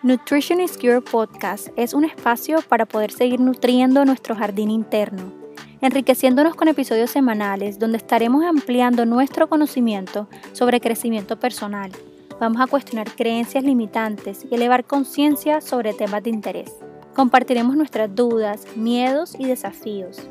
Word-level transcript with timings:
Nutrition 0.00 0.60
is 0.60 0.78
Cure 0.78 1.00
Podcast 1.00 1.70
es 1.74 1.92
un 1.92 2.04
espacio 2.04 2.62
para 2.62 2.86
poder 2.86 3.10
seguir 3.10 3.40
nutriendo 3.40 4.04
nuestro 4.04 4.36
jardín 4.36 4.70
interno, 4.70 5.32
enriqueciéndonos 5.80 6.54
con 6.54 6.68
episodios 6.68 7.10
semanales 7.10 7.80
donde 7.80 7.96
estaremos 7.96 8.44
ampliando 8.44 9.06
nuestro 9.06 9.48
conocimiento 9.48 10.28
sobre 10.52 10.80
crecimiento 10.80 11.40
personal. 11.40 11.90
Vamos 12.38 12.60
a 12.60 12.68
cuestionar 12.68 13.10
creencias 13.10 13.64
limitantes 13.64 14.46
y 14.48 14.54
elevar 14.54 14.84
conciencia 14.84 15.60
sobre 15.60 15.94
temas 15.94 16.22
de 16.22 16.30
interés. 16.30 16.72
Compartiremos 17.16 17.74
nuestras 17.74 18.14
dudas, 18.14 18.68
miedos 18.76 19.34
y 19.36 19.46
desafíos, 19.46 20.28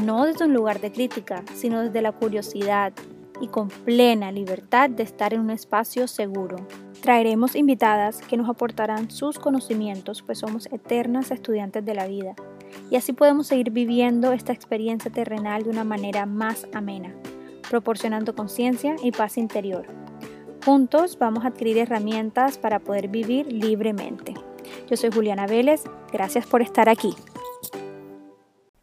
no 0.00 0.26
desde 0.26 0.44
un 0.44 0.54
lugar 0.54 0.80
de 0.80 0.92
crítica, 0.92 1.42
sino 1.56 1.80
desde 1.80 2.02
la 2.02 2.12
curiosidad 2.12 2.92
y 3.40 3.48
con 3.48 3.66
plena 3.66 4.30
libertad 4.30 4.90
de 4.90 5.02
estar 5.02 5.34
en 5.34 5.40
un 5.40 5.50
espacio 5.50 6.06
seguro. 6.06 6.54
Traeremos 7.02 7.56
invitadas 7.56 8.22
que 8.22 8.36
nos 8.36 8.48
aportarán 8.48 9.10
sus 9.10 9.40
conocimientos, 9.40 10.22
pues 10.22 10.38
somos 10.38 10.66
eternas 10.66 11.32
estudiantes 11.32 11.84
de 11.84 11.94
la 11.94 12.06
vida. 12.06 12.36
Y 12.92 12.96
así 12.96 13.12
podemos 13.12 13.48
seguir 13.48 13.72
viviendo 13.72 14.32
esta 14.32 14.52
experiencia 14.52 15.10
terrenal 15.10 15.64
de 15.64 15.70
una 15.70 15.82
manera 15.82 16.26
más 16.26 16.68
amena, 16.72 17.12
proporcionando 17.68 18.36
conciencia 18.36 18.94
y 19.02 19.10
paz 19.10 19.36
interior. 19.36 19.84
Juntos 20.64 21.18
vamos 21.18 21.44
a 21.44 21.48
adquirir 21.48 21.78
herramientas 21.78 22.56
para 22.56 22.78
poder 22.78 23.08
vivir 23.08 23.52
libremente. 23.52 24.34
Yo 24.88 24.96
soy 24.96 25.10
Juliana 25.10 25.48
Vélez, 25.48 25.82
gracias 26.12 26.46
por 26.46 26.62
estar 26.62 26.88
aquí. 26.88 27.16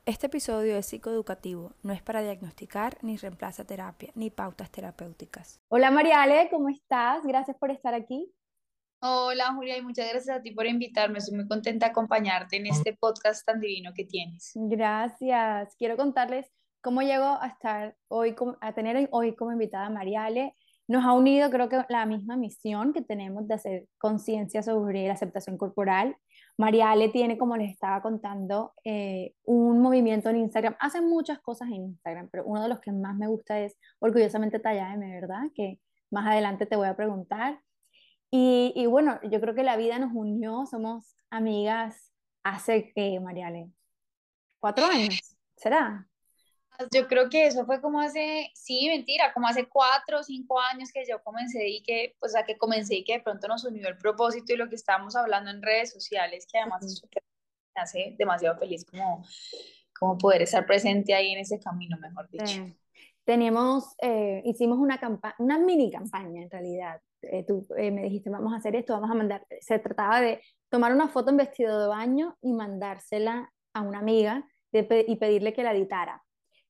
Este 0.10 0.26
episodio 0.26 0.76
es 0.76 0.88
psicoeducativo, 0.88 1.76
no 1.84 1.94
es 1.94 2.02
para 2.02 2.24
diagnosticar 2.24 2.98
ni 3.04 3.16
reemplaza 3.18 3.64
terapia 3.64 4.12
ni 4.16 4.32
pautas 4.32 4.72
terapéuticas. 4.72 5.62
Hola 5.68 5.92
Mariale, 5.92 6.50
¿cómo 6.50 6.68
estás? 6.70 7.24
Gracias 7.24 7.56
por 7.58 7.70
estar 7.70 7.94
aquí. 7.94 8.34
Hola 9.02 9.54
Julia 9.54 9.78
y 9.78 9.84
muchas 9.84 10.10
gracias 10.10 10.36
a 10.36 10.42
ti 10.42 10.50
por 10.50 10.66
invitarme. 10.66 11.20
Estoy 11.20 11.36
muy 11.38 11.48
contenta 11.48 11.86
de 11.86 11.92
acompañarte 11.92 12.58
en 12.58 12.66
este 12.66 12.98
podcast 13.00 13.46
tan 13.46 13.60
divino 13.60 13.92
que 13.94 14.04
tienes. 14.04 14.54
Gracias. 14.56 15.76
Quiero 15.78 15.96
contarles 15.96 16.52
cómo 16.82 17.04
llego 17.04 17.26
a 17.40 17.46
estar 17.46 17.96
hoy, 18.08 18.36
a 18.62 18.74
tener 18.74 19.10
hoy 19.12 19.36
como 19.36 19.52
invitada 19.52 19.86
a 19.86 19.90
Mariale. 19.92 20.56
Nos 20.88 21.06
ha 21.06 21.14
unido 21.14 21.52
creo 21.52 21.70
que 21.70 21.86
la 21.88 22.08
misma 22.08 22.36
misión 22.36 22.94
que 22.94 23.04
tenemos 23.04 23.48
de 23.48 23.54
hacer 23.54 23.86
conciencia 24.00 24.64
sobre 24.64 25.06
la 25.06 25.14
aceptación 25.14 25.56
corporal 25.56 26.18
María 26.60 26.92
Ale 26.92 27.08
tiene, 27.08 27.38
como 27.38 27.56
les 27.56 27.72
estaba 27.72 28.02
contando, 28.02 28.74
eh, 28.84 29.34
un 29.46 29.80
movimiento 29.80 30.30
en 30.30 30.36
Instagram. 30.36 30.76
Hace 30.82 31.00
muchas 31.00 31.40
cosas 31.40 31.70
en 31.70 31.86
Instagram, 31.86 32.28
pero 32.30 32.44
uno 32.44 32.62
de 32.62 32.68
los 32.68 32.82
que 32.82 32.92
más 32.92 33.16
me 33.16 33.28
gusta 33.28 33.62
es 33.62 33.78
Orgullosamente 34.00 34.60
Tallademe, 34.60 35.22
¿verdad? 35.22 35.44
Que 35.56 35.80
más 36.12 36.28
adelante 36.28 36.66
te 36.66 36.76
voy 36.76 36.90
a 36.90 36.98
preguntar. 36.98 37.62
Y, 38.30 38.74
y, 38.76 38.88
bueno, 38.88 39.22
yo 39.32 39.40
creo 39.40 39.56
que 39.56 39.64
la 39.64 39.78
vida 39.78 40.00
nos 40.00 40.12
unió, 40.14 40.66
somos 40.66 41.16
amigas 41.30 42.12
hace, 42.44 42.92
que 42.94 43.22
María 43.22 43.48
Ale? 43.48 43.70
¿Cuatro 44.60 44.86
años? 44.86 45.38
¿Será? 45.56 46.09
Yo 46.92 47.08
creo 47.08 47.30
que 47.30 47.46
eso 47.46 47.66
fue 47.66 47.82
como 47.82 48.00
hace, 48.00 48.52
sí, 48.54 48.88
mentira, 48.88 49.34
como 49.34 49.48
hace 49.48 49.68
cuatro 49.68 50.20
o 50.20 50.24
cinco 50.24 50.60
años 50.62 50.92
que 50.94 51.04
yo 51.06 51.22
comencé 51.22 51.68
y 51.68 51.84
que, 51.84 52.16
pues 52.20 52.36
a 52.36 52.44
que 52.44 52.58
comencé 52.58 52.96
y 52.96 53.04
que 53.04 53.14
de 53.14 53.20
pronto 53.20 53.50
nos 53.50 53.66
unió 53.66 53.90
el 53.90 53.98
propósito 53.98 54.54
y 54.54 54.58
lo 54.58 54.70
que 54.70 54.76
estábamos 54.76 55.16
hablando 55.18 55.52
en 55.52 55.62
redes 55.62 55.92
sociales, 55.92 56.48
que 56.50 56.58
además 56.58 57.04
me 57.76 57.82
hace 57.82 58.16
demasiado 58.18 58.58
feliz 58.58 58.86
como, 58.86 59.26
como 60.00 60.18
poder 60.18 60.44
estar 60.44 60.66
presente 60.66 61.14
ahí 61.14 61.34
en 61.34 61.40
ese 61.40 61.60
camino, 61.60 61.98
mejor 61.98 62.30
dicho. 62.30 62.66
Teníamos, 63.26 63.96
eh, 64.02 64.42
hicimos 64.46 64.80
una, 64.80 65.00
una 65.38 65.60
mini 65.60 65.92
campaña 65.92 66.42
en 66.42 66.50
realidad. 66.50 67.02
Eh, 67.22 67.44
tú 67.46 67.68
eh, 67.78 67.92
me 67.92 68.04
dijiste, 68.04 68.30
vamos 68.30 68.54
a 68.54 68.58
hacer 68.58 68.78
esto, 68.78 68.94
vamos 68.94 69.12
a 69.12 69.16
mandar. 69.16 69.46
Se 69.60 69.80
trataba 69.80 70.22
de 70.22 70.42
tomar 70.70 70.94
una 70.94 71.10
foto 71.10 71.30
en 71.30 71.38
vestido 71.38 71.80
de 71.80 71.88
baño 71.88 72.38
y 72.42 72.54
mandársela 72.54 73.52
a 73.74 73.82
una 73.82 74.00
amiga 74.00 74.48
y 74.72 75.16
pedirle 75.18 75.54
que 75.54 75.64
la 75.64 75.74
editara. 75.74 76.24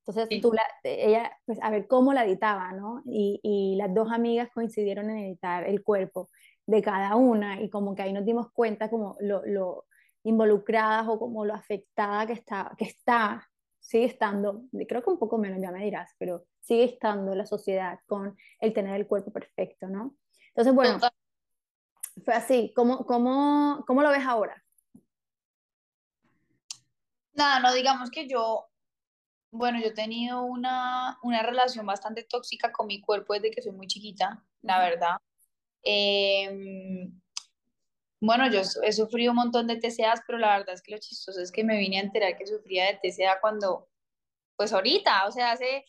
Entonces, 0.09 0.42
tú 0.42 0.52
la, 0.52 0.64
ella, 0.84 1.31
pues 1.46 1.59
a 1.62 1.70
ver 1.70 1.88
cómo 1.88 2.14
la 2.14 2.25
editaba, 2.25 2.72
¿no? 2.72 3.03
Y, 3.06 3.40
y, 3.44 3.75
las 3.75 3.94
dos 3.94 4.12
amigas 4.12 4.50
coincidieron 4.52 5.09
en 5.12 5.18
editar 5.20 5.68
el 5.68 5.84
cuerpo 5.84 6.30
de 6.66 6.81
cada 6.81 7.16
una 7.16 7.62
y 7.62 7.70
como 7.70 7.94
que 7.94 8.02
ahí 8.02 8.14
nos 8.14 8.25
dimos 8.25 8.52
cuenta 8.52 8.90
como 8.90 9.18
lo, 9.20 9.46
lo 9.46 9.86
involucradas 10.24 11.08
o 11.08 11.20
como 11.20 11.46
lo 11.46 11.53
afectada 11.53 12.25
que 12.25 12.34
está, 12.34 12.72
que 12.75 12.86
está, 12.86 13.47
sigue 13.80 14.06
estando, 14.06 14.64
creo 14.88 15.03
que 15.03 15.09
un 15.12 15.20
poco 15.20 15.38
menos, 15.38 15.62
ya 15.62 15.72
me 15.72 15.84
dirás, 15.84 16.12
pero 16.18 16.46
sigue 16.59 16.86
estando 16.86 17.36
la 17.36 17.46
sociedad 17.46 18.00
con 18.08 18.36
el 18.59 18.74
tener 18.74 18.96
el 18.96 19.08
cuerpo 19.08 19.31
perfecto, 19.31 19.88
¿no? 19.88 20.16
Entonces, 20.50 20.74
bueno, 20.74 21.00
fue 22.26 22.34
así. 22.34 22.74
¿Cómo, 22.76 23.06
cómo, 23.06 23.84
cómo 23.88 24.02
lo 24.02 24.09
ves 24.09 24.26
ahora? 24.26 24.62
Nada, 27.34 27.59
no 27.59 27.74
digamos 27.74 28.09
que 28.09 28.28
yo 28.28 28.66
bueno, 29.52 29.80
yo 29.80 29.88
he 29.88 29.94
tenido 29.94 30.44
una, 30.44 31.18
una 31.24 31.42
relación 31.42 31.86
bastante 31.86 32.24
tóxica 32.24 32.72
con 32.72 32.88
mi 32.88 33.02
cuerpo 33.02 33.34
desde 33.34 33.52
que 33.52 33.62
soy 33.62 33.72
muy 33.72 33.88
chiquita, 33.88 34.44
la 34.62 34.80
verdad. 34.80 35.18
Em, 35.84 37.20
bueno, 38.22 38.50
yo 38.52 38.62
he 38.84 38.94
sufrido 38.94 39.32
un 39.32 39.38
montón 39.38 39.68
de 39.68 39.78
TCAs, 39.78 40.22
pero 40.28 40.38
la 40.38 40.58
verdad 40.58 40.76
es 40.76 40.82
que 40.82 40.92
lo 40.92 40.98
chistoso 41.00 41.42
es 41.42 41.52
que 41.52 41.64
me 41.64 41.78
vine 41.78 41.98
a 41.98 42.04
enterar 42.04 42.38
que 42.38 42.46
sufría 42.46 42.86
de 42.86 43.00
TCA 43.02 43.40
cuando, 43.42 43.90
pues 44.56 44.74
ahorita, 44.74 45.26
o 45.26 45.32
sea, 45.32 45.52
hace 45.52 45.86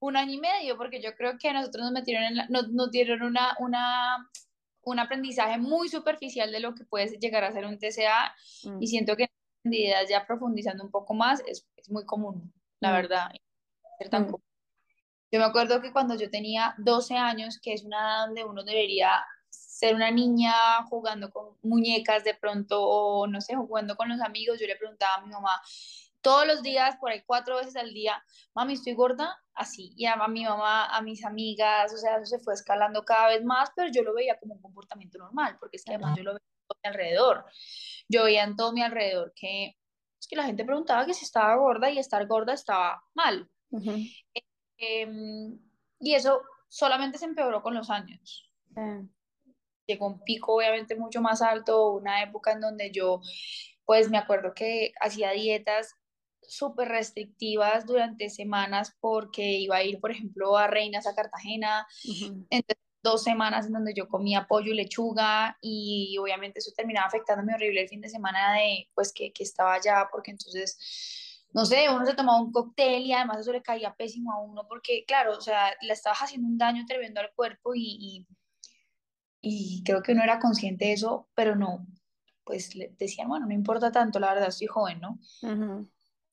un 0.00 0.16
año 0.16 0.32
y 0.32 0.38
medio, 0.38 0.76
porque 0.76 1.00
yo 1.00 1.14
creo 1.14 1.38
que 1.38 1.48
a 1.48 1.52
nosotros 1.52 1.84
nos 1.84 1.92
metieron 1.92 2.24
en 2.24 2.34
nos, 2.48 2.70
nos, 2.70 2.90
dieron 2.90 3.22
una, 3.22 3.56
una, 3.60 4.28
un 4.82 4.98
aprendizaje 4.98 5.58
muy 5.58 5.88
superficial 5.88 6.50
de 6.50 6.60
lo 6.60 6.74
que 6.74 6.84
puede 6.84 7.18
llegar 7.18 7.44
a 7.44 7.52
ser 7.52 7.66
un 7.66 7.78
TCA 7.78 8.34
mm. 8.64 8.82
y 8.82 8.86
siento 8.88 9.16
que 9.16 9.30
ya 10.08 10.26
profundizando 10.26 10.84
un 10.84 10.90
poco 10.90 11.14
más 11.14 11.40
es, 11.46 11.66
es 11.76 11.90
muy 11.90 12.04
común 12.04 12.52
la 12.84 12.92
verdad. 12.92 13.30
Mm. 14.10 14.34
Yo 15.32 15.38
me 15.40 15.44
acuerdo 15.44 15.80
que 15.80 15.92
cuando 15.92 16.16
yo 16.16 16.30
tenía 16.30 16.74
12 16.78 17.16
años, 17.16 17.58
que 17.60 17.72
es 17.72 17.82
una 17.82 17.98
edad 17.98 18.26
donde 18.26 18.44
uno 18.44 18.62
debería 18.62 19.24
ser 19.48 19.94
una 19.94 20.10
niña 20.10 20.52
jugando 20.88 21.30
con 21.30 21.56
muñecas 21.62 22.22
de 22.24 22.34
pronto, 22.34 22.82
o 22.82 23.26
no 23.26 23.40
sé, 23.40 23.56
jugando 23.56 23.96
con 23.96 24.08
los 24.08 24.20
amigos, 24.20 24.60
yo 24.60 24.66
le 24.66 24.76
preguntaba 24.76 25.14
a 25.14 25.20
mi 25.22 25.32
mamá 25.32 25.60
todos 26.20 26.46
los 26.46 26.62
días, 26.62 26.96
por 26.96 27.10
ahí 27.10 27.22
cuatro 27.26 27.56
veces 27.56 27.76
al 27.76 27.92
día, 27.92 28.22
mami, 28.54 28.74
estoy 28.74 28.94
gorda, 28.94 29.36
así, 29.54 29.92
y 29.96 30.06
a 30.06 30.16
mi 30.28 30.44
mamá, 30.44 30.86
a 30.86 31.02
mis 31.02 31.24
amigas, 31.24 31.92
o 31.92 31.98
sea, 31.98 32.16
eso 32.16 32.26
se 32.26 32.38
fue 32.38 32.54
escalando 32.54 33.02
cada 33.04 33.28
vez 33.28 33.44
más, 33.44 33.70
pero 33.76 33.90
yo 33.92 34.02
lo 34.02 34.14
veía 34.14 34.38
como 34.38 34.54
un 34.54 34.62
comportamiento 34.62 35.18
normal, 35.18 35.56
porque 35.60 35.76
es 35.76 35.84
que 35.84 35.92
además 35.92 36.16
yo 36.16 36.22
lo 36.22 36.32
veía 36.32 36.46
todo 36.66 36.78
mi 36.82 36.88
alrededor, 36.88 37.44
yo 38.08 38.24
veía 38.24 38.44
en 38.44 38.56
todo 38.56 38.72
mi 38.72 38.82
alrededor 38.82 39.32
que 39.34 39.76
que 40.28 40.36
la 40.36 40.44
gente 40.44 40.64
preguntaba 40.64 41.06
que 41.06 41.14
si 41.14 41.24
estaba 41.24 41.54
gorda 41.56 41.90
y 41.90 41.98
estar 41.98 42.26
gorda 42.26 42.52
estaba 42.52 43.02
mal. 43.14 43.48
Em, 44.76 45.58
y 46.00 46.14
eso 46.14 46.42
solamente 46.68 47.18
se 47.18 47.24
empeoró 47.26 47.62
con 47.62 47.74
los 47.74 47.90
años. 47.90 48.50
Llegó 49.86 50.06
un 50.06 50.22
pico 50.24 50.54
obviamente 50.56 50.96
mucho 50.96 51.20
más 51.20 51.42
alto, 51.42 51.92
una 51.92 52.22
época 52.22 52.52
en 52.52 52.60
donde 52.60 52.90
yo, 52.90 53.20
pues 53.84 54.10
me 54.10 54.18
acuerdo 54.18 54.54
que 54.54 54.92
hacía 55.00 55.30
dietas 55.32 55.94
súper 56.42 56.88
restrictivas 56.88 57.86
durante 57.86 58.28
semanas 58.30 58.96
porque 59.00 59.42
iba 59.42 59.76
a 59.76 59.84
ir, 59.84 60.00
por 60.00 60.10
ejemplo, 60.10 60.56
a 60.56 60.66
Reinas 60.66 61.06
a 61.06 61.14
Cartagena. 61.14 61.86
Entonces 62.50 62.83
dos 63.04 63.22
semanas 63.22 63.66
en 63.66 63.74
donde 63.74 63.94
yo 63.94 64.08
comía 64.08 64.46
pollo 64.48 64.72
y 64.72 64.76
lechuga 64.76 65.56
y 65.60 66.16
obviamente 66.18 66.58
eso 66.58 66.72
terminaba 66.76 67.06
afectándome 67.06 67.54
horrible 67.54 67.82
el 67.82 67.88
fin 67.88 68.00
de 68.00 68.08
semana 68.08 68.54
de 68.54 68.88
pues 68.94 69.12
que, 69.12 69.32
que 69.32 69.44
estaba 69.44 69.74
allá 69.74 70.08
porque 70.10 70.32
entonces 70.32 70.78
no 71.52 71.64
sé, 71.66 71.88
uno 71.88 72.04
se 72.04 72.14
tomaba 72.14 72.40
un 72.40 72.50
cóctel 72.50 73.02
y 73.04 73.12
además 73.12 73.38
eso 73.40 73.52
le 73.52 73.62
caía 73.62 73.94
pésimo 73.94 74.32
a 74.32 74.40
uno 74.42 74.66
porque 74.66 75.04
claro, 75.06 75.36
o 75.36 75.40
sea, 75.40 75.72
le 75.82 75.92
estabas 75.92 76.18
haciendo 76.20 76.48
un 76.48 76.58
daño 76.58 76.84
tremendo 76.86 77.20
al 77.20 77.32
cuerpo 77.32 77.74
y, 77.76 78.26
y, 79.40 79.84
creo 79.84 80.02
que 80.02 80.12
uno 80.12 80.24
era 80.24 80.40
consciente 80.40 80.86
de 80.86 80.94
eso, 80.94 81.28
pero 81.34 81.54
no, 81.54 81.86
pues 82.42 82.74
le 82.74 82.88
decían, 82.98 83.28
bueno, 83.28 83.46
no 83.46 83.52
importa 83.52 83.92
tanto, 83.92 84.18
la 84.18 84.34
verdad 84.34 84.48
estoy 84.48 84.66
joven, 84.66 85.00
¿no? 85.00 85.20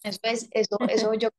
Eso 0.02 0.20
es, 0.24 0.48
eso, 0.52 0.78
eso 0.90 1.14
yo 1.20 1.30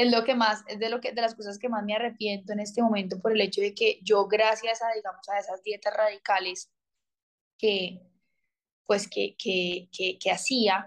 es 0.00 0.10
lo 0.10 0.24
que 0.24 0.34
más, 0.34 0.64
es 0.66 0.78
de, 0.78 0.88
lo 0.88 0.98
que, 0.98 1.12
de 1.12 1.20
las 1.20 1.34
cosas 1.34 1.58
que 1.58 1.68
más 1.68 1.84
me 1.84 1.94
arrepiento 1.94 2.54
en 2.54 2.60
este 2.60 2.80
momento 2.80 3.20
por 3.20 3.32
el 3.32 3.40
hecho 3.42 3.60
de 3.60 3.74
que 3.74 4.00
yo, 4.02 4.26
gracias 4.26 4.80
a, 4.80 4.94
digamos, 4.94 5.28
a 5.28 5.38
esas 5.38 5.62
dietas 5.62 5.94
radicales 5.94 6.70
que, 7.58 8.00
pues, 8.86 9.06
que, 9.06 9.36
que, 9.36 9.90
que, 10.18 10.30
hacía, 10.30 10.86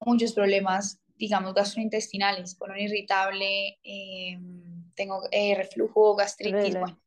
muchos 0.00 0.32
problemas, 0.32 1.02
digamos, 1.16 1.52
gastrointestinales, 1.52 2.54
colon 2.54 2.78
irritable, 2.78 3.78
em, 3.82 4.90
tengo 4.94 5.20
eh, 5.30 5.54
reflujo, 5.54 6.16
gastritis, 6.16 6.78
bueno, 6.78 6.98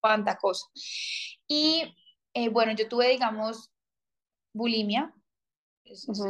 cuánta 0.00 0.38
cosa. 0.38 0.66
Y, 1.46 1.82
eh, 2.32 2.48
bueno, 2.48 2.72
yo 2.72 2.88
tuve, 2.88 3.10
digamos, 3.10 3.70
bulimia, 4.54 5.12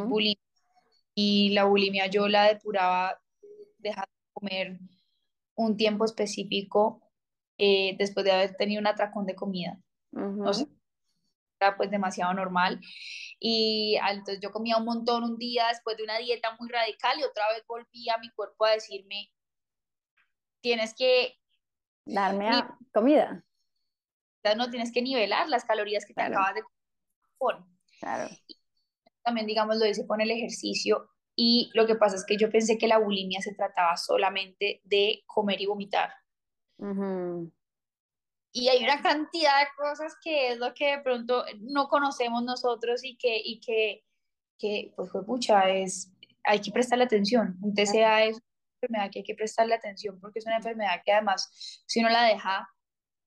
bulimia, 0.09 0.43
y 1.15 1.51
la 1.51 1.65
bulimia 1.65 2.07
yo 2.07 2.27
la 2.27 2.45
depuraba 2.45 3.21
dejar 3.79 4.07
de 4.07 4.33
comer 4.33 4.79
un 5.55 5.77
tiempo 5.77 6.05
específico 6.05 7.03
eh, 7.59 7.97
después 7.99 8.25
de 8.25 8.33
haber 8.33 8.57
tenido 8.57 8.81
un 8.81 8.87
atracón 8.87 9.27
de 9.27 9.35
comida. 9.35 9.79
era 11.61 11.77
pues 11.77 11.91
demasiado 11.91 12.33
normal. 12.35 12.81
Y 13.41 13.99
entonces 14.09 14.39
yo 14.41 14.53
comía 14.53 14.77
un 14.77 14.85
montón 14.85 15.25
un 15.25 15.37
día 15.37 15.69
después 15.69 15.97
de 15.97 16.05
una 16.05 16.19
dieta 16.19 16.57
muy 16.59 16.69
radical 16.69 17.19
y 17.19 17.25
otra 17.25 17.45
vez 17.53 17.65
volví 17.67 18.09
a 18.09 18.19
mi 18.19 18.31
cuerpo 18.31 18.65
a 18.65 18.73
decirme, 18.73 19.33
tienes 20.61 20.95
que... 20.95 21.37
Darme 22.05 22.51
comida. 22.93 23.45
No 24.57 24.71
tienes 24.71 24.93
que 24.93 25.03
nivelar 25.03 25.49
las 25.49 25.65
calorías 25.65 26.07
que 26.07 26.15
te 26.15 26.23
acabas 26.23 26.55
de 26.55 26.63
comer. 27.37 27.65
Claro. 28.01 28.29
también, 29.25 29.47
digamos, 29.47 29.77
lo 29.77 29.87
hice 29.87 30.07
con 30.07 30.21
el 30.21 30.31
ejercicio 30.31 31.11
y 31.41 31.71
lo 31.73 31.87
que 31.87 31.95
pasa 31.95 32.17
es 32.17 32.25
que 32.27 32.37
yo 32.37 32.51
pensé 32.51 32.79
que 32.79 32.89
la 32.89 32.99
bulimia 32.99 33.41
se 33.41 33.55
trataba 33.55 33.97
solamente 33.97 34.81
de 34.83 35.23
comer 35.25 35.61
y 35.61 35.67
vomitar. 35.67 36.11
Y 38.53 38.69
hay 38.69 38.83
una 38.83 39.01
cantidad 39.01 39.61
de 39.61 39.69
cosas 39.77 40.17
que 40.21 40.51
es 40.51 40.59
lo 40.59 40.75
que 40.75 40.97
de 40.97 40.99
pronto 40.99 41.45
no 41.61 41.87
conocemos 41.87 42.43
nosotros 42.43 43.05
y 43.05 43.17
que, 43.17 43.41
y 43.41 43.61
que, 43.61 44.05
que 44.59 44.93
pues 44.97 45.13
fue 45.13 45.23
mucha, 45.23 45.71
es, 45.71 46.13
hay 46.43 46.61
que 46.61 46.73
prestarle 46.73 47.05
atención. 47.05 47.57
Un 47.63 47.73
TCA 47.73 48.25
es 48.25 48.39
una 48.39 48.45
enfermedad 48.83 49.11
que 49.13 49.21
hay 49.21 49.25
que 49.25 49.37
prestarle 49.37 49.75
atención 49.77 50.19
porque 50.19 50.41
es 50.41 50.47
una 50.47 50.57
enfermedad 50.57 51.03
que 51.05 51.13
además, 51.13 51.85
si 51.87 52.01
uno 52.01 52.09
la 52.09 52.25
deja 52.25 52.69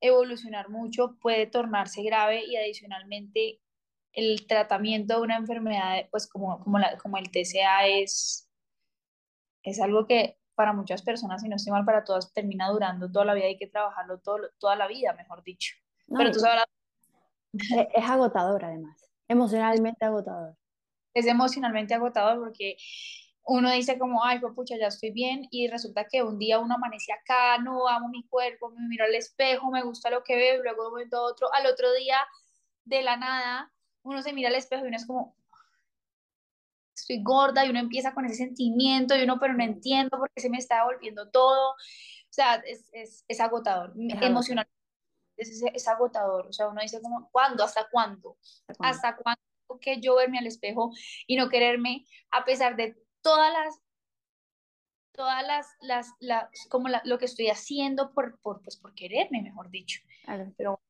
evolucionar 0.01 0.67
mucho, 0.67 1.17
puede 1.21 1.47
tornarse 1.47 2.03
grave 2.03 2.43
y 2.43 2.57
adicionalmente 2.57 3.61
el 4.13 4.45
tratamiento 4.47 5.15
de 5.15 5.21
una 5.21 5.37
enfermedad, 5.37 6.07
pues 6.11 6.27
como, 6.27 6.59
como, 6.63 6.79
la, 6.79 6.97
como 6.97 7.17
el 7.17 7.31
TCA 7.31 7.87
es, 7.87 8.49
es 9.63 9.79
algo 9.79 10.05
que 10.05 10.37
para 10.55 10.73
muchas 10.73 11.01
personas, 11.01 11.43
y 11.43 11.49
no 11.49 11.55
estoy 11.55 11.71
mal 11.71 11.85
para 11.85 12.03
todas, 12.03 12.33
termina 12.33 12.69
durando 12.69 13.11
toda 13.11 13.25
la 13.25 13.33
vida, 13.33 13.45
hay 13.45 13.57
que 13.57 13.67
trabajarlo 13.67 14.19
todo, 14.19 14.39
toda 14.59 14.75
la 14.75 14.87
vida, 14.87 15.13
mejor 15.13 15.43
dicho. 15.43 15.75
Pero 16.07 16.31
tú 16.31 16.39
sabrás... 16.39 16.65
Es, 17.53 18.09
agotador 18.09 18.63
además, 18.63 19.09
emocionalmente 19.27 20.05
agotador. 20.05 20.55
Es 21.13 21.25
emocionalmente 21.25 21.93
agotador 21.93 22.39
porque 22.39 22.77
uno 23.43 23.71
dice 23.71 23.97
como, 23.97 24.23
ay, 24.23 24.39
pues 24.39 24.53
pucha, 24.53 24.75
ya 24.77 24.87
estoy 24.87 25.11
bien, 25.11 25.47
y 25.51 25.67
resulta 25.67 26.05
que 26.05 26.21
un 26.21 26.37
día 26.37 26.59
uno 26.59 26.75
amanece 26.75 27.11
acá, 27.11 27.57
no 27.57 27.87
amo 27.87 28.09
mi 28.09 28.25
cuerpo, 28.27 28.69
me 28.69 28.87
miro 28.87 29.05
al 29.05 29.15
espejo, 29.15 29.71
me 29.71 29.83
gusta 29.83 30.09
lo 30.09 30.23
que 30.23 30.35
veo, 30.35 30.61
luego 30.61 30.91
momento 30.91 31.17
a 31.17 31.23
otro, 31.23 31.51
al 31.53 31.65
otro 31.65 31.91
día, 31.93 32.17
de 32.85 33.01
la 33.01 33.17
nada, 33.17 33.71
uno 34.03 34.21
se 34.21 34.33
mira 34.33 34.49
al 34.49 34.55
espejo 34.55 34.85
y 34.85 34.87
uno 34.87 34.97
es 34.97 35.05
como, 35.05 35.35
estoy 36.95 37.21
gorda 37.23 37.65
y 37.65 37.69
uno 37.69 37.79
empieza 37.79 38.13
con 38.13 38.25
ese 38.25 38.35
sentimiento 38.35 39.15
y 39.15 39.23
uno, 39.23 39.39
pero 39.39 39.53
no 39.53 39.63
entiendo 39.63 40.17
por 40.17 40.29
qué 40.31 40.41
se 40.41 40.49
me 40.49 40.57
está 40.57 40.83
volviendo 40.83 41.29
todo. 41.29 41.71
O 41.71 42.33
sea, 42.33 42.55
es, 42.55 42.89
es, 42.93 43.25
es 43.27 43.39
agotador, 43.39 43.93
emocional. 43.95 44.67
Es, 45.37 45.61
es, 45.73 45.87
agotador. 45.87 46.47
O 46.47 46.53
sea, 46.53 46.67
uno 46.67 46.81
dice 46.81 47.01
como, 47.01 47.29
¿cuándo? 47.31 47.63
¿Hasta 47.63 47.87
cuándo? 47.89 48.37
¿Hasta 48.79 49.17
cuándo 49.17 49.41
que 49.79 50.01
yo 50.01 50.15
verme 50.15 50.37
al 50.37 50.47
espejo 50.47 50.91
y 51.27 51.37
no 51.37 51.49
quererme 51.49 52.05
a 52.29 52.43
pesar 52.43 52.75
de 52.75 52.97
todas 53.21 53.53
las 53.53 53.81
todas 55.13 55.45
las, 55.45 55.67
las, 55.81 56.13
las 56.19 56.49
como 56.69 56.87
lo 56.89 57.17
que 57.17 57.25
estoy 57.25 57.49
haciendo 57.49 58.13
por, 58.13 58.39
por, 58.39 58.61
pues 58.61 58.77
por 58.77 58.93
quererme, 58.93 59.41
mejor 59.41 59.69
dicho. 59.69 60.01
Pero 60.57 60.81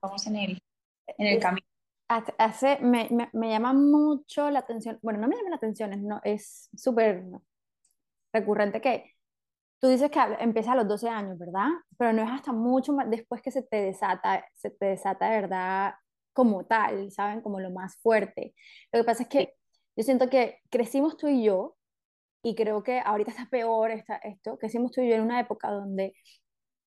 vamos 0.00 0.26
en 0.26 0.36
el, 0.36 0.62
en 1.06 1.26
el 1.26 1.40
camino 1.40 1.66
hace, 2.08 2.78
me, 2.80 3.08
me, 3.10 3.28
me, 3.32 3.50
llama 3.50 3.72
mucho 3.72 4.50
la 4.50 4.60
atención, 4.60 4.98
bueno, 5.02 5.20
no 5.20 5.28
me 5.28 5.36
llama 5.36 5.50
la 5.50 5.56
atención, 5.56 5.92
es, 5.92 6.00
no, 6.00 6.20
es 6.24 6.70
súper 6.74 7.24
recurrente 8.32 8.80
que 8.80 9.14
tú 9.80 9.88
dices 9.88 10.10
que 10.10 10.20
empieza 10.40 10.72
a 10.72 10.76
los 10.76 10.88
12 10.88 11.08
años, 11.08 11.38
¿verdad? 11.38 11.68
Pero 11.98 12.12
no 12.12 12.22
es 12.22 12.30
hasta 12.30 12.52
mucho 12.52 12.92
más 12.92 13.08
después 13.10 13.42
que 13.42 13.50
se 13.50 13.62
te 13.62 13.76
desata, 13.82 14.44
se 14.54 14.70
te 14.70 14.86
desata 14.86 15.30
de 15.30 15.40
verdad 15.40 15.94
como 16.32 16.64
tal, 16.66 17.10
¿saben? 17.12 17.40
Como 17.42 17.60
lo 17.60 17.70
más 17.70 17.96
fuerte. 17.98 18.54
Lo 18.92 19.00
que 19.00 19.04
pasa 19.04 19.24
es 19.24 19.28
que 19.28 19.54
yo 19.96 20.04
siento 20.04 20.30
que 20.30 20.60
crecimos 20.70 21.16
tú 21.16 21.28
y 21.28 21.44
yo, 21.44 21.76
y 22.42 22.54
creo 22.54 22.82
que 22.82 23.00
ahorita 23.00 23.30
está 23.32 23.48
peor 23.50 23.90
está 23.90 24.16
esto, 24.18 24.58
crecimos 24.58 24.92
tú 24.92 25.00
y 25.02 25.08
yo 25.08 25.16
en 25.16 25.22
una 25.22 25.40
época 25.40 25.70
donde 25.70 26.14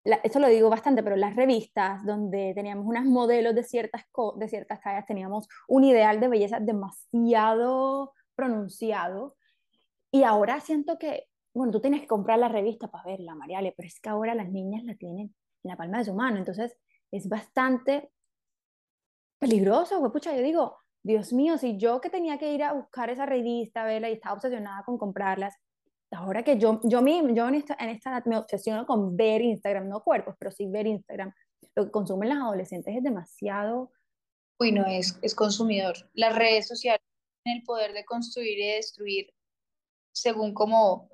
esto 0.04 0.40
lo 0.40 0.48
digo 0.48 0.70
bastante, 0.70 1.04
pero 1.04 1.16
las 1.16 1.36
revistas 1.36 2.06
donde 2.06 2.54
teníamos 2.56 2.86
unas 2.86 3.06
modelos 3.06 3.54
de 3.54 3.64
ciertas, 3.64 4.06
de 4.36 4.48
ciertas 4.48 4.82
tallas, 4.82 5.06
teníamos 5.06 5.48
un 5.68 5.84
ideal 5.84 6.20
de 6.20 6.28
belleza 6.28 6.60
demasiado 6.60 8.14
pronunciado. 8.36 9.36
Y 10.12 10.24
ahora 10.24 10.60
siento 10.60 10.98
que, 10.98 11.28
bueno, 11.54 11.72
tú 11.72 11.82
tienes 11.82 12.02
que 12.02 12.08
comprar 12.08 12.40
la 12.40 12.50
revista 12.50 12.90
para 12.90 13.06
verla, 13.06 13.36
Mariale, 13.36 13.74
pero 13.78 13.88
es 13.88 14.00
que 14.00 14.10
ahora 14.10 14.36
las 14.36 14.50
niñas 14.50 14.84
la 14.84 14.96
tienen 14.96 15.36
en 15.64 15.70
la 15.70 15.78
palma 15.78 16.00
de 16.00 16.06
su 16.06 16.14
mano. 16.16 16.38
Entonces 16.38 16.76
es 17.12 17.30
bastante 17.30 18.12
peligroso, 19.40 20.00
güey. 20.00 20.12
Pucha, 20.12 20.36
yo 20.36 20.42
digo, 20.42 20.78
Dios 21.04 21.34
mío, 21.34 21.58
si 21.58 21.78
yo 21.78 22.02
que 22.02 22.10
tenía 22.10 22.38
que 22.38 22.54
ir 22.54 22.64
a 22.64 22.74
buscar 22.74 23.10
esa 23.10 23.26
revista, 23.26 23.84
verla 23.84 24.10
y 24.10 24.14
estaba 24.14 24.36
obsesionada 24.36 24.84
con 24.84 24.98
comprarlas, 24.98 25.56
ahora 26.12 26.44
que 26.44 26.58
yo, 26.58 26.82
yo, 26.84 27.02
mismo, 27.02 27.34
yo 27.34 27.48
en 27.48 27.56
esta, 27.56 27.76
en 27.80 27.90
esta 27.90 28.12
edad 28.12 28.26
me 28.26 28.38
obsesiono 28.38 28.86
con 28.86 29.16
ver 29.16 29.42
Instagram, 29.42 29.88
no 29.88 30.04
cuerpos, 30.04 30.36
pero 30.38 30.52
sí 30.52 30.68
ver 30.68 30.88
Instagram, 30.88 31.34
lo 31.76 31.86
que 31.86 31.92
consumen 31.92 32.30
las 32.30 32.40
adolescentes 32.40 32.96
es 32.96 33.04
demasiado... 33.04 33.92
Uy, 34.60 34.72
no, 34.72 34.86
es, 34.86 35.18
es 35.22 35.34
consumidor. 35.34 35.96
Las 36.14 36.36
redes 36.36 36.68
sociales 36.68 37.02
tienen 37.44 37.62
el 37.62 37.66
poder 37.66 37.94
de 37.94 38.06
construir 38.06 38.60
y 38.60 38.68
destruir 38.74 39.34
según 40.14 40.54
como 40.54 41.10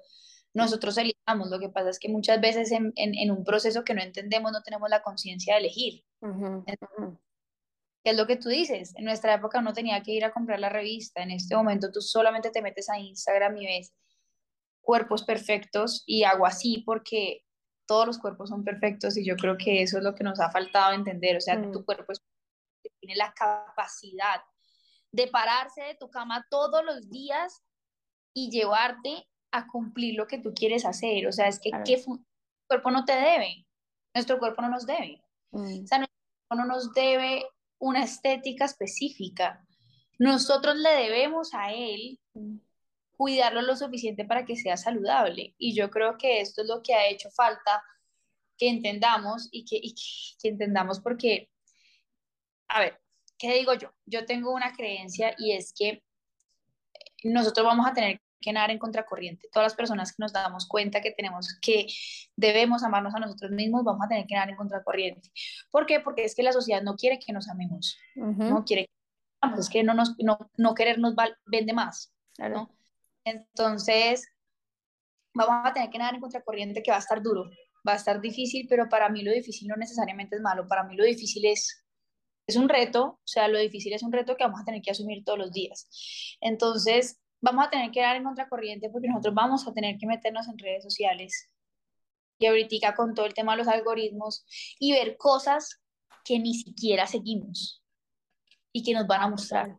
nosotros 0.53 0.97
elijamos. 0.97 1.49
Lo 1.49 1.59
que 1.59 1.69
pasa 1.69 1.89
es 1.89 1.99
que 1.99 2.09
muchas 2.09 2.41
veces 2.41 2.71
en, 2.71 2.91
en, 2.95 3.31
un 3.31 3.43
proceso 3.45 3.83
que 3.83 3.93
no 3.93 4.01
entendemos 4.01 4.51
no 4.51 4.63
tenemos 4.63 4.89
la 4.89 5.01
conciencia 5.01 5.53
de 5.53 5.59
elegir. 5.61 6.03
¿Qué 8.03 8.11
es 8.11 8.17
lo 8.17 8.27
que 8.27 8.35
tú 8.35 8.49
dices? 8.49 8.93
En 8.97 9.05
nuestra 9.05 9.35
época 9.35 9.59
uno 9.59 9.73
tenía 9.73 10.01
que 10.01 10.11
ir 10.11 10.25
a 10.25 10.31
comprar 10.31 10.59
la 10.59 10.69
revista. 10.69 11.21
En 11.21 11.31
este 11.31 11.55
momento 11.55 11.91
tú 11.91 12.01
solamente 12.01 12.49
te 12.49 12.61
metes 12.61 12.89
a 12.89 12.99
Instagram 12.99 13.55
y 13.57 13.65
ves 13.65 13.93
cuerpos 14.87 15.23
perfectos 15.23 16.03
y 16.05 16.23
hago 16.23 16.45
así 16.45 16.81
porque 16.85 17.43
todos 17.85 18.07
los 18.07 18.19
cuerpos 18.19 18.47
son 18.47 18.63
perfectos 18.63 19.17
y 19.17 19.25
yo 19.25 19.35
creo 19.35 19.57
que 19.57 19.81
eso 19.81 19.97
es 19.97 20.03
lo 20.03 20.15
que 20.15 20.23
nos 20.23 20.39
ha 20.39 20.49
faltado 20.49 20.93
entender, 20.93 21.35
o 21.35 21.41
sea, 21.41 21.59
que 21.59 21.67
tu 21.67 21.81
mm. 21.81 21.83
cuerpo 21.83 22.13
tiene 23.01 23.17
la 23.17 23.33
capacidad 23.33 24.39
de 25.11 25.27
pararse 25.27 25.81
de 25.81 25.95
tu 25.95 26.09
cama 26.09 26.45
todos 26.49 26.85
los 26.85 27.09
días 27.09 27.61
y 28.33 28.49
llevarte 28.49 29.27
a 29.51 29.67
cumplir 29.67 30.15
lo 30.15 30.25
que 30.25 30.37
tú 30.37 30.53
quieres 30.53 30.85
hacer, 30.85 31.27
o 31.27 31.33
sea, 31.33 31.49
es 31.49 31.59
que 31.59 31.71
tu 32.05 32.25
cuerpo 32.65 32.89
no 32.89 33.03
te 33.03 33.13
debe, 33.13 33.67
nuestro 34.15 34.39
cuerpo 34.39 34.61
no 34.61 34.69
nos 34.69 34.85
debe, 34.85 35.21
mm. 35.51 35.83
o 35.83 35.87
sea, 35.87 35.97
nuestro 35.97 36.17
cuerpo 36.47 36.63
no 36.63 36.65
nos 36.65 36.93
debe 36.93 37.45
una 37.77 38.05
estética 38.05 38.63
específica, 38.63 39.67
nosotros 40.17 40.77
le 40.77 40.91
debemos 40.91 41.53
a 41.53 41.73
él 41.73 42.21
mm 42.33 42.66
cuidarlo 43.17 43.61
lo 43.61 43.75
suficiente 43.75 44.25
para 44.25 44.45
que 44.45 44.55
sea 44.55 44.77
saludable. 44.77 45.55
Y 45.57 45.75
yo 45.75 45.89
creo 45.89 46.17
que 46.17 46.39
esto 46.39 46.61
es 46.61 46.67
lo 46.67 46.81
que 46.81 46.93
ha 46.93 47.07
hecho 47.07 47.29
falta 47.31 47.83
que 48.57 48.69
entendamos 48.69 49.49
y 49.51 49.65
que, 49.65 49.81
que, 49.81 50.49
entendamos 50.49 50.99
porque, 50.99 51.49
a 52.69 52.79
ver, 52.79 53.01
¿qué 53.37 53.53
digo 53.55 53.73
yo? 53.73 53.93
Yo 54.05 54.25
tengo 54.25 54.53
una 54.53 54.71
creencia 54.73 55.35
y 55.37 55.51
es 55.51 55.73
que 55.73 56.03
nosotros 57.23 57.65
vamos 57.65 57.87
a 57.87 57.93
tener 57.93 58.21
que 58.39 58.53
nadar 58.53 58.69
en 58.69 58.77
contracorriente. 58.77 59.49
Todas 59.51 59.65
las 59.65 59.75
personas 59.75 60.11
que 60.11 60.21
nos 60.21 60.31
damos 60.31 60.67
cuenta 60.67 61.01
que 61.01 61.11
tenemos 61.11 61.57
que 61.59 61.87
debemos 62.35 62.83
amarnos 62.83 63.15
a 63.15 63.19
nosotros 63.19 63.51
mismos, 63.51 63.83
vamos 63.83 64.05
a 64.05 64.09
tener 64.09 64.27
que 64.27 64.35
nadar 64.35 64.49
en 64.49 64.55
contracorriente. 64.55 65.31
¿Por 65.71 65.87
qué? 65.87 65.99
Porque 65.99 66.23
es 66.23 66.35
que 66.35 66.43
la 66.43 66.53
sociedad 66.53 66.83
no 66.83 66.95
quiere 66.95 67.19
que 67.19 67.33
nos 67.33 67.49
amemos, 67.49 67.97
no 68.15 68.63
quiere 68.63 68.85
que 68.85 68.91
es 69.59 69.69
que 69.69 69.83
no, 69.83 69.93
nos, 69.93 70.15
no, 70.19 70.37
no 70.57 70.73
querernos 70.73 71.15
vende 71.45 71.73
más, 71.73 72.13
¿no? 72.37 72.76
Entonces, 73.27 74.27
vamos 75.33 75.65
a 75.65 75.73
tener 75.73 75.89
que 75.89 75.97
nadar 75.97 76.15
en 76.15 76.21
contracorriente 76.21 76.81
que 76.81 76.91
va 76.91 76.97
a 76.97 77.01
estar 77.01 77.21
duro, 77.21 77.49
va 77.87 77.93
a 77.93 77.97
estar 77.97 78.19
difícil, 78.21 78.65
pero 78.69 78.89
para 78.89 79.09
mí 79.09 79.21
lo 79.21 79.31
difícil 79.31 79.67
no 79.67 79.75
necesariamente 79.75 80.35
es 80.35 80.41
malo, 80.41 80.67
para 80.67 80.83
mí 80.83 80.95
lo 80.95 81.03
difícil 81.03 81.45
es, 81.45 81.85
es 82.47 82.55
un 82.55 82.69
reto, 82.69 83.03
o 83.05 83.21
sea, 83.25 83.47
lo 83.47 83.59
difícil 83.59 83.93
es 83.93 84.03
un 84.03 84.11
reto 84.11 84.35
que 84.35 84.43
vamos 84.43 84.61
a 84.61 84.65
tener 84.65 84.81
que 84.81 84.91
asumir 84.91 85.23
todos 85.23 85.37
los 85.37 85.51
días. 85.51 85.89
Entonces, 86.41 87.19
vamos 87.41 87.67
a 87.67 87.69
tener 87.69 87.91
que 87.91 88.01
nadar 88.01 88.17
en 88.17 88.23
contracorriente 88.23 88.89
porque 88.89 89.07
nosotros 89.07 89.35
vamos 89.35 89.67
a 89.67 89.73
tener 89.73 89.97
que 89.97 90.07
meternos 90.07 90.47
en 90.47 90.57
redes 90.57 90.83
sociales 90.83 91.49
y 92.39 92.45
ahorita 92.45 92.95
con 92.95 93.13
todo 93.13 93.25
el 93.25 93.33
tema 93.33 93.53
de 93.53 93.59
los 93.59 93.67
algoritmos 93.67 94.45
y 94.79 94.93
ver 94.93 95.17
cosas 95.17 95.81
que 96.23 96.39
ni 96.39 96.53
siquiera 96.53 97.07
seguimos 97.07 97.83
y 98.71 98.83
que 98.83 98.93
nos 98.93 99.07
van 99.07 99.21
a 99.21 99.29
mostrar. 99.29 99.77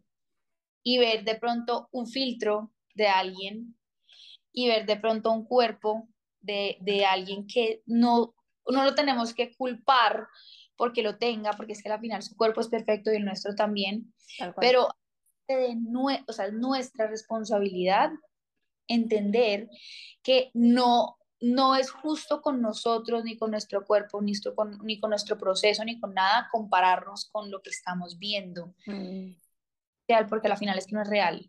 Y 0.82 0.98
ver 0.98 1.24
de 1.24 1.36
pronto 1.36 1.88
un 1.92 2.06
filtro 2.06 2.72
de 2.98 3.08
alguien 3.08 3.78
y 4.52 4.68
ver 4.68 4.84
de 4.84 4.96
pronto 4.96 5.32
un 5.32 5.46
cuerpo 5.46 6.08
de, 6.40 6.76
de 6.80 7.06
alguien 7.06 7.46
que 7.46 7.82
no, 7.86 8.34
no 8.66 8.84
lo 8.84 8.94
tenemos 8.94 9.32
que 9.32 9.54
culpar 9.56 10.26
porque 10.76 11.02
lo 11.02 11.16
tenga, 11.16 11.52
porque 11.52 11.72
es 11.72 11.82
que 11.82 11.90
al 11.90 12.00
final 12.00 12.22
su 12.22 12.36
cuerpo 12.36 12.60
es 12.60 12.68
perfecto 12.68 13.10
y 13.10 13.16
el 13.16 13.24
nuestro 13.24 13.54
también, 13.54 14.12
pero 14.60 14.88
de 15.48 15.76
o 16.26 16.32
sea, 16.32 16.46
es 16.46 16.52
nuestra 16.52 17.06
responsabilidad 17.06 18.10
entender 18.86 19.70
que 20.22 20.50
no 20.52 21.18
no 21.40 21.76
es 21.76 21.90
justo 21.90 22.42
con 22.42 22.60
nosotros, 22.60 23.24
ni 23.24 23.36
con 23.36 23.52
nuestro 23.52 23.84
cuerpo, 23.84 24.20
ni 24.20 24.32
con, 24.40 24.78
ni 24.82 24.98
con 24.98 25.10
nuestro 25.10 25.38
proceso, 25.38 25.84
ni 25.84 26.00
con 26.00 26.14
nada, 26.14 26.48
compararnos 26.50 27.28
con 27.30 27.50
lo 27.50 27.62
que 27.62 27.70
estamos 27.70 28.18
viendo. 28.18 28.74
Mm. 28.86 29.34
Porque 30.28 30.48
al 30.48 30.56
final 30.56 30.78
es 30.78 30.86
que 30.86 30.96
no 30.96 31.02
es 31.02 31.08
real. 31.08 31.48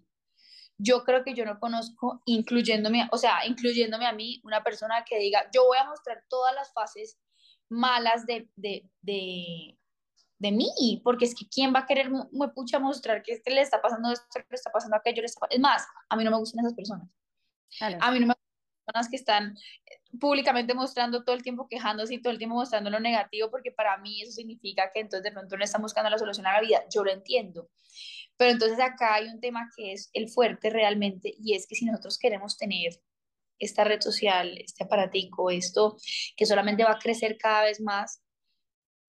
Yo 0.82 1.04
creo 1.04 1.24
que 1.24 1.34
yo 1.34 1.46
no 1.46 1.60
conozco, 1.60 2.22
incluyéndome, 2.26 3.08
o 3.12 3.18
sea, 3.18 3.46
incluyéndome 3.46 4.08
a 4.08 4.14
mí, 4.14 4.40
una 4.44 4.64
persona 4.64 5.04
que 5.04 5.20
diga, 5.20 5.50
yo 5.54 5.66
voy 5.66 5.78
a 5.78 5.84
mostrar 5.84 6.24
todas 6.30 6.56
las 6.56 6.72
fases 6.74 7.20
malas 7.68 8.26
de, 8.26 8.50
de, 8.56 8.90
de, 9.02 9.78
de 10.40 10.52
mí, 10.52 11.02
porque 11.04 11.26
es 11.26 11.36
que 11.36 11.48
quién 11.48 11.74
va 11.76 11.80
a 11.80 11.86
querer 11.86 12.10
me 12.10 12.48
pucha 12.56 12.80
mostrar 12.80 13.22
que 13.22 13.34
este 13.34 13.52
le 13.52 13.62
está 13.62 13.82
pasando 13.82 14.12
esto, 14.12 14.26
le 14.34 14.56
está 14.56 14.72
pasando 14.72 14.96
aquello, 14.96 15.22
le 15.22 15.26
está... 15.26 15.46
es 15.50 15.60
más, 15.60 15.86
a 16.08 16.16
mí 16.16 16.24
no 16.24 16.32
me 16.32 16.38
gustan 16.38 16.66
esas 16.66 16.74
personas. 16.74 17.08
A 18.00 18.12
mí 18.12 18.20
no 18.20 18.28
me 18.28 18.34
personas 18.90 19.10
que 19.10 19.16
están 19.16 19.58
eh, 19.86 20.18
públicamente 20.20 20.74
mostrando 20.74 21.24
todo 21.24 21.36
el 21.36 21.44
tiempo 21.44 21.68
quejándose 21.68 22.16
y 22.16 22.22
todo 22.22 22.32
el 22.32 22.40
tiempo 22.40 22.56
mostrando 22.56 22.90
lo 22.90 23.00
negativo, 23.00 23.50
porque 23.52 23.72
para 23.72 23.98
mí 23.98 24.22
eso 24.22 24.32
significa 24.32 24.92
que 24.92 25.02
entonces 25.02 25.24
de 25.24 25.32
pronto 25.32 25.58
no 25.58 25.64
están 25.64 25.82
buscando 25.82 26.10
la 26.10 26.18
solución 26.18 26.48
a 26.48 26.54
la 26.54 26.62
vida. 26.62 26.84
Yo 26.94 27.04
lo 27.04 27.12
entiendo. 27.12 27.70
Pero 28.40 28.52
entonces 28.52 28.80
acá 28.80 29.16
hay 29.16 29.28
un 29.28 29.42
tema 29.42 29.70
que 29.76 29.92
es 29.92 30.10
el 30.14 30.30
fuerte 30.30 30.70
realmente, 30.70 31.34
y 31.38 31.56
es 31.56 31.68
que 31.68 31.76
si 31.76 31.84
nosotros 31.84 32.18
queremos 32.18 32.58
tener 32.58 32.94
esta 33.60 33.84
red 33.84 34.00
social, 34.00 34.58
este 34.58 34.86
aparatico, 34.86 35.50
esto 35.50 35.98
que 36.38 36.46
solamente 36.46 36.86
va 36.86 36.92
a 36.92 37.00
crecer 37.00 37.38
cada 37.38 37.64
vez 37.64 37.82
más, 37.82 38.24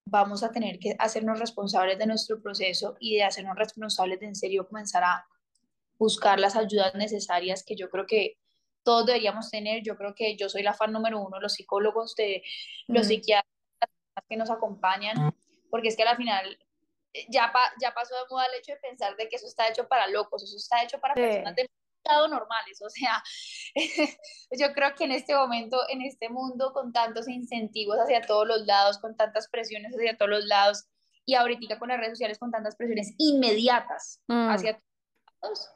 vamos 0.04 0.42
a 0.42 0.50
tener 0.50 0.80
que 0.80 0.96
hacernos 0.98 1.38
responsables 1.38 1.96
de 1.96 2.06
nuestro 2.06 2.42
proceso 2.42 2.96
y 2.98 3.14
de 3.14 3.22
hacernos 3.22 3.56
responsables 3.56 4.18
de 4.18 4.26
en 4.26 4.34
serio 4.34 4.66
comenzar 4.66 5.04
a 5.04 5.24
buscar 5.96 6.40
las 6.40 6.56
ayudas 6.56 6.96
necesarias 6.96 7.62
que 7.64 7.76
yo 7.76 7.88
creo 7.88 8.06
que 8.06 8.36
todos 8.82 9.06
deberíamos 9.06 9.48
tener. 9.48 9.84
Yo 9.84 9.96
creo 9.96 10.12
que 10.12 10.36
yo 10.36 10.48
soy 10.48 10.64
la 10.64 10.74
fan 10.74 10.90
número 10.90 11.20
uno, 11.20 11.38
los 11.38 11.52
psicólogos, 11.52 12.16
de 12.16 12.42
los 12.88 13.06
mm. 13.06 13.08
psiquiatras 13.08 13.52
que 14.28 14.36
nos 14.36 14.50
acompañan, 14.50 15.32
porque 15.70 15.86
es 15.86 15.96
que 15.96 16.02
al 16.02 16.16
final 16.16 16.58
eh, 17.12 17.26
ya, 17.28 17.52
ya 17.80 17.92
pasó 17.92 18.14
de 18.14 18.22
moda 18.30 18.46
el 18.46 18.60
hecho 18.60 18.72
de 18.72 18.78
pensar 18.78 19.16
de 19.16 19.28
que 19.28 19.36
eso 19.36 19.46
está 19.46 19.68
hecho 19.68 19.88
para 19.88 20.06
locos, 20.08 20.42
eso 20.42 20.56
está 20.56 20.82
hecho 20.82 21.00
para 21.00 21.14
personas 21.14 21.54
demasiado 21.56 22.28
normales. 22.28 22.80
O 22.82 22.90
sea, 22.90 23.22
yo 24.58 24.72
creo 24.74 24.94
que 24.94 25.04
en 25.04 25.12
este 25.12 25.34
momento, 25.34 25.78
en 25.88 26.02
este 26.02 26.28
mundo, 26.28 26.72
con 26.72 26.92
tantos 26.92 27.28
incentivos 27.28 27.98
hacia 27.98 28.20
todos 28.22 28.46
los 28.46 28.66
lados, 28.66 28.98
con 28.98 29.16
tantas 29.16 29.48
presiones 29.48 29.92
hacia 29.94 30.16
todos 30.16 30.30
los 30.30 30.44
lados, 30.44 30.86
y 31.26 31.34
ahorita 31.34 31.78
con 31.78 31.88
las 31.88 31.98
redes 31.98 32.12
sociales 32.12 32.38
con 32.38 32.50
tantas 32.50 32.76
presiones 32.76 33.14
inmediatas 33.18 34.22
mm. 34.26 34.48
hacia 34.48 34.80
todos, 35.40 35.70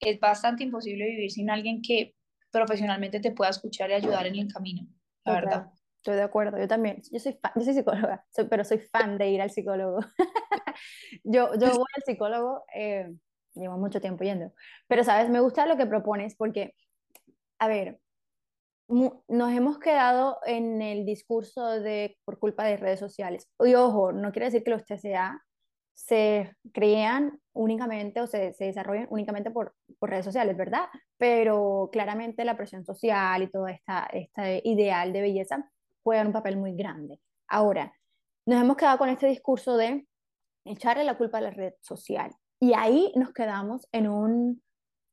es 0.00 0.18
bastante 0.20 0.64
imposible 0.64 1.04
vivir 1.04 1.30
sin 1.30 1.50
alguien 1.50 1.82
que 1.82 2.14
profesionalmente 2.50 3.20
te 3.20 3.32
pueda 3.32 3.50
escuchar 3.50 3.90
y 3.90 3.94
ayudar 3.94 4.26
en 4.26 4.36
el 4.36 4.52
camino, 4.52 4.86
la 5.24 5.32
verdad. 5.32 5.72
Estoy 6.02 6.16
de 6.16 6.22
acuerdo, 6.22 6.58
yo 6.58 6.66
también. 6.66 7.00
Yo 7.12 7.20
soy, 7.20 7.38
yo 7.54 7.62
soy 7.62 7.74
psicóloga, 7.74 8.26
pero 8.50 8.64
soy 8.64 8.78
fan 8.78 9.18
de 9.18 9.28
ir 9.30 9.40
al 9.40 9.50
psicólogo. 9.50 10.00
yo, 11.24 11.54
yo 11.54 11.70
voy 11.70 11.86
al 11.96 12.02
psicólogo, 12.04 12.64
eh, 12.74 13.12
llevo 13.54 13.78
mucho 13.78 14.00
tiempo 14.00 14.24
yendo. 14.24 14.52
Pero, 14.86 15.04
¿sabes? 15.04 15.30
Me 15.30 15.40
gusta 15.40 15.66
lo 15.66 15.76
que 15.76 15.86
propones 15.86 16.34
porque, 16.36 16.74
a 17.58 17.68
ver, 17.68 18.00
nos 18.88 19.52
hemos 19.52 19.78
quedado 19.78 20.38
en 20.44 20.82
el 20.82 21.06
discurso 21.06 21.80
de 21.80 22.18
por 22.24 22.38
culpa 22.38 22.64
de 22.64 22.76
redes 22.76 23.00
sociales. 23.00 23.48
Y 23.60 23.74
ojo, 23.74 24.12
no 24.12 24.32
quiere 24.32 24.46
decir 24.46 24.64
que 24.64 24.70
los 24.70 24.84
TCA 24.84 25.42
se 25.94 26.54
crean 26.72 27.40
únicamente 27.52 28.20
o 28.20 28.26
se, 28.26 28.54
se 28.54 28.66
desarrollan 28.66 29.06
únicamente 29.10 29.50
por, 29.50 29.74
por, 29.98 30.10
redes 30.10 30.24
sociales, 30.24 30.56
¿verdad? 30.56 30.88
Pero 31.16 31.90
claramente 31.92 32.44
la 32.44 32.56
presión 32.56 32.84
social 32.84 33.42
y 33.42 33.50
todo 33.50 33.68
esta, 33.68 34.08
este 34.12 34.62
ideal 34.64 35.12
de 35.12 35.20
belleza 35.20 35.70
juegan 36.02 36.28
un 36.28 36.32
papel 36.32 36.56
muy 36.56 36.74
grande. 36.74 37.20
Ahora, 37.46 37.92
nos 38.46 38.60
hemos 38.60 38.76
quedado 38.76 38.98
con 38.98 39.08
este 39.08 39.26
discurso 39.26 39.76
de 39.76 40.06
echarle 40.64 41.04
la 41.04 41.18
culpa 41.18 41.38
a 41.38 41.42
la 41.42 41.50
red 41.50 41.74
social 41.80 42.32
y 42.60 42.74
ahí 42.74 43.12
nos 43.16 43.32
quedamos 43.32 43.86
en 43.92 44.08
un 44.08 44.62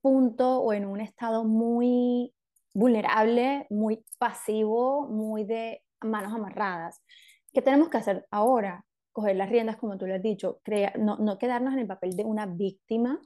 punto 0.02 0.60
o 0.60 0.74
en 0.74 0.86
un 0.86 1.02
estado 1.02 1.44
muy 1.44 2.34
vulnerable, 2.74 3.68
muy 3.70 4.06
pasivo, 4.18 5.08
muy 5.08 5.44
de 5.44 5.84
manos 6.02 6.34
amarradas. 6.34 7.02
¿Qué 7.52 7.62
tenemos 7.62 7.90
que 7.90 7.98
hacer 7.98 8.28
ahora? 8.32 8.86
coger 9.20 9.36
las 9.36 9.50
riendas, 9.50 9.78
como 9.78 9.98
tú 9.98 10.08
lo 10.08 10.16
has 10.16 10.22
dicho, 10.22 10.62
no, 10.98 11.18
no 11.18 11.38
quedarnos 11.38 11.74
en 11.74 11.80
el 11.80 11.88
papel 11.88 12.16
de 12.16 12.24
una 12.24 12.46
víctima 12.46 13.20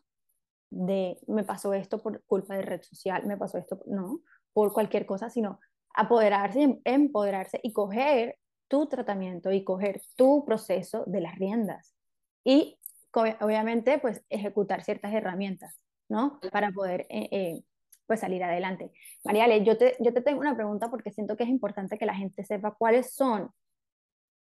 de 0.72 1.20
me 1.28 1.44
pasó 1.44 1.74
esto 1.74 2.02
por 2.02 2.24
culpa 2.26 2.56
de 2.56 2.64
red 2.64 2.82
social, 2.82 3.26
me 3.28 3.38
pasó 3.38 3.60
esto, 3.60 3.80
no, 3.86 4.22
por 4.54 4.74
cualquier 4.74 5.06
cosa, 5.06 5.30
sino 5.30 5.60
apoderarse, 5.94 6.82
empoderarse 6.84 7.60
y 7.62 7.74
coger 7.74 8.40
tu 8.68 8.88
tratamiento 8.88 9.52
y 9.52 9.64
coger 9.64 10.02
tu 10.16 10.44
proceso 10.46 11.04
de 11.06 11.22
las 11.22 11.36
riendas. 11.36 11.93
Y 12.44 12.78
obviamente, 13.14 14.00
pues 14.00 14.24
ejecutar 14.30 14.84
ciertas 14.84 15.14
herramientas, 15.14 15.80
¿no? 16.10 16.40
Para 16.52 16.72
poder, 16.72 17.06
eh, 17.10 17.30
eh, 17.32 17.64
pues 18.06 18.20
salir 18.20 18.44
adelante. 18.44 18.92
Mariale, 19.24 19.64
yo 19.64 19.78
te, 19.78 19.96
yo 20.00 20.14
te 20.14 20.22
tengo 20.22 20.40
una 20.40 20.56
pregunta 20.56 20.90
porque 20.90 21.12
siento 21.12 21.38
que 21.38 21.44
es 21.44 21.50
importante 21.50 21.98
que 21.98 22.06
la 22.06 22.16
gente 22.16 22.44
sepa 22.44 22.76
cuáles 22.78 23.14
son 23.14 23.52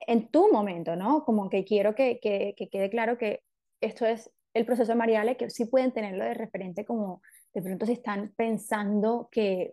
en 0.06 0.28
tu 0.28 0.50
momento, 0.50 0.96
¿no? 0.96 1.24
Como 1.24 1.48
que 1.50 1.64
quiero 1.64 1.94
que, 1.94 2.18
que, 2.20 2.54
quede 2.70 2.90
claro 2.90 3.18
que 3.18 3.42
esto 3.80 4.06
es 4.06 4.30
el 4.54 4.66
proceso 4.66 4.92
de 4.92 4.96
Mariale, 4.96 5.36
que 5.36 5.50
sí 5.50 5.66
pueden 5.66 5.92
tenerlo 5.92 6.24
de 6.24 6.34
referente 6.34 6.84
como 6.84 7.22
de 7.54 7.62
pronto 7.62 7.86
si 7.86 7.92
están 7.92 8.32
pensando 8.36 9.28
que 9.30 9.72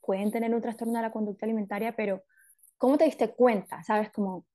pueden 0.00 0.30
tener 0.30 0.54
un 0.54 0.62
trastorno 0.62 0.94
de 0.94 1.02
la 1.02 1.12
conducta 1.12 1.46
alimentaria, 1.46 1.94
pero 1.96 2.22
¿cómo 2.76 2.96
te 2.96 3.04
diste 3.04 3.34
cuenta? 3.34 3.82
¿Sabes? 3.82 4.10
Como, 4.10 4.46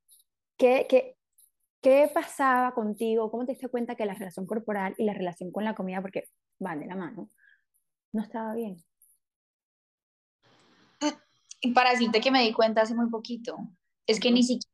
¿qué, 0.57 0.85
qué, 0.89 1.17
qué 1.81 2.09
pasaba 2.13 2.73
contigo? 2.73 3.31
¿Cómo 3.31 3.45
te 3.45 3.53
diste 3.53 3.67
cuenta 3.67 3.95
que 3.95 4.05
la 4.05 4.13
relación 4.13 4.45
corporal 4.45 4.93
y 4.97 5.05
la 5.05 5.13
relación 5.13 5.51
con 5.51 5.65
la 5.65 5.75
comida, 5.75 6.01
porque 6.01 6.29
van 6.59 6.79
de 6.79 6.85
la 6.85 6.95
mano, 6.95 7.29
no 8.13 8.23
estaba 8.23 8.53
bien? 8.53 8.77
Para 11.73 11.91
decirte 11.91 12.21
que 12.21 12.31
me 12.31 12.41
di 12.43 12.53
cuenta 12.53 12.81
hace 12.81 12.95
muy 12.95 13.09
poquito, 13.09 13.57
es 14.07 14.19
que 14.19 14.31
ni 14.31 14.43
siquiera 14.43 14.71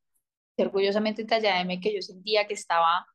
orgullosamente 0.58 1.26
tallademe 1.26 1.80
que 1.80 1.94
yo 1.94 2.02
sentía 2.02 2.48
que 2.48 2.54
estaba, 2.54 3.06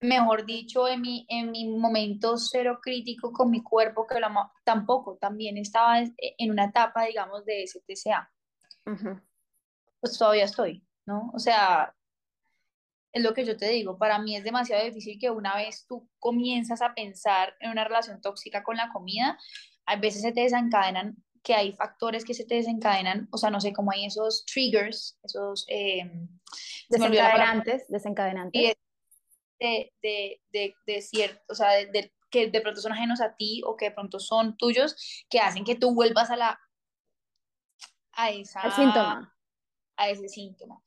mejor 0.00 0.46
dicho, 0.46 0.88
en 0.88 1.00
mi, 1.00 1.26
en 1.28 1.50
mi 1.50 1.68
momento 1.76 2.36
cero 2.38 2.78
crítico 2.80 3.32
con 3.32 3.50
mi 3.50 3.62
cuerpo, 3.62 4.06
que 4.06 4.20
tampoco, 4.64 5.16
también 5.16 5.58
estaba 5.58 6.00
en 6.00 6.50
una 6.50 6.66
etapa, 6.66 7.04
digamos, 7.04 7.44
de 7.44 7.66
STCA. 7.66 8.32
Pues 10.00 10.18
todavía 10.18 10.44
estoy, 10.44 10.86
¿no? 11.06 11.30
O 11.34 11.38
sea, 11.38 11.94
es 13.14 13.22
lo 13.22 13.32
que 13.32 13.44
yo 13.44 13.56
te 13.56 13.68
digo, 13.68 13.96
para 13.96 14.18
mí 14.18 14.36
es 14.36 14.42
demasiado 14.42 14.84
difícil 14.84 15.18
que 15.20 15.30
una 15.30 15.54
vez 15.54 15.86
tú 15.86 16.10
comienzas 16.18 16.82
a 16.82 16.94
pensar 16.94 17.54
en 17.60 17.70
una 17.70 17.84
relación 17.84 18.20
tóxica 18.20 18.64
con 18.64 18.76
la 18.76 18.90
comida, 18.92 19.38
a 19.86 19.96
veces 19.96 20.22
se 20.22 20.32
te 20.32 20.40
desencadenan 20.40 21.16
que 21.44 21.54
hay 21.54 21.72
factores 21.74 22.24
que 22.24 22.34
se 22.34 22.44
te 22.44 22.56
desencadenan, 22.56 23.28
o 23.30 23.38
sea, 23.38 23.50
no 23.50 23.60
sé 23.60 23.72
cómo 23.72 23.92
hay 23.92 24.06
esos 24.06 24.44
triggers, 24.46 25.16
esos... 25.22 25.64
Eh, 25.68 26.10
desencadenantes, 26.88 27.86
desencadenantes. 27.88 28.74
De, 29.60 29.92
de, 30.02 30.42
de, 30.50 30.74
de, 30.84 31.00
cierto, 31.00 31.40
o 31.48 31.54
sea, 31.54 31.70
de, 31.70 32.12
que 32.30 32.48
de 32.48 32.60
pronto 32.60 32.80
son 32.80 32.92
ajenos 32.92 33.20
a 33.20 33.36
ti 33.36 33.62
o 33.64 33.76
que 33.76 33.86
de 33.86 33.90
pronto 33.92 34.18
son 34.18 34.56
tuyos, 34.56 35.24
que 35.30 35.38
hacen 35.38 35.64
que 35.64 35.76
tú 35.76 35.94
vuelvas 35.94 36.30
a 36.30 36.36
la... 36.36 36.60
a 38.12 38.30
esa... 38.30 38.60
Al 38.60 38.72
síntoma. 38.72 39.36
A 39.96 40.08
ese 40.08 40.28
síntoma. 40.28 40.82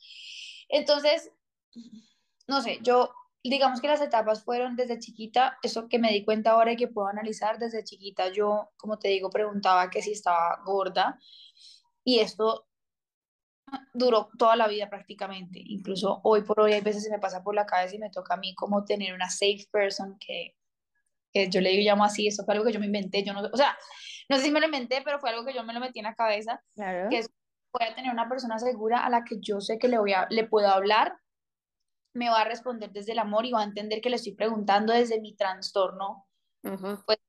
Entonces, 0.67 1.31
no 2.47 2.61
sé, 2.61 2.79
yo 2.81 3.11
digamos 3.43 3.81
que 3.81 3.87
las 3.87 4.01
etapas 4.01 4.43
fueron 4.43 4.75
desde 4.75 4.99
chiquita, 4.99 5.57
eso 5.61 5.87
que 5.87 5.99
me 5.99 6.11
di 6.11 6.25
cuenta 6.25 6.51
ahora 6.51 6.73
y 6.73 6.75
que 6.75 6.87
puedo 6.87 7.07
analizar, 7.07 7.57
desde 7.57 7.83
chiquita 7.83 8.29
yo, 8.29 8.71
como 8.77 8.97
te 8.99 9.09
digo, 9.09 9.29
preguntaba 9.29 9.89
que 9.89 10.01
si 10.01 10.11
estaba 10.11 10.61
gorda 10.65 11.17
y 12.03 12.19
esto 12.19 12.67
duró 13.93 14.29
toda 14.37 14.55
la 14.55 14.67
vida 14.67 14.89
prácticamente, 14.89 15.61
incluso 15.63 16.21
hoy 16.23 16.41
por 16.43 16.59
hoy 16.59 16.73
hay 16.73 16.81
veces 16.81 17.03
se 17.03 17.11
me 17.11 17.19
pasa 17.19 17.43
por 17.43 17.53
la 17.53 17.65
cabeza 17.65 17.95
y 17.95 17.99
me 17.99 18.09
toca 18.09 18.35
a 18.35 18.37
mí 18.37 18.55
como 18.55 18.85
tener 18.85 19.13
una 19.13 19.29
safe 19.29 19.65
person 19.71 20.17
que, 20.19 20.55
que 21.33 21.49
yo 21.49 21.59
le 21.61 21.71
digo, 21.71 21.83
llamo 21.89 22.05
así, 22.05 22.27
eso 22.27 22.45
fue 22.45 22.53
algo 22.53 22.65
que 22.65 22.73
yo 22.73 22.79
me 22.79 22.85
inventé, 22.85 23.23
yo 23.23 23.33
no, 23.33 23.41
o 23.41 23.57
sea, 23.57 23.77
no 24.29 24.37
sé 24.37 24.43
si 24.43 24.51
me 24.51 24.59
lo 24.59 24.65
inventé, 24.65 25.01
pero 25.03 25.19
fue 25.19 25.29
algo 25.29 25.45
que 25.45 25.53
yo 25.53 25.63
me 25.63 25.73
lo 25.73 25.79
metí 25.79 25.99
en 25.99 26.05
la 26.05 26.15
cabeza, 26.15 26.61
que 27.09 27.17
es, 27.17 27.29
voy 27.73 27.87
a 27.87 27.95
tener 27.95 28.11
una 28.11 28.29
persona 28.29 28.57
segura 28.57 29.05
a 29.05 29.09
la 29.09 29.23
que 29.23 29.37
yo 29.39 29.59
sé 29.59 29.77
que 29.77 29.87
le, 29.87 29.99
voy 29.99 30.13
a, 30.13 30.27
le 30.29 30.45
puedo 30.45 30.67
hablar 30.67 31.17
me 32.17 32.29
va 32.29 32.41
a 32.41 32.45
responder 32.45 32.91
desde 32.91 33.13
el 33.13 33.19
amor 33.19 33.45
y 33.45 33.51
va 33.51 33.61
a 33.61 33.65
entender 33.65 34.01
que 34.01 34.09
le 34.09 34.15
estoy 34.17 34.33
preguntando 34.33 34.91
desde 34.91 35.21
mi 35.21 35.35
trastorno 35.35 36.27
pues, 36.61 37.19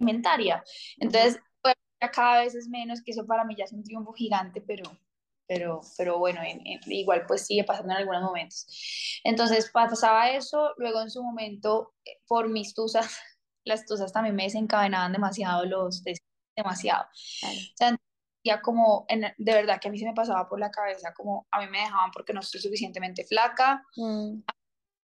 alimentaria. 0.00 0.64
Entonces, 0.96 1.38
pues, 1.62 1.74
cada 2.12 2.40
vez 2.40 2.54
es 2.54 2.68
menos, 2.68 3.02
que 3.02 3.12
eso 3.12 3.26
para 3.26 3.44
mí 3.44 3.54
ya 3.56 3.64
es 3.64 3.72
un 3.72 3.84
triunfo 3.84 4.12
gigante, 4.12 4.60
pero, 4.60 4.84
pero, 5.46 5.80
pero 5.96 6.18
bueno, 6.18 6.40
igual 6.86 7.24
pues 7.26 7.46
sigue 7.46 7.64
pasando 7.64 7.92
en 7.92 7.98
algunos 7.98 8.22
momentos. 8.22 8.66
Entonces 9.24 9.70
pasaba 9.70 10.30
eso, 10.30 10.72
luego 10.78 11.02
en 11.02 11.10
su 11.10 11.22
momento, 11.22 11.94
eh, 12.04 12.20
por 12.26 12.48
mis 12.48 12.74
tusas, 12.74 13.06
las 13.64 13.86
tusas 13.86 14.12
también 14.12 14.34
me 14.34 14.44
desencadenaban 14.44 15.12
demasiado 15.12 15.64
los 15.64 16.02
demasiado. 16.56 17.04
O 17.04 17.76
sea, 17.76 17.96
ya 18.44 18.60
como, 18.60 19.06
en, 19.08 19.22
de 19.22 19.52
verdad 19.52 19.80
que 19.80 19.88
a 19.88 19.90
mí 19.90 19.98
se 19.98 20.04
me 20.04 20.14
pasaba 20.14 20.48
por 20.48 20.60
la 20.60 20.70
cabeza 20.70 21.14
como 21.14 21.46
a 21.50 21.60
mí 21.60 21.66
me 21.68 21.80
dejaban 21.80 22.10
porque 22.12 22.34
no 22.34 22.40
estoy 22.40 22.60
suficientemente 22.60 23.24
flaca, 23.24 23.82
mm. 23.96 24.42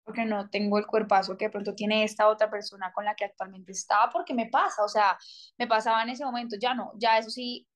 porque 0.03 0.25
no 0.25 0.49
tengo 0.49 0.79
el 0.79 0.87
cuerpazo 0.87 1.37
que 1.37 1.45
de 1.45 1.51
pronto 1.51 1.75
tiene 1.75 2.03
esta 2.03 2.27
otra 2.27 2.49
persona 2.49 2.91
con 2.93 3.05
la 3.05 3.15
que 3.15 3.25
actualmente 3.25 3.71
estaba, 3.71 4.09
porque 4.09 4.33
me 4.33 4.47
pasa, 4.47 4.83
o 4.83 4.89
sea, 4.89 5.17
me 5.57 5.67
pasaba 5.67 6.01
en 6.01 6.09
ese 6.09 6.25
momento, 6.25 6.57
ya 6.59 6.73
no, 6.73 6.91
ya 6.95 7.19
eso 7.19 7.29
sí 7.29 7.67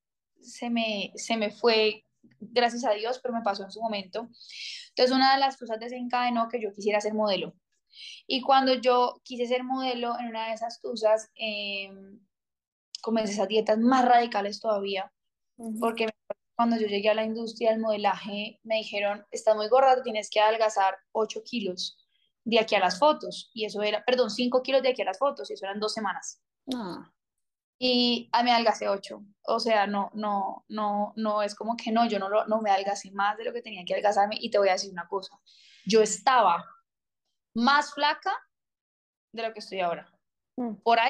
se 0.41 0.71
me, 0.71 1.11
se 1.15 1.37
me 1.37 1.51
fue, 1.51 2.05
gracias 2.39 2.83
a 2.83 2.91
Dios, 2.91 3.19
pero 3.21 3.33
me 3.33 3.43
pasó 3.43 3.63
en 3.63 3.71
su 3.71 3.81
momento. 3.81 4.29
Entonces 4.89 5.15
una 5.15 5.33
de 5.33 5.39
las 5.39 5.57
cosas 5.57 5.79
desencadenó 5.79 6.47
que 6.49 6.59
yo 6.59 6.71
quisiera 6.73 6.99
ser 6.99 7.13
modelo. 7.13 7.53
Y 8.25 8.41
cuando 8.41 8.73
yo 8.73 9.21
quise 9.23 9.45
ser 9.45 9.63
modelo 9.63 10.17
en 10.19 10.27
una 10.27 10.47
de 10.47 10.53
esas 10.53 10.81
tusas, 10.81 11.29
eh, 11.35 11.91
comencé 13.01 13.33
esas 13.33 13.47
dietas 13.47 13.77
más 13.77 14.05
radicales 14.05 14.59
todavía, 14.59 15.11
porque 15.79 16.07
cuando 16.55 16.77
yo 16.77 16.87
llegué 16.87 17.09
a 17.09 17.15
la 17.15 17.23
industria 17.23 17.71
del 17.71 17.79
modelaje, 17.79 18.59
me 18.63 18.75
dijeron, 18.75 19.25
estás 19.31 19.55
muy 19.55 19.67
gorda, 19.67 20.03
tienes 20.03 20.29
que 20.29 20.39
adelgazar 20.39 20.95
8 21.11 21.41
kilos 21.43 21.97
de 22.43 22.59
aquí 22.59 22.75
a 22.75 22.79
las 22.79 22.99
fotos. 22.99 23.49
Y 23.53 23.65
eso 23.65 23.81
era, 23.81 24.03
perdón, 24.05 24.29
5 24.29 24.61
kilos 24.61 24.81
de 24.81 24.89
aquí 24.89 25.01
a 25.01 25.05
las 25.05 25.17
fotos, 25.17 25.49
y 25.49 25.53
eso 25.53 25.65
eran 25.65 25.79
dos 25.79 25.93
semanas. 25.93 26.41
Ah. 26.73 27.11
Y 27.79 28.29
a 28.31 28.43
mí 28.43 28.51
adelgacé 28.51 28.87
8. 28.87 29.23
O 29.47 29.59
sea, 29.59 29.87
no, 29.87 30.11
no, 30.13 30.63
no, 30.69 31.13
no 31.15 31.41
es 31.41 31.55
como 31.55 31.75
que 31.75 31.91
no, 31.91 32.07
yo 32.07 32.19
no, 32.19 32.29
no 32.45 32.61
me 32.61 32.69
adelgacé 32.69 33.09
más 33.11 33.37
de 33.37 33.45
lo 33.45 33.53
que 33.53 33.63
tenía 33.63 33.83
que 33.83 33.93
adelgazarme. 33.93 34.37
Y 34.39 34.51
te 34.51 34.59
voy 34.59 34.69
a 34.69 34.73
decir 34.73 34.91
una 34.91 35.07
cosa, 35.07 35.39
yo 35.85 36.01
estaba 36.01 36.63
más 37.55 37.93
flaca 37.93 38.37
de 39.33 39.41
lo 39.47 39.51
que 39.51 39.59
estoy 39.59 39.79
ahora. 39.79 40.07
Mm. 40.57 40.75
Por 40.83 40.99
ahí, 40.99 41.09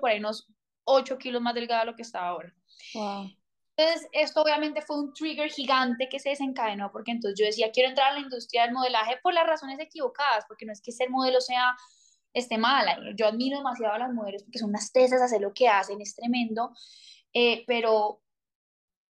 por 0.00 0.10
ahí 0.10 0.20
unos 0.20 0.48
8 0.84 1.18
kilos 1.18 1.42
más 1.42 1.54
delgada 1.54 1.80
de 1.80 1.90
lo 1.90 1.96
que 1.96 2.02
estaba 2.02 2.28
ahora. 2.28 2.54
Wow. 2.94 3.30
Entonces, 3.76 4.08
esto 4.12 4.42
obviamente 4.42 4.82
fue 4.82 5.00
un 5.00 5.14
trigger 5.14 5.50
gigante 5.50 6.08
que 6.08 6.18
se 6.18 6.30
desencadenó, 6.30 6.92
porque 6.92 7.10
entonces 7.10 7.38
yo 7.38 7.46
decía, 7.46 7.70
quiero 7.72 7.88
entrar 7.88 8.10
a 8.10 8.14
la 8.14 8.20
industria 8.20 8.62
del 8.62 8.72
modelaje 8.72 9.18
por 9.22 9.32
las 9.32 9.46
razones 9.46 9.78
equivocadas, 9.80 10.44
porque 10.46 10.66
no 10.66 10.72
es 10.72 10.82
que 10.82 10.92
ser 10.92 11.08
modelo 11.08 11.40
sea 11.40 11.74
esté 12.34 12.58
mala. 12.58 12.98
Yo 13.16 13.26
admiro 13.26 13.58
demasiado 13.58 13.94
a 13.94 13.98
las 13.98 14.12
mujeres 14.12 14.42
porque 14.42 14.58
son 14.58 14.70
unas 14.70 14.92
tesas, 14.92 15.22
hacer 15.22 15.40
lo 15.40 15.52
que 15.52 15.68
hacen, 15.68 16.00
es 16.00 16.14
tremendo, 16.14 16.72
eh, 17.32 17.64
pero 17.66 18.22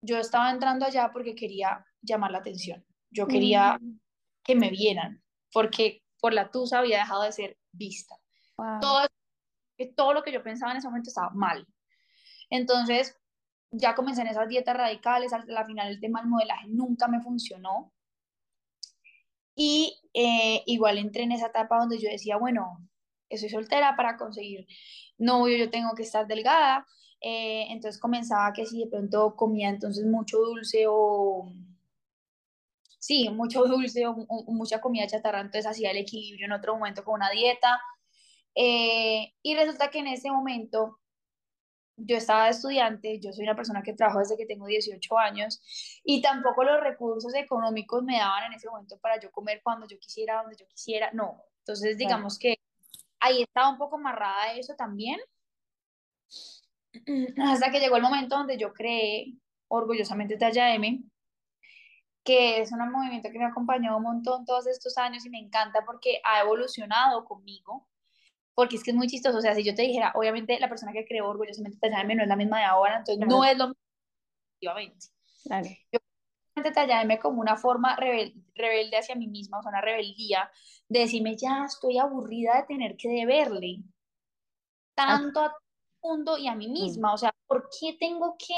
yo 0.01 0.19
estaba 0.19 0.51
entrando 0.51 0.85
allá 0.85 1.11
porque 1.13 1.35
quería 1.35 1.85
llamar 2.03 2.31
la 2.31 2.39
atención. 2.39 2.85
Yo 3.11 3.27
quería 3.27 3.79
mm. 3.81 4.01
que 4.43 4.57
me 4.57 4.71
vieran, 4.71 5.23
porque 5.53 6.03
por 6.21 6.33
la 6.33 6.51
tusa 6.51 6.81
había 6.81 6.99
dejado 6.99 7.23
de 7.23 7.33
ser 7.33 7.59
vista. 7.73 8.17
Todo, 8.81 9.07
todo 9.97 10.15
lo 10.15 10.23
que 10.23 10.33
yo 10.33 10.43
pensaba 10.43 10.73
en 10.73 10.79
ese 10.79 10.89
momento 10.89 11.11
estaba 11.11 11.31
mal. 11.31 11.67
Entonces, 12.51 13.19
ya 13.77 13.95
comencé 13.95 14.23
en 14.23 14.29
esas 14.29 14.49
dietas 14.49 14.77
radicales, 14.77 15.33
al, 15.33 15.45
final 15.67 15.89
el 15.89 16.01
tema 16.01 16.21
del 16.21 16.31
modelaje 16.31 16.69
nunca 16.69 17.09
me 17.09 17.21
funcionó. 17.21 17.93
Y 19.57 20.01
eh, 20.15 20.63
igual 20.67 20.99
entré 20.99 21.23
en 21.23 21.33
esa 21.33 21.47
etapa 21.47 21.79
donde 21.79 21.99
yo 21.99 22.09
decía, 22.11 22.37
bueno, 22.37 22.79
soy 23.37 23.49
soltera 23.49 23.97
para 23.97 24.17
conseguir 24.17 24.67
novio, 25.19 25.57
yo 25.57 25.71
tengo 25.71 25.95
que 25.95 26.03
estar 26.03 26.27
delgada. 26.27 26.87
Eh, 27.21 27.67
entonces 27.71 28.01
comenzaba 28.01 28.53
que 28.53 28.67
si 28.67 28.81
de 28.81 28.91
pronto 28.91 29.35
comía 29.37 29.69
entonces 29.69 30.05
mucho 30.05 30.39
dulce 30.39 30.85
o 30.89 31.53
sí, 32.99 33.29
mucho 33.31 33.65
dulce 33.65 34.07
o, 34.07 34.15
mucha 34.49 34.81
comida 34.81 35.07
chatarra, 35.07 35.41
entonces 35.41 35.67
hacía 35.67 35.91
el 35.91 35.99
equilibrio 35.99 36.47
en 36.47 36.53
otro 36.53 36.75
momento 36.75 37.05
con 37.05 37.15
una 37.15 37.31
dieta. 37.31 37.81
Eh, 38.55 39.33
y 39.43 39.55
resulta 39.55 39.91
que 39.91 39.99
en 40.01 40.09
ese 40.09 40.31
momento 40.31 40.99
yo 41.97 42.17
estaba 42.17 42.49
estudiante, 42.49 43.21
yo 43.21 43.33
soy 43.33 43.45
una 43.45 43.57
persona 43.57 43.83
que 43.83 43.93
trabajo 43.93 44.19
desde 44.19 44.37
que 44.37 44.47
tengo 44.47 44.67
18 44.67 45.19
años 45.19 45.61
y 46.05 46.21
tampoco 46.21 46.65
los 46.65 46.81
recursos 46.81 47.35
económicos 47.35 48.03
me 48.03 48.19
daban 48.19 48.45
en 48.45 48.55
ese 48.55 48.69
momento 48.69 48.99
para 48.99 49.21
yo 49.21 49.31
comer 49.31 49.61
cuando 49.63 49.87
yo 49.87 49.99
quisiera, 49.99 50.43
donde 50.43 50.57
yo 50.57 50.67
quisiera, 50.67 51.11
no. 51.13 51.43
Entonces, 51.61 51.97
digamos 51.97 52.39
que 52.39 52.59
ahí 53.21 53.43
estaba 53.43 53.71
un 53.71 53.79
poco 53.79 53.97
amarrada 53.97 54.53
de 54.53 54.61
eso 54.61 54.75
también. 54.75 55.21
Hasta 57.43 57.71
que 57.71 57.81
llegó 57.81 57.97
el 57.97 58.03
momento 58.03 58.37
donde 58.37 58.59
yo 58.59 58.73
creé 58.73 59.35
orgullosamente 59.69 60.37
Talla 60.37 60.75
M, 60.75 61.03
que 62.23 62.61
es 62.61 62.73
un 62.73 62.91
movimiento 62.91 63.31
que 63.31 63.39
me 63.39 63.45
ha 63.45 63.49
acompañado 63.49 63.97
un 63.97 64.03
montón 64.03 64.45
todos 64.45 64.67
estos 64.67 64.99
años 64.99 65.25
y 65.27 65.31
me 65.31 65.39
encanta 65.39 65.85
porque 65.85 66.21
ha 66.25 66.41
evolucionado 66.41 67.25
conmigo 67.25 67.87
porque 68.55 68.77
es 68.77 68.85
que 68.85 68.91
es 68.91 68.97
muy 68.97 69.09
chistoso, 69.09 69.39
o 69.39 69.41
sea, 69.41 69.55
si 69.55 69.65
yo 69.65 69.75
te 69.75 69.83
dijera, 69.83 70.13
obviamente 70.15 70.59
la 70.61 70.69
persona 70.69 70.93
que 70.93 71.05
creó 71.05 71.29
orgullosamente 71.29 71.79
Talla 71.79 72.01
M 72.03 72.15
no 72.15 72.23
es 72.23 72.29
la 72.29 72.37
misma 72.37 72.59
de 72.59 72.65
ahora, 72.65 72.99
entonces 72.99 73.27
no 73.27 73.45
es 73.45 73.57
lo 73.59 73.69
mismo, 73.69 73.83
efectivamente. 74.53 75.07
Claro. 75.43 75.69
Yo 75.93 76.01
Talla 76.73 77.03
M 77.03 77.19
como 77.19 77.41
una 77.41 77.57
forma 77.57 77.97
rebelde 77.97 78.97
hacia 78.97 79.17
mí 79.17 79.27
misma, 79.27 79.59
o 79.59 79.63
sea, 79.63 79.71
una 79.71 79.81
rebeldía, 79.81 80.51
de 80.89 81.01
decirme, 81.01 81.37
ya 81.37 81.65
estoy 81.65 81.99
aburrida 81.99 82.57
de 82.57 82.65
tener 82.65 82.97
que 82.97 83.09
deberle 83.09 83.83
tanto 84.95 85.41
a 85.41 85.49
todo 85.49 85.59
el 86.03 86.09
mundo 86.11 86.39
y 86.39 86.47
a 86.47 86.55
mí 86.55 86.69
mm. 86.69 86.73
misma, 86.73 87.13
o 87.13 87.19
sea, 87.19 87.35
¿por 87.47 87.69
qué 87.81 87.97
tengo 87.99 88.37
que 88.39 88.55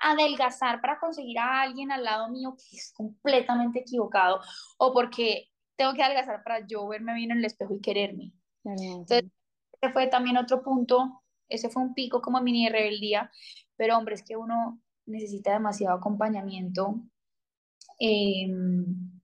adelgazar 0.00 0.80
para 0.80 0.98
conseguir 0.98 1.38
a 1.38 1.62
alguien 1.62 1.92
al 1.92 2.04
lado 2.04 2.30
mío 2.30 2.56
que 2.56 2.76
es 2.76 2.92
completamente 2.94 3.80
equivocado? 3.80 4.40
O 4.78 4.94
porque 4.94 5.50
tengo 5.76 5.92
que 5.92 6.02
adelgazar 6.02 6.42
para 6.42 6.66
yo 6.66 6.88
verme 6.88 7.14
bien 7.14 7.32
en 7.32 7.38
el 7.38 7.44
espejo 7.44 7.74
y 7.74 7.80
quererme. 7.80 8.32
Entonces, 8.72 9.24
ese 9.80 9.92
fue 9.92 10.06
también 10.08 10.36
otro 10.36 10.62
punto, 10.62 11.22
ese 11.48 11.68
fue 11.68 11.82
un 11.82 11.94
pico 11.94 12.20
como 12.20 12.40
mini 12.40 12.68
rebeldía, 12.68 13.30
pero 13.76 13.96
hombre, 13.96 14.14
es 14.14 14.22
que 14.22 14.36
uno 14.36 14.80
necesita 15.06 15.52
demasiado 15.52 15.96
acompañamiento 15.96 17.00
em, 17.98 19.20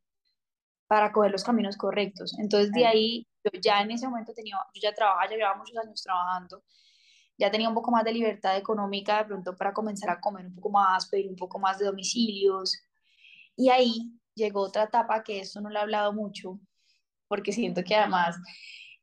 para 0.86 1.12
coger 1.12 1.32
los 1.32 1.44
caminos 1.44 1.76
correctos. 1.76 2.38
Entonces, 2.38 2.70
de 2.72 2.86
ahí, 2.86 3.26
yo 3.44 3.50
ya 3.60 3.80
en 3.80 3.90
ese 3.90 4.06
momento 4.06 4.32
tenía, 4.34 4.56
yo 4.74 4.80
ya 4.80 4.94
trabajaba, 4.94 5.28
ya 5.28 5.36
llevaba 5.36 5.56
muchos 5.56 5.76
años 5.76 6.02
trabajando, 6.02 6.62
ya 7.38 7.50
tenía 7.50 7.68
un 7.68 7.74
poco 7.74 7.90
más 7.90 8.04
de 8.04 8.12
libertad 8.12 8.56
económica 8.56 9.18
de 9.18 9.24
pronto 9.24 9.56
para 9.56 9.72
comenzar 9.72 10.10
a 10.10 10.20
comer 10.20 10.46
un 10.46 10.54
poco 10.54 10.70
más, 10.70 11.08
pedir 11.08 11.28
un 11.28 11.36
poco 11.36 11.58
más 11.58 11.78
de 11.78 11.86
domicilios. 11.86 12.78
Y 13.56 13.70
ahí 13.70 14.12
llegó 14.34 14.60
otra 14.62 14.84
etapa 14.84 15.22
que 15.22 15.40
esto 15.40 15.60
no 15.60 15.70
lo 15.70 15.78
he 15.78 15.82
hablado 15.82 16.12
mucho, 16.12 16.60
porque 17.26 17.52
siento 17.52 17.82
que 17.82 17.96
además 17.96 18.36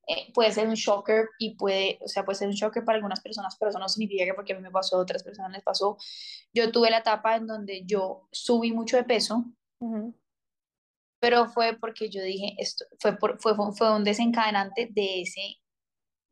eh, 0.09 0.31
puede 0.33 0.51
ser 0.51 0.67
un 0.67 0.73
shocker 0.73 1.29
y 1.37 1.55
puede, 1.55 1.99
o 2.01 2.07
sea, 2.07 2.25
puede 2.25 2.39
ser 2.39 2.47
un 2.47 2.55
shocker 2.55 2.83
para 2.83 2.95
algunas 2.95 3.21
personas, 3.21 3.55
pero 3.59 3.69
eso 3.69 3.77
no 3.77 3.87
significa 3.87 4.25
que 4.25 4.33
porque 4.33 4.53
a 4.53 4.55
mí 4.55 4.61
me 4.63 4.71
pasó, 4.71 4.97
a 4.97 5.01
otras 5.01 5.21
personas 5.21 5.51
les 5.51 5.61
pasó. 5.61 5.97
Yo 6.51 6.71
tuve 6.71 6.89
la 6.89 6.97
etapa 6.97 7.35
en 7.35 7.45
donde 7.45 7.83
yo 7.85 8.27
subí 8.31 8.71
mucho 8.71 8.97
de 8.97 9.03
peso, 9.03 9.45
pero 11.19 11.47
fue 11.49 11.77
porque 11.79 12.09
yo 12.09 12.23
dije, 12.23 12.55
esto 12.57 12.85
fue, 12.99 13.17
por, 13.17 13.39
fue, 13.39 13.53
fue 13.55 13.95
un 13.95 14.03
desencadenante 14.03 14.87
de 14.89 15.21
ese... 15.21 15.41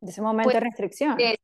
De 0.02 0.10
ese 0.10 0.24
momento 0.24 0.50
de 0.50 0.56
pues, 0.56 0.64
restricción. 0.64 1.16
De, 1.16 1.40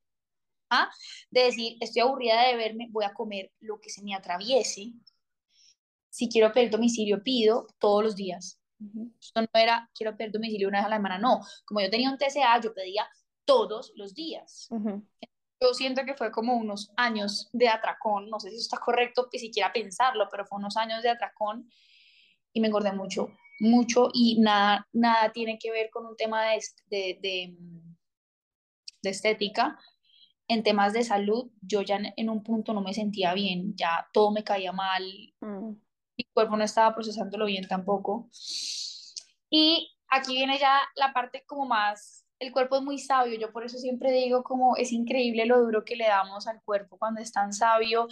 ¿ah? 0.71 0.89
de 1.29 1.41
decir, 1.41 1.77
estoy 1.81 2.01
aburrida 2.01 2.47
de 2.47 2.55
verme, 2.55 2.87
voy 2.89 3.05
a 3.05 3.13
comer 3.13 3.51
lo 3.59 3.79
que 3.79 3.91
se 3.91 4.01
me 4.01 4.15
atraviese. 4.15 4.93
Si 6.09 6.29
quiero 6.29 6.51
pedir 6.51 6.71
domicilio, 6.71 7.21
pido 7.21 7.67
todos 7.77 8.03
los 8.03 8.15
días 8.15 8.62
esto 9.19 9.41
no 9.41 9.47
era, 9.53 9.89
quiero 9.95 10.15
pedir 10.15 10.31
domicilio 10.31 10.67
una 10.67 10.79
vez 10.79 10.85
a 10.87 10.89
la 10.89 10.97
semana, 10.97 11.17
no. 11.17 11.41
Como 11.65 11.81
yo 11.81 11.89
tenía 11.89 12.09
un 12.09 12.17
TCA, 12.17 12.59
yo 12.61 12.73
pedía 12.73 13.07
todos 13.45 13.93
los 13.95 14.13
días. 14.13 14.69
Yo 15.61 15.73
siento 15.73 16.03
que 16.05 16.15
fue 16.15 16.31
como 16.31 16.55
unos 16.55 16.91
años 16.97 17.49
de 17.53 17.69
atracón, 17.69 18.29
no 18.29 18.39
sé 18.39 18.49
si 18.49 18.55
eso 18.55 18.63
está 18.63 18.77
correcto, 18.77 19.29
ni 19.31 19.39
siquiera 19.39 19.71
pensarlo, 19.71 20.27
pero 20.29 20.45
fue 20.45 20.57
unos 20.57 20.75
años 20.77 21.03
de 21.03 21.09
atracón 21.09 21.69
y 22.51 22.59
me 22.59 22.67
engordé 22.67 22.91
mucho, 22.91 23.29
mucho 23.59 24.09
y 24.13 24.39
nada, 24.39 24.87
nada 24.91 25.31
tiene 25.31 25.57
que 25.57 25.71
ver 25.71 25.89
con 25.89 26.05
un 26.05 26.15
tema 26.17 26.43
de, 26.43 26.59
de, 26.87 27.19
de, 27.21 27.57
de 29.01 29.09
estética. 29.09 29.79
En 30.49 30.61
temas 30.61 30.91
de 30.91 31.03
salud, 31.03 31.49
yo 31.61 31.81
ya 31.81 31.97
en, 32.17 32.29
un 32.29 32.43
punto 32.43 32.73
no 32.73 32.81
me 32.81 32.93
sentía 32.93 33.33
bien, 33.33 33.75
ya 33.77 34.05
todo 34.11 34.31
me 34.31 34.43
caía 34.43 34.73
mal, 34.73 35.03
mm 35.39 35.82
mi 36.17 36.23
cuerpo 36.33 36.55
no 36.57 36.63
estaba 36.63 36.93
procesándolo 36.93 37.45
bien 37.45 37.67
tampoco. 37.67 38.29
Y 39.49 39.91
aquí 40.07 40.33
viene 40.33 40.57
ya 40.59 40.79
la 40.95 41.13
parte 41.13 41.43
como 41.45 41.65
más, 41.65 42.23
el 42.39 42.51
cuerpo 42.51 42.77
es 42.77 42.81
muy 42.81 42.99
sabio, 42.99 43.39
yo 43.39 43.51
por 43.51 43.63
eso 43.63 43.77
siempre 43.77 44.11
digo 44.11 44.43
como 44.43 44.75
es 44.75 44.91
increíble 44.91 45.45
lo 45.45 45.61
duro 45.61 45.83
que 45.85 45.95
le 45.95 46.07
damos 46.07 46.47
al 46.47 46.61
cuerpo 46.63 46.97
cuando 46.97 47.21
es 47.21 47.31
tan 47.31 47.53
sabio 47.53 48.07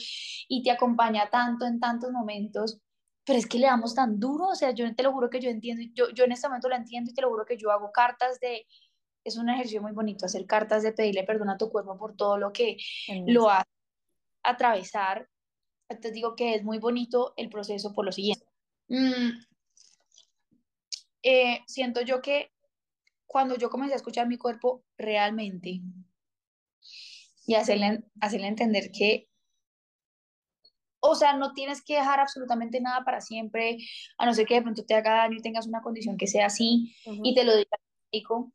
y 0.48 0.64
te 0.64 0.72
acompaña 0.72 1.30
tanto 1.30 1.66
en 1.66 1.80
tantos 1.80 2.12
momentos, 2.12 2.80
pero 3.26 3.38
es 3.38 3.46
que 3.46 3.60
le 3.60 3.68
damos 3.68 3.94
tan 3.94 4.20
duro, 4.20 4.48
o 4.48 4.56
sea, 4.56 4.72
yo 4.72 4.94
te 4.96 5.04
lo 5.04 5.12
juro 5.12 5.30
que 5.30 5.40
yo 5.40 5.50
entiendo, 5.50 5.84
yo, 5.94 6.10
yo 6.12 6.24
en 6.24 6.32
este 6.32 6.48
momento 6.48 6.70
lo 6.70 6.76
entiendo 6.76 7.12
y 7.12 7.14
te 7.14 7.22
lo 7.22 7.30
juro 7.30 7.46
que 7.46 7.58
yo 7.58 7.72
hago 7.72 7.92
cartas 7.92 8.40
de, 8.40 8.66
es 9.24 9.38
un 9.38 9.50
ejercicio 9.50 9.82
muy 9.82 9.92
bonito, 9.92 10.26
hacer 10.26 10.46
cartas 10.46 10.84
de 10.84 10.94
pedirle 10.94 11.24
perdón 11.24 11.50
a 11.50 11.58
tu 11.58 11.70
cuerpo 11.70 11.98
por 11.98 12.16
todo 12.16 12.38
lo 12.38 12.52
que 12.52 12.78
lo 13.28 13.50
hace 13.50 13.70
atravesar 14.44 15.28
te 16.00 16.12
digo 16.12 16.36
que 16.36 16.56
es 16.56 16.64
muy 16.64 16.80
bonito 16.80 17.34
el 17.38 17.50
proceso 17.50 17.94
por 17.94 18.06
lo 18.06 18.12
siguiente. 18.12 18.46
Mm, 18.88 19.32
eh, 21.24 21.60
siento 21.68 22.02
yo 22.02 22.22
que 22.22 22.52
cuando 23.26 23.56
yo 23.56 23.70
comencé 23.70 23.94
a 23.94 23.98
escuchar 23.98 24.28
mi 24.28 24.38
cuerpo 24.38 24.84
realmente 24.98 25.82
y 27.48 27.56
hacerle, 27.56 28.04
hacerle 28.20 28.48
entender 28.48 28.92
que 28.92 29.30
o 31.02 31.16
sea, 31.16 31.36
no 31.36 31.54
tienes 31.54 31.84
que 31.84 31.96
dejar 31.96 32.20
absolutamente 32.20 32.80
nada 32.80 33.04
para 33.04 33.22
siempre, 33.22 33.78
a 34.18 34.26
no 34.26 34.34
ser 34.34 34.46
que 34.46 34.54
de 34.54 34.62
pronto 34.62 34.86
te 34.86 34.94
haga 34.94 35.16
daño 35.16 35.38
y 35.38 35.42
tengas 35.42 35.68
una 35.68 35.82
condición 35.82 36.16
que 36.16 36.28
sea 36.28 36.46
así 36.46 36.96
y 37.24 37.34
te 37.34 37.44
lo 37.44 37.56
diga 37.56 37.78
médico. 38.12 38.54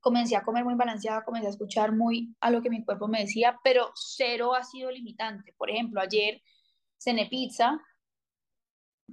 Comencé 0.00 0.34
a 0.34 0.42
comer 0.42 0.64
muy 0.64 0.74
balanceada, 0.74 1.24
comencé 1.24 1.46
a 1.46 1.50
escuchar 1.50 1.92
muy 1.92 2.34
a 2.40 2.50
lo 2.50 2.62
que 2.62 2.70
mi 2.70 2.84
cuerpo 2.84 3.06
me 3.06 3.20
decía, 3.20 3.58
pero 3.62 3.92
cero 3.94 4.54
ha 4.54 4.62
sido 4.62 4.90
limitante. 4.90 5.52
Por 5.58 5.70
ejemplo, 5.70 6.00
ayer 6.00 6.42
cené 6.98 7.26
pizza, 7.26 7.80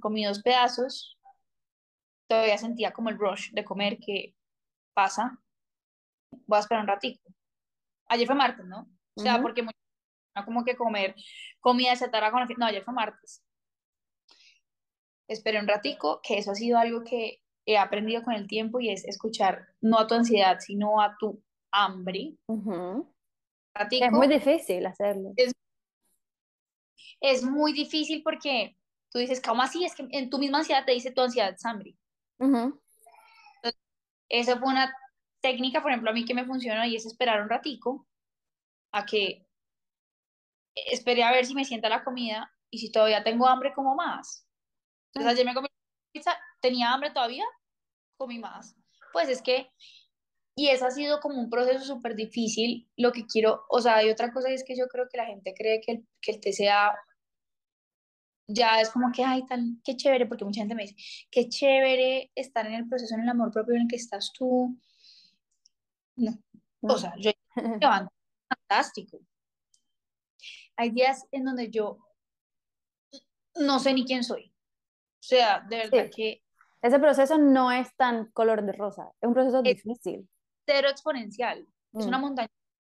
comí 0.00 0.24
dos 0.24 0.42
pedazos, 0.42 1.18
todavía 2.26 2.58
sentía 2.58 2.92
como 2.92 3.10
el 3.10 3.18
rush 3.18 3.50
de 3.52 3.64
comer 3.64 3.98
que 3.98 4.34
pasa. 4.94 5.38
Voy 6.46 6.56
a 6.56 6.60
esperar 6.60 6.82
un 6.82 6.88
ratito. 6.88 7.22
Ayer 8.08 8.26
fue 8.26 8.36
martes, 8.36 8.64
¿no? 8.64 8.88
O 9.14 9.20
sea, 9.20 9.42
porque 9.42 9.66
como 10.44 10.64
que 10.64 10.76
comer 10.76 11.14
comida 11.60 11.96
se 11.96 12.10
con 12.10 12.20
la 12.20 12.48
No, 12.56 12.66
ayer 12.66 12.84
fue 12.84 12.94
martes. 12.94 13.42
Esperé 15.26 15.60
un 15.60 15.68
ratico, 15.68 16.20
que 16.22 16.38
eso 16.38 16.52
ha 16.52 16.54
sido 16.54 16.78
algo 16.78 17.02
que 17.04 17.42
he 17.68 17.76
aprendido 17.76 18.22
con 18.22 18.32
el 18.32 18.46
tiempo 18.46 18.80
y 18.80 18.88
es 18.88 19.04
escuchar 19.04 19.68
no 19.82 19.98
a 19.98 20.06
tu 20.06 20.14
ansiedad, 20.14 20.58
sino 20.58 21.02
a 21.02 21.14
tu 21.18 21.38
hambre. 21.70 22.32
es 23.74 24.10
muy 24.10 24.26
difícil 24.26 24.86
hacerlo. 24.86 25.34
Es, 27.20 27.42
muy 27.42 27.74
difícil 27.74 28.22
porque 28.22 28.74
tú 29.10 29.18
dices, 29.18 29.42
¿cómo 29.42 29.60
así? 29.60 29.84
Es 29.84 29.94
que 29.94 30.08
en 30.12 30.30
tu 30.30 30.38
misma 30.38 30.58
ansiedad 30.58 30.86
te 30.86 30.92
dice 30.92 31.10
tu 31.10 31.20
ansiedad 31.20 31.52
es 31.52 31.64
hambre. 31.66 31.94
eso 34.30 34.58
fue 34.58 34.68
una 34.68 34.90
técnica, 35.42 35.82
por 35.82 35.90
ejemplo, 35.90 36.08
a 36.08 36.14
mí 36.14 36.24
que 36.24 36.32
me 36.32 36.46
funciona 36.46 36.86
y 36.86 36.96
es 36.96 37.04
esperar 37.04 37.42
un 37.42 37.50
ratico 37.50 38.06
a 38.92 39.04
que 39.04 39.46
esperé 40.74 41.22
a 41.22 41.32
ver 41.32 41.44
si 41.44 41.54
me 41.54 41.66
sienta 41.66 41.90
la 41.90 42.02
comida 42.02 42.50
y 42.70 42.78
si 42.78 42.90
todavía 42.90 43.22
tengo 43.22 43.46
hambre, 43.46 43.74
como 43.74 43.94
más. 43.94 44.46
Entonces 45.12 45.32
ayer 45.32 45.44
me 45.44 45.54
comí 45.54 45.68
pizza, 46.12 46.34
tenía 46.60 46.92
hambre 46.92 47.10
todavía, 47.10 47.44
comí 48.16 48.38
más. 48.38 48.76
Pues 49.12 49.28
es 49.28 49.42
que, 49.42 49.70
y 50.56 50.68
eso 50.68 50.86
ha 50.86 50.90
sido 50.90 51.20
como 51.20 51.40
un 51.40 51.50
proceso 51.50 51.84
súper 51.84 52.14
difícil. 52.14 52.88
Lo 52.96 53.12
que 53.12 53.26
quiero, 53.26 53.64
o 53.68 53.80
sea, 53.80 53.96
hay 53.96 54.10
otra 54.10 54.32
cosa 54.32 54.50
es 54.50 54.64
que 54.64 54.76
yo 54.76 54.86
creo 54.88 55.08
que 55.10 55.18
la 55.18 55.26
gente 55.26 55.54
cree 55.54 55.80
que 55.80 55.92
el, 55.92 56.08
que 56.20 56.32
el 56.32 56.40
TCA 56.40 56.98
ya 58.48 58.80
es 58.80 58.90
como 58.90 59.12
que, 59.12 59.24
ay, 59.24 59.44
tan, 59.46 59.80
qué 59.84 59.96
chévere, 59.96 60.26
porque 60.26 60.44
mucha 60.44 60.60
gente 60.60 60.74
me 60.74 60.82
dice, 60.82 60.96
qué 61.30 61.48
chévere 61.48 62.30
estar 62.34 62.66
en 62.66 62.74
el 62.74 62.88
proceso, 62.88 63.14
en 63.14 63.22
el 63.22 63.28
amor 63.28 63.52
propio 63.52 63.74
en 63.74 63.82
el 63.82 63.88
que 63.88 63.96
estás 63.96 64.32
tú. 64.32 64.78
No, 66.16 66.32
o 66.82 66.98
sea, 66.98 67.14
yo 67.18 67.30
levanto 67.80 68.12
fantástico 68.48 69.20
hay 70.78 70.90
días 70.90 71.26
en 71.32 71.44
donde 71.44 71.70
yo 71.70 71.98
no 73.56 73.80
sé 73.80 73.92
ni 73.92 74.04
quién 74.04 74.22
soy. 74.22 74.54
O 75.20 75.22
sea, 75.22 75.60
de 75.68 75.76
verdad 75.76 76.10
que... 76.14 76.40
Ese 76.82 76.98
proceso 76.98 77.38
no 77.38 77.72
es 77.72 77.94
tan 77.96 78.30
color 78.32 78.64
de 78.64 78.72
rosa, 78.72 79.10
es 79.20 79.26
un 79.26 79.34
proceso 79.34 79.62
difícil. 79.62 80.28
Cero 80.66 80.88
exponencial. 80.90 81.66
Es 81.92 82.06
una 82.06 82.18
mm. 82.18 82.20
montaña. 82.20 82.48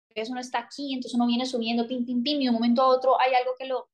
Entonces 0.10 0.32
uno 0.32 0.41
está 0.41 0.60
aquí, 0.60 0.93
entonces 0.93 1.13
uno 1.13 1.28
viene 1.28 1.45
subiendo, 1.45 1.88
pim, 1.88 2.06
pim, 2.06 2.23
pim, 2.23 2.41
y 2.41 2.45
de 2.45 2.50
un 2.50 2.56
momento 2.56 2.82
a 2.82 2.88
otro 2.88 3.19
hay 3.19 3.34
algo 3.34 3.52
que 3.58 3.65
lo, 3.65 3.89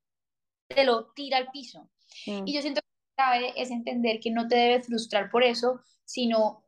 te 0.68 0.86
lo 0.86 1.12
tira 1.14 1.38
al 1.38 1.52
piso. 1.52 1.90
Mm. 2.26 2.48
Y 2.48 2.54
yo 2.54 2.62
siento 2.62 2.82
que 2.82 2.88
clave 3.16 3.54
es 3.62 3.70
entender 3.70 4.20
que 4.20 4.32
no 4.32 4.48
te 4.48 4.56
debe 4.56 4.82
frustrar 4.82 5.30
por 5.30 5.44
eso, 5.44 5.82
sino 6.06 6.64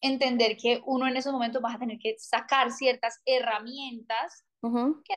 entender 0.00 0.56
que 0.56 0.82
uno 0.86 1.08
en 1.08 1.16
esos 1.16 1.32
momentos 1.32 1.62
vas 1.62 1.74
a 1.74 1.78
tener 1.78 1.98
que 1.98 2.16
sacar 2.18 2.70
ciertas 2.70 3.20
herramientas 3.24 4.44
que 4.62 5.14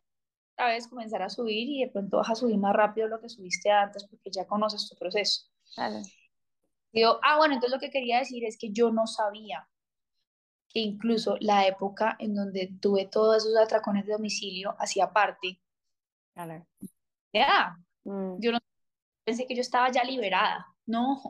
vez 0.68 0.88
comenzar 0.88 1.22
a 1.22 1.30
subir 1.30 1.70
y 1.70 1.82
de 1.86 1.90
pronto 1.90 2.18
vas 2.18 2.30
a 2.30 2.36
subir 2.36 2.58
más 2.58 2.76
rápido 2.76 3.08
lo 3.08 3.22
que 3.22 3.30
subiste 3.30 3.72
antes 3.72 4.06
porque 4.08 4.30
ya 4.32 4.46
conoces 4.46 4.90
tu 4.90 4.96
proceso. 4.96 5.46
Ah, 7.24 7.38
bueno, 7.38 7.54
entonces 7.56 7.72
lo 7.72 7.80
que 7.80 7.92
quería 7.92 8.20
decir 8.20 8.46
es 8.46 8.58
que 8.58 8.72
yo 8.72 8.92
no 8.92 9.08
sabía 9.08 9.68
que 10.70 10.80
incluso 10.80 11.36
la 11.40 11.68
época 11.68 12.16
en 12.20 12.36
donde 12.36 12.72
tuve 12.80 13.08
todos 13.08 13.38
esos 13.38 13.58
atracones 13.58 14.06
de 14.06 14.14
domicilio 14.14 14.76
hacía 14.80 15.12
parte. 15.12 15.60
Ya, 17.34 17.76
mm. 18.04 18.40
yo 18.40 18.52
no 18.52 18.60
pensé 19.24 19.46
que 19.46 19.56
yo 19.56 19.62
estaba 19.62 19.92
ya 19.92 20.04
liberada, 20.04 20.66
no, 20.86 21.22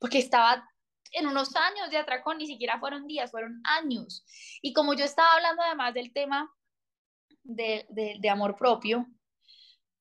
porque 0.00 0.18
estaba 0.18 0.68
en 1.12 1.26
unos 1.26 1.54
años 1.56 1.90
de 1.90 1.96
atracón, 1.96 2.38
ni 2.38 2.46
siquiera 2.46 2.78
fueron 2.78 3.06
días, 3.06 3.30
fueron 3.30 3.60
años. 3.64 4.24
Y 4.62 4.72
como 4.72 4.94
yo 4.94 5.04
estaba 5.04 5.32
hablando 5.34 5.62
además 5.62 5.94
del 5.94 6.12
tema 6.12 6.52
de, 7.44 8.28
amor 8.30 8.56
propio, 8.56 9.06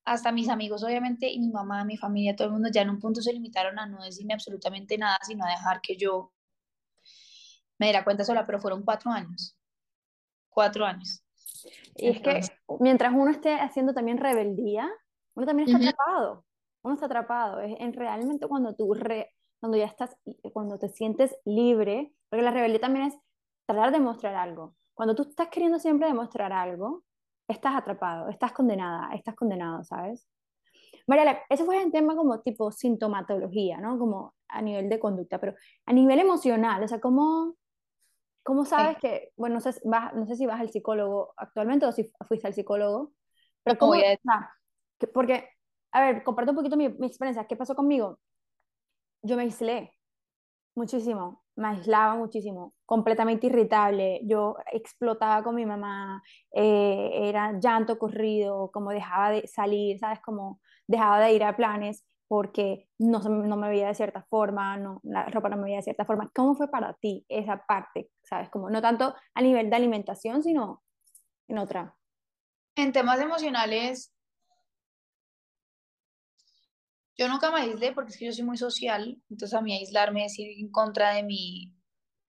hasta 0.08 0.32
mis 0.32 0.48
amigos, 0.48 0.84
obviamente, 0.86 1.30
y 1.30 1.38
mi 1.38 1.50
mamá, 1.50 1.84
mi 1.84 1.98
familia, 1.98 2.34
todo 2.34 2.48
el 2.48 2.54
mundo 2.54 2.70
ya 2.72 2.82
en 2.82 2.90
un 2.90 3.00
punto 3.00 3.22
se 3.22 3.34
limitaron 3.34 3.78
a 3.78 3.86
no 3.86 4.02
decirme 4.02 4.34
absolutamente 4.34 4.98
nada, 4.98 5.20
sino 5.22 5.46
a 5.46 5.50
dejar 5.50 5.82
que 5.82 5.98
yo 5.98 6.32
me 7.78 7.88
diera 7.88 8.06
cuenta 8.06 8.24
sola, 8.24 8.46
pero 8.46 8.62
fueron 8.62 8.84
cuatro 8.84 9.12
años. 9.12 9.60
Cuatro 10.50 10.86
años. 10.86 11.26
Y 11.96 12.08
es 12.08 12.22
que 12.22 12.40
mientras 12.80 13.14
uno 13.14 13.30
esté 13.30 13.56
haciendo 13.56 13.94
también 13.94 14.18
rebeldía, 14.18 14.90
uno 15.36 15.46
también 15.46 15.68
está 15.68 15.78
atrapado. 15.78 16.46
Uno 16.84 16.94
está 16.94 17.08
atrapado. 17.08 17.60
Es 17.60 17.76
en 17.78 17.92
realmente 17.92 18.48
cuando 18.48 18.76
tú, 18.76 18.94
re, 18.94 19.34
cuando 19.60 19.78
ya 19.78 19.88
estás, 19.88 20.16
cuando 20.54 20.80
te 20.80 20.88
sientes 20.88 21.36
libre, 21.44 22.14
porque 22.30 22.44
la 22.44 22.52
rebeldía 22.52 22.80
también 22.80 23.08
es 23.08 23.14
tratar 23.66 23.92
de 23.92 24.00
mostrar 24.00 24.36
algo. 24.36 24.78
Cuando 24.94 25.16
tú 25.16 25.24
estás 25.24 25.50
queriendo 25.50 25.80
siempre 25.80 26.08
demostrar 26.08 26.54
algo, 26.54 27.04
estás 27.48 27.76
atrapado, 27.76 28.30
estás 28.30 28.52
condenada, 28.52 29.14
estás 29.14 29.36
condenado, 29.36 29.84
¿sabes? 29.84 30.28
María, 31.08 31.40
eso 31.50 31.66
fue 31.66 31.84
un 31.84 31.92
tema 31.92 32.16
como 32.16 32.42
tipo 32.42 32.72
sintomatología, 32.72 33.78
¿no? 33.80 33.98
Como 33.98 34.36
a 34.50 34.62
nivel 34.62 34.90
de 34.90 35.00
conducta, 35.00 35.40
pero 35.40 35.56
a 35.86 35.94
nivel 35.94 36.20
emocional, 36.20 36.84
o 36.84 36.88
sea, 36.88 37.00
¿cómo, 37.00 37.56
cómo 38.44 38.66
sabes 38.66 38.98
que, 38.98 39.32
bueno, 39.38 39.56
no 39.56 39.62
sé, 39.62 39.80
vas, 39.86 40.14
no 40.14 40.26
sé 40.26 40.36
si 40.36 40.46
vas 40.46 40.60
al 40.60 40.70
psicólogo 40.70 41.34
actualmente 41.38 41.86
o 41.86 41.92
si 41.92 42.12
fuiste 42.28 42.48
al 42.48 42.54
psicólogo, 42.54 43.14
pero 43.64 43.78
¿cómo? 43.78 43.94
porque, 45.14 45.50
a 45.92 46.02
ver, 46.02 46.24
comparto 46.24 46.52
un 46.52 46.58
poquito 46.58 46.76
mi, 46.76 46.90
mi 46.90 47.08
experiencia. 47.08 47.48
¿Qué 47.48 47.56
pasó 47.56 47.76
conmigo? 47.76 48.20
Yo 49.22 49.36
me 49.36 49.44
aislé 49.44 49.94
muchísimo 50.76 51.44
me 51.58 51.70
aislaba 51.70 52.16
muchísimo, 52.16 52.74
completamente 52.86 53.48
irritable, 53.48 54.22
yo 54.24 54.56
explotaba 54.72 55.44
con 55.44 55.56
mi 55.56 55.66
mamá, 55.66 56.22
eh, 56.54 57.10
era 57.14 57.60
llanto 57.60 57.98
corrido, 57.98 58.72
como 58.72 58.92
dejaba 58.92 59.32
de 59.32 59.48
salir, 59.48 60.00
¿sabes? 60.00 60.20
Como 60.22 60.62
dejaba 60.88 61.20
de 61.20 61.34
ir 61.34 61.44
a 61.44 61.58
planes 61.58 62.06
porque 62.28 62.88
no, 63.00 63.20
no 63.20 63.58
me 63.58 63.70
veía 63.70 63.88
de 63.88 63.96
cierta 63.96 64.22
forma, 64.30 64.78
no, 64.78 65.00
la 65.04 65.26
ropa 65.26 65.50
no 65.50 65.58
me 65.58 65.64
veía 65.64 65.78
de 65.78 65.84
cierta 65.84 66.06
forma. 66.06 66.30
¿Cómo 66.36 66.56
fue 66.56 66.70
para 66.70 66.94
ti 66.94 67.26
esa 67.30 67.66
parte, 67.66 68.10
¿sabes? 68.24 68.50
Como 68.50 68.70
no 68.70 68.82
tanto 68.82 69.16
a 69.34 69.42
nivel 69.42 69.70
de 69.70 69.76
alimentación, 69.76 70.44
sino 70.44 70.84
en 71.48 71.58
otra. 71.58 71.96
En 72.76 72.92
temas 72.92 73.20
emocionales, 73.20 74.14
yo 77.18 77.28
nunca 77.28 77.52
me 77.52 77.62
aislé 77.62 77.94
porque 77.94 78.12
es 78.12 78.18
que 78.18 78.26
yo 78.26 78.32
soy 78.32 78.44
muy 78.44 78.58
social, 78.58 79.20
entonces 79.30 79.58
a 79.58 79.62
mí 79.62 79.74
aislarme 79.74 80.26
es 80.26 80.38
ir 80.38 80.60
en 80.60 80.70
contra 80.70 81.14
de 81.14 81.24
mi, 81.24 81.74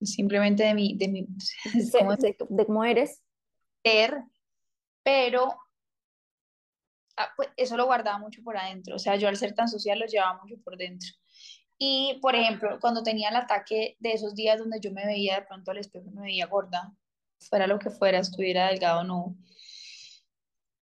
simplemente 0.01 0.65
de 0.65 0.75
mi, 0.75 0.97
de 0.97 1.09
mi, 1.09 1.27
de, 1.75 2.37
de, 2.49 2.67
cómo 2.67 2.85
eres. 2.85 3.23
Ser, 3.85 4.23
pero 5.03 5.55
ah, 7.17 7.29
pues 7.37 7.51
eso 7.57 7.77
lo 7.77 7.85
guardaba 7.85 8.19
mucho 8.19 8.43
por 8.43 8.57
adentro, 8.57 8.97
o 8.97 8.99
sea, 8.99 9.17
yo 9.17 9.29
al 9.29 9.37
ser 9.37 9.55
tan 9.55 9.69
social 9.69 9.99
lo 9.99 10.07
llevaba 10.07 10.41
mucho 10.43 10.57
por 10.63 10.77
dentro. 10.77 11.11
Y, 11.81 12.19
por 12.21 12.35
ejemplo, 12.35 12.79
cuando 12.81 13.05
tenía 13.05 13.29
el 13.29 13.37
ataque 13.37 13.97
de 14.01 14.13
esos 14.13 14.35
días 14.35 14.59
donde 14.59 14.81
yo 14.81 14.91
me 14.91 15.07
veía 15.07 15.37
de 15.37 15.47
pronto 15.47 15.71
al 15.71 15.79
espejo, 15.79 16.11
me 16.11 16.23
veía 16.23 16.47
gorda, 16.47 16.93
fuera 17.39 17.69
lo 17.69 17.79
que 17.79 17.91
fuera, 17.91 18.19
estuviera 18.19 18.69
delgado 18.69 19.03
o 19.03 19.05
no, 19.05 19.37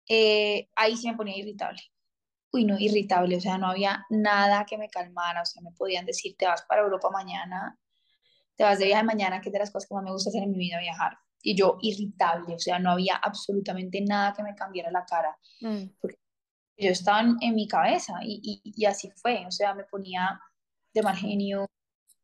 eh, 0.09 0.69
ahí 0.77 0.97
sí 0.97 1.07
me 1.11 1.17
ponía 1.17 1.37
irritable 1.37 1.83
uy, 2.53 2.65
no, 2.65 2.79
irritable, 2.79 3.37
o 3.37 3.41
sea, 3.41 3.59
no 3.59 3.69
había 3.69 4.07
nada 4.11 4.65
que 4.65 4.79
me 4.79 4.89
calmara, 4.89 5.43
o 5.43 5.45
sea, 5.45 5.63
me 5.63 5.73
podían 5.73 6.07
decir, 6.07 6.35
te 6.37 6.47
vas 6.47 6.63
para 6.63 6.83
Europa 6.83 7.11
mañana, 7.11 7.79
te 8.57 8.65
vas 8.65 8.79
de 8.79 8.87
viaje 8.87 9.05
mañana, 9.05 9.41
que 9.41 9.51
es 9.51 9.53
de 9.53 9.59
las 9.59 9.71
cosas 9.71 9.89
que 9.89 9.95
más 9.95 10.05
me 10.05 10.13
gusta 10.13 10.31
hacer 10.31 10.43
en 10.43 10.51
mi 10.51 10.59
vida, 10.59 10.81
viajar. 10.81 11.19
Y 11.43 11.57
yo 11.57 11.79
irritable, 11.81 12.55
o 12.55 12.59
sea, 12.59 12.79
no 12.79 12.91
había 12.93 13.17
absolutamente 13.17 14.01
nada 14.01 14.33
que 14.35 14.43
me 14.43 14.55
cambiara 14.55 14.91
la 14.91 15.05
cara, 15.05 15.37
mm. 15.61 15.99
porque 16.01 16.19
yo 16.77 16.91
estaba 16.91 17.21
en, 17.21 17.55
mi 17.55 17.69
cabeza 17.69 18.15
y, 18.23 18.61
y, 18.65 18.85
así 18.87 19.11
fue, 19.17 19.45
o 19.47 19.51
sea, 19.51 19.75
me 19.75 19.85
ponía 19.85 20.41
de 20.95 21.03
mal 21.03 21.17
genio, 21.17 21.69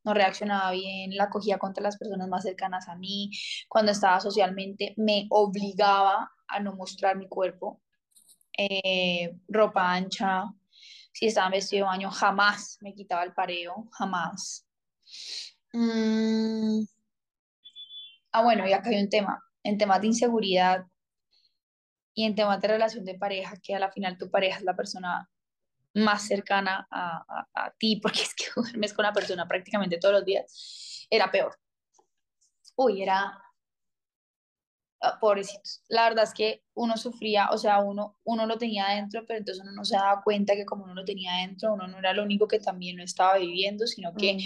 no 0.05 0.15
reaccionaba 0.15 0.71
bien, 0.73 1.17
la 1.17 1.31
cogía 1.31 1.59
contra 1.59 1.83
las 1.83 1.97
personas 1.97 2.29
más 2.29 2.43
cercanas 2.43 2.89
a 2.89 2.97
mí, 2.97 3.31
cuando 3.69 3.93
estaba 3.93 4.21
socialmente 4.21 4.95
me 4.97 5.27
obligaba 5.31 6.31
a 6.47 6.61
no 6.61 6.75
mostrar 6.75 7.17
mi 7.17 7.29
cuerpo, 7.29 7.83
eh, 8.57 9.37
ropa 9.49 9.93
ancha, 9.93 10.45
si 11.13 11.27
estaba 11.27 11.51
vestido 11.51 11.87
de 11.87 11.91
baño, 11.91 12.11
jamás 12.11 12.79
me 12.81 12.95
quitaba 12.95 13.23
el 13.23 13.33
pareo, 13.33 13.89
jamás. 13.93 14.67
Mm. 15.73 16.85
Ah, 18.33 18.43
bueno, 18.43 18.67
y 18.67 18.73
acá 18.73 18.91
hay 18.91 19.01
un 19.03 19.09
tema. 19.09 19.41
En 19.63 19.79
temas 19.79 20.01
de 20.01 20.09
inseguridad, 20.09 20.85
Y 22.17 22.25
en 22.25 22.35
temas 22.35 22.61
de 22.61 22.69
relación 22.69 23.05
de 23.05 23.17
pareja, 23.17 23.57
que 23.61 23.75
a 23.75 23.79
la 23.81 23.91
final 23.91 24.17
tu 24.17 24.31
pareja 24.31 24.59
es 24.59 24.65
la 24.65 24.77
persona 24.77 25.29
más 25.95 26.27
cercana 26.27 26.87
a, 26.91 27.47
a, 27.55 27.71
ti, 27.79 27.97
porque 27.97 28.23
es 28.23 28.35
que 28.35 28.47
duermes 28.57 28.93
con 28.93 29.05
la 29.05 29.13
persona 29.13 29.49
prácticamente 29.49 29.99
todos 29.99 30.15
los 30.15 30.25
días, 30.25 31.07
era 31.11 31.31
peor. 31.31 31.59
Uy, 32.77 33.03
era 33.03 33.44
pobrecitos. 35.21 35.83
La 35.89 36.09
verdad 36.09 36.25
es 36.25 36.35
que 36.35 36.63
uno 36.75 36.97
sufría, 36.97 37.51
o 37.51 37.59
sea, 37.59 37.81
uno, 37.81 38.17
uno 38.25 38.47
lo 38.47 38.59
tenía 38.59 38.87
adentro, 38.87 39.25
pero 39.27 39.39
entonces 39.39 39.63
uno 39.63 39.73
no 39.73 39.85
se 39.85 39.97
daba 39.97 40.23
cuenta 40.23 40.55
que 40.55 40.65
como 40.65 40.85
uno 40.85 40.95
lo 40.95 41.05
tenía 41.05 41.35
adentro, 41.35 41.75
uno 41.75 41.87
no 41.87 41.99
era 41.99 42.13
lo 42.13 42.23
único 42.23 42.49
que 42.49 42.59
también 42.59 42.97
lo 42.97 43.05
estaba 43.05 43.39
viviendo, 43.39 43.87
sino 43.87 44.15
que 44.15 44.39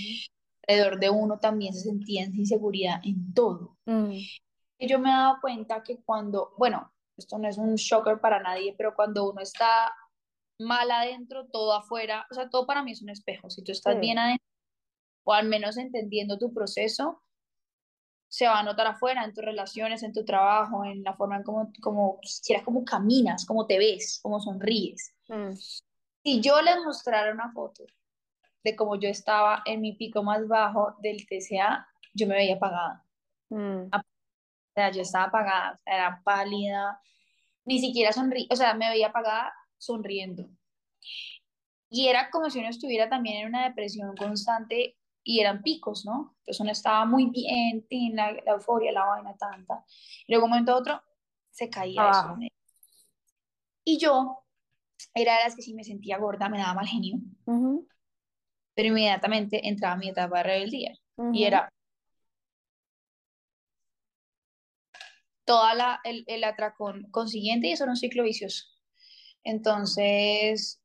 alrededor 0.67 1.01
de 1.01 1.11
uno 1.11 1.39
también 1.39 1.73
se 1.73 1.81
sentía 1.81 2.25
en 2.25 2.35
inseguridad 2.35 3.01
en 3.05 3.33
todo. 3.35 3.77
Y 3.87 4.87
yo 4.87 4.99
me 4.99 5.09
he 5.09 5.13
dado 5.13 5.39
cuenta 5.41 5.83
que 5.83 5.99
cuando, 6.05 6.55
bueno, 6.59 6.93
esto 7.17 7.39
no 7.39 7.49
es 7.49 7.59
un 7.59 7.75
shocker 7.75 8.21
para 8.21 8.41
nadie, 8.41 8.75
pero 8.77 8.95
cuando 8.95 9.31
uno 9.31 9.41
está 9.41 9.93
mal 10.61 10.91
adentro, 10.91 11.47
todo 11.47 11.73
afuera, 11.73 12.27
o 12.31 12.35
sea, 12.35 12.49
todo 12.49 12.67
para 12.67 12.83
mí 12.83 12.93
es 12.93 13.03
un 13.03 13.11
espejo. 13.11 13.51
Si 13.51 13.63
tú 13.63 13.73
estás 13.73 13.99
bien 13.99 14.19
adentro, 14.19 14.47
o 15.25 15.33
al 15.33 15.49
menos 15.49 15.77
entendiendo 15.77 16.39
tu 16.39 16.53
proceso, 16.53 17.23
se 18.29 18.47
va 18.47 18.61
a 18.61 18.63
notar 18.63 18.87
afuera, 18.87 19.25
en 19.25 19.33
tus 19.33 19.45
relaciones, 19.45 20.03
en 20.03 20.13
tu 20.13 20.25
trabajo, 20.25 20.85
en 20.85 21.03
la 21.03 21.15
forma 21.15 21.37
en 21.37 21.43
cómo, 21.43 21.73
como, 21.81 22.21
como 22.65 22.85
caminas, 22.85 23.47
cómo 23.47 23.67
te 23.67 23.79
ves, 23.79 24.21
cómo 24.23 24.39
sonríes. 24.39 25.15
Mm. 25.29 25.53
Si 26.23 26.41
yo 26.41 26.61
les 26.61 26.77
mostrara 26.85 27.33
una 27.33 27.51
foto 27.53 27.85
de 28.63 28.77
cómo 28.77 28.97
yo 28.97 29.09
estaba 29.09 29.63
en 29.65 29.81
mi 29.81 29.95
pico 29.95 30.23
más 30.23 30.47
bajo 30.47 30.95
del 31.01 31.27
TCA, 31.27 31.87
yo 32.13 32.27
me 32.27 32.35
veía 32.35 32.57
apagada. 32.57 33.03
Mm. 33.49 33.87
O 33.87 34.01
sea, 34.75 34.91
yo 34.91 35.03
estaba 35.03 35.25
apagada, 35.25 35.81
era 35.87 36.21
pálida, 36.23 37.01
ni 37.65 37.79
siquiera 37.79 38.13
sonrí, 38.13 38.47
o 38.51 38.57
sea, 38.57 38.75
me 38.75 38.91
veía 38.91 39.09
apagada 39.09 39.55
sonriendo. 39.79 40.51
Y 41.91 42.09
era 42.09 42.31
como 42.31 42.51
si 42.51 42.59
uno 42.59 42.69
estuviera 42.69 43.09
también 43.09 43.39
en 43.39 43.49
una 43.49 43.65
depresión 43.65 44.15
constante 44.17 44.98
y 45.29 45.41
eran 45.41 45.63
picos, 45.63 46.07
¿no? 46.07 46.35
Entonces 46.39 46.61
uno 46.61 46.71
estaba 46.71 47.05
muy 47.05 47.27
bien, 47.27 47.87
en 47.91 48.17
la, 48.17 48.31
euforia, 48.47 48.93
la 48.93 49.05
vaina 49.05 49.37
tanta. 49.37 49.85
Y 50.27 50.33
luego 50.33 50.47
un 50.47 50.53
momento 50.53 50.73
a 50.73 50.77
otro 50.77 51.03
se 51.51 51.69
caía 51.69 52.09
eso. 52.09 52.39
Y 53.85 53.99
yo 53.99 54.43
era 55.13 55.37
de 55.37 55.45
las 55.45 55.55
que 55.55 55.61
si 55.61 55.75
me 55.75 55.85
sentía 55.85 56.17
gorda 56.17 56.49
me 56.49 56.57
daba 56.57 56.73
mal 56.73 56.87
genio. 56.87 57.19
Pero 57.45 58.89
inmediatamente 58.89 59.69
entraba 59.69 59.97
mi 59.97 60.09
etapa 60.09 60.39
de 60.39 60.45
rebeldía. 60.45 60.95
Y 61.35 61.45
era 61.45 61.69
toda 65.45 65.75
la, 65.75 66.01
el, 66.05 66.25
el 66.27 66.43
atracón 66.43 67.11
consiguiente 67.11 67.67
y 67.67 67.73
eso 67.73 67.85
era 67.85 67.93
un 67.93 67.97
ciclo 67.99 68.23
vicioso. 68.23 68.65
Entonces, 69.45 70.81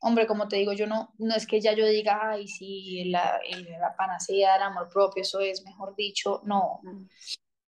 hombre, 0.00 0.26
como 0.26 0.48
te 0.48 0.56
digo, 0.56 0.72
yo 0.72 0.86
no, 0.86 1.12
no 1.18 1.34
es 1.34 1.46
que 1.46 1.60
ya 1.60 1.72
yo 1.74 1.86
diga, 1.86 2.30
ay, 2.30 2.46
sí, 2.46 3.04
la, 3.06 3.40
la 3.80 3.96
panacea 3.96 4.54
del 4.54 4.62
amor 4.62 4.88
propio, 4.88 5.22
eso 5.22 5.40
es, 5.40 5.64
mejor 5.64 5.96
dicho, 5.96 6.40
no. 6.44 6.80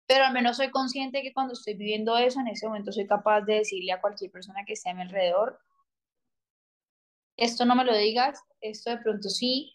Pero 0.07 0.25
al 0.25 0.33
menos 0.33 0.57
soy 0.57 0.71
consciente 0.71 1.23
que 1.23 1.33
cuando 1.33 1.55
estoy 1.55 1.75
viviendo 1.75 2.17
eso, 2.17 2.41
en 2.41 2.49
ese 2.49 2.67
momento 2.67 2.93
soy 2.93 3.07
capaz 3.07 3.43
de 3.43 3.55
decirle 3.55 3.93
a 3.93 4.01
cualquier 4.01 4.31
persona 4.31 4.65
que 4.65 4.75
esté 4.75 4.91
a 4.91 4.95
mi 4.95 5.03
alrededor, 5.03 5.59
esto 7.37 7.65
no 7.65 7.75
me 7.75 7.85
lo 7.85 7.97
digas, 7.97 8.41
esto 8.61 8.91
de 8.91 8.99
pronto 8.99 9.29
sí, 9.29 9.75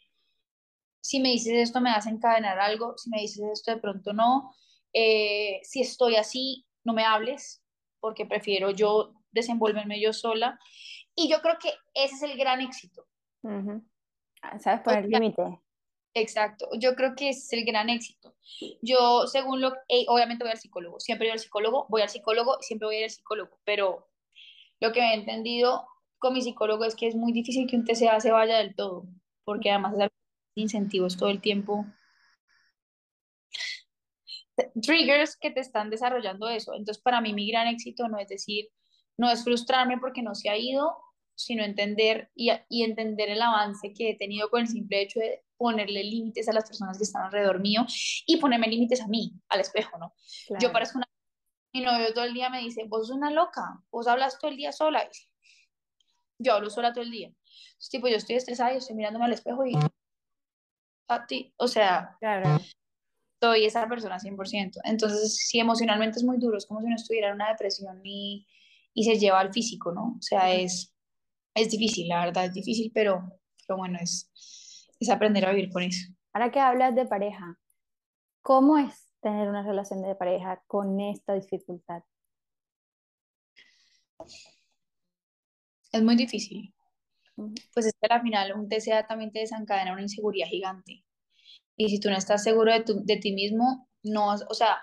si 1.02 1.20
me 1.20 1.30
dices 1.30 1.54
esto 1.54 1.82
me 1.82 1.92
vas 1.92 2.08
a 2.08 2.12
encadenar 2.12 2.60
algo, 2.60 2.98
si 2.98 3.10
me 3.10 3.22
dices 3.22 3.44
esto 3.52 3.72
de 3.72 3.78
pronto 3.78 4.14
no, 4.14 4.54
eh, 4.94 5.60
si 5.64 5.82
estoy 5.82 6.16
así, 6.16 6.66
no 6.84 6.94
me 6.94 7.06
hables, 7.06 7.64
porque 8.00 8.26
prefiero 8.26 8.72
yo 8.72 9.14
desenvolverme 9.32 10.02
yo 10.02 10.12
sola 10.12 10.60
y 11.16 11.30
yo 11.30 11.42
creo 11.42 11.58
que 11.60 11.74
ese 11.94 12.16
es 12.16 12.24
el 12.24 12.38
gran 12.38 12.62
éxito. 12.62 13.06
¿Sabes 14.60 14.82
poner 14.82 15.06
límite? 15.08 15.62
Exacto, 16.14 16.68
yo 16.78 16.96
creo 16.96 17.16
que 17.16 17.30
ese 17.30 17.40
es 17.40 17.54
el 17.54 17.66
gran 17.66 17.90
éxito. 17.90 18.36
Yo, 18.82 19.28
según 19.28 19.62
lo 19.62 19.72
que, 19.72 20.06
obviamente 20.08 20.44
voy 20.44 20.52
al 20.52 20.60
psicólogo, 20.60 21.00
siempre 21.00 21.28
voy 21.28 21.34
al 21.34 21.40
psicólogo, 21.40 21.86
voy 21.90 22.02
al 22.02 22.10
psicólogo, 22.10 22.58
siempre 22.62 22.88
voy 22.88 23.04
al 23.04 23.10
psicólogo, 23.10 23.60
pero 23.64 24.10
lo 24.82 24.92
que 24.92 25.00
he 25.00 25.14
entendido 25.14 25.88
con 26.20 26.34
mi 26.34 26.42
psicólogo 26.42 26.84
es 26.86 26.96
que 26.96 27.08
es 27.08 27.16
muy 27.16 27.32
difícil 27.32 27.68
que 27.68 27.78
un 27.78 27.86
TCA 27.86 28.20
se 28.20 28.32
vaya 28.32 28.58
del 28.58 28.76
todo, 28.76 29.06
porque 29.46 29.72
además 29.72 29.96
es 29.98 30.10
incentivos 30.56 31.18
todo 31.18 31.30
el 31.30 31.40
tiempo. 31.40 31.86
Triggers 34.82 35.38
que 35.38 35.52
te 35.52 35.62
están 35.62 35.90
desarrollando 35.90 36.50
eso. 36.50 36.74
Entonces, 36.74 37.02
para 37.02 37.22
mí, 37.22 37.34
mi 37.34 37.50
gran 37.50 37.68
éxito 37.68 38.08
no 38.08 38.20
es 38.20 38.28
decir, 38.28 38.68
no 39.18 39.30
es 39.30 39.44
frustrarme 39.44 39.98
porque 40.00 40.22
no 40.22 40.36
se 40.36 40.50
ha 40.50 40.58
ido, 40.58 40.98
sino 41.36 41.64
entender 41.64 42.32
y, 42.36 42.52
y, 42.70 42.84
entender 42.84 43.30
el 43.30 43.42
avance 43.42 43.94
que 43.94 44.12
he 44.12 44.18
tenido 44.18 44.50
con 44.50 44.62
el 44.62 44.68
simple 44.68 45.02
hecho 45.02 45.20
de 45.20 45.44
ponerle 45.58 46.04
límites 46.04 46.48
a 46.50 46.54
las 46.54 46.66
personas 46.66 46.98
que 46.98 47.04
están 47.04 47.24
alrededor 47.24 47.60
mío 47.60 47.86
y 48.26 48.38
ponerme 48.38 48.68
límites 48.68 49.02
a 49.02 49.08
mí, 49.08 49.34
al 49.50 49.60
espejo, 49.60 49.98
¿no? 49.98 50.14
Yo 50.60 50.72
parezco 50.72 50.98
una... 50.98 51.08
Mi 51.74 51.82
novio 51.82 52.14
todo 52.14 52.26
el 52.26 52.34
día 52.34 52.50
me 52.50 52.60
dice, 52.60 52.84
vos 52.88 53.08
sos 53.08 53.16
una 53.16 53.32
loca, 53.32 53.82
vos 53.92 54.08
hablas 54.08 54.38
todo 54.40 54.52
el 54.52 54.58
día 54.58 54.72
sola. 54.72 55.08
Yo 56.38 56.54
hablo 56.54 56.70
sola 56.70 56.92
todo 56.92 57.04
el 57.04 57.12
día. 57.12 57.28
Entonces, 57.28 57.90
tipo, 57.90 58.08
yo 58.08 58.18
estoy 58.18 58.36
estresada 58.36 58.74
y 58.74 58.78
estoy 58.78 58.96
mirándome 58.96 59.26
al 59.26 59.34
espejo 59.34 59.66
y 59.66 59.74
a 61.08 61.26
ti, 61.28 61.54
o 61.58 61.68
sea, 61.68 62.16
claro. 62.20 62.60
soy 63.42 63.66
esa 63.66 63.88
persona 63.88 64.18
100%. 64.18 64.80
Entonces, 64.84 65.38
si 65.38 65.60
emocionalmente 65.60 66.20
es 66.20 66.24
muy 66.24 66.38
duro, 66.38 66.58
es 66.58 66.66
como 66.66 66.82
si 66.82 66.88
no 66.88 66.96
estuviera 66.96 67.30
en 67.30 67.36
una 67.36 67.50
depresión 67.50 68.02
y 68.04 68.48
y 68.94 69.04
se 69.04 69.18
lleva 69.18 69.40
al 69.40 69.54
físico, 69.54 69.92
¿no? 69.92 70.16
O 70.18 70.22
sea, 70.22 70.52
es, 70.52 70.94
es 71.54 71.70
difícil, 71.70 72.08
la 72.08 72.26
verdad, 72.26 72.46
es 72.46 72.54
difícil, 72.54 72.92
pero, 72.94 73.40
pero 73.68 73.78
bueno, 73.78 73.98
es, 74.02 74.30
es 75.00 75.10
aprender 75.10 75.46
a 75.46 75.52
vivir 75.52 75.72
con 75.72 75.84
eso. 75.84 76.12
Ahora 76.34 76.52
que 76.52 76.60
hablas 76.60 76.96
de 76.96 77.06
pareja, 77.06 77.58
¿cómo 78.42 78.78
es 78.78 79.14
tener 79.22 79.50
una 79.50 79.64
relación 79.64 80.02
de 80.02 80.16
pareja 80.16 80.64
con 80.68 81.00
esta 81.00 81.34
dificultad? 81.34 82.04
Es 85.92 86.02
muy 86.02 86.16
difícil. 86.16 86.74
Pues 87.74 87.88
es 87.88 87.94
que 88.00 88.14
al 88.14 88.22
final 88.22 88.54
un 88.54 88.70
TCA 88.70 89.08
también 89.08 89.32
te 89.32 89.40
desencadena 89.40 89.94
una 89.94 90.02
inseguridad 90.02 90.48
gigante. 90.48 91.04
Y 91.76 91.90
si 91.90 92.00
tú 92.00 92.10
no 92.10 92.18
estás 92.18 92.44
seguro 92.44 92.72
de, 92.72 92.84
tu, 92.84 93.04
de 93.04 93.18
ti 93.18 93.34
mismo, 93.34 93.90
no, 94.04 94.34
o 94.34 94.54
sea, 94.54 94.82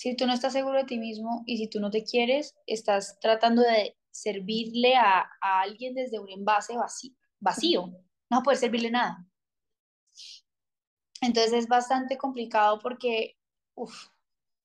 si 0.00 0.16
tú 0.16 0.26
no 0.26 0.32
estás 0.32 0.54
seguro 0.54 0.78
de 0.78 0.84
ti 0.84 0.96
mismo 0.96 1.42
y 1.44 1.58
si 1.58 1.68
tú 1.68 1.78
no 1.78 1.90
te 1.90 2.04
quieres, 2.04 2.56
estás 2.66 3.18
tratando 3.20 3.60
de 3.60 3.98
servirle 4.10 4.96
a, 4.96 5.28
alguien 5.42 5.94
desde 5.94 6.18
un 6.18 6.30
envase 6.30 6.74
vacío, 6.74 7.12
vacío. 7.38 7.82
No 8.30 8.38
vas 8.38 8.40
a 8.40 8.42
poder 8.42 8.58
servirle 8.58 8.90
nada. 8.90 9.26
Entonces 11.20 11.52
es 11.52 11.68
bastante 11.68 12.16
complicado 12.16 12.78
porque, 12.78 13.36
uf, 13.74 14.08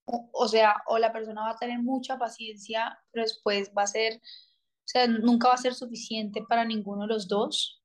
o, 0.06 0.48
sea, 0.48 0.82
o 0.88 1.00
la 1.00 1.12
persona 1.12 1.42
va 1.42 1.50
a 1.50 1.58
tener 1.58 1.80
mucha 1.80 2.18
paciencia, 2.18 2.98
pero 3.12 3.24
después 3.24 3.74
va 3.78 3.84
a 3.84 3.88
ser, 3.88 4.16
o 4.16 4.88
sea, 4.88 5.06
nunca 5.06 5.50
va 5.50 5.56
a 5.56 5.58
ser 5.58 5.76
suficiente 5.76 6.46
para 6.48 6.64
ninguno 6.64 7.02
de 7.02 7.14
los 7.14 7.28
dos. 7.28 7.84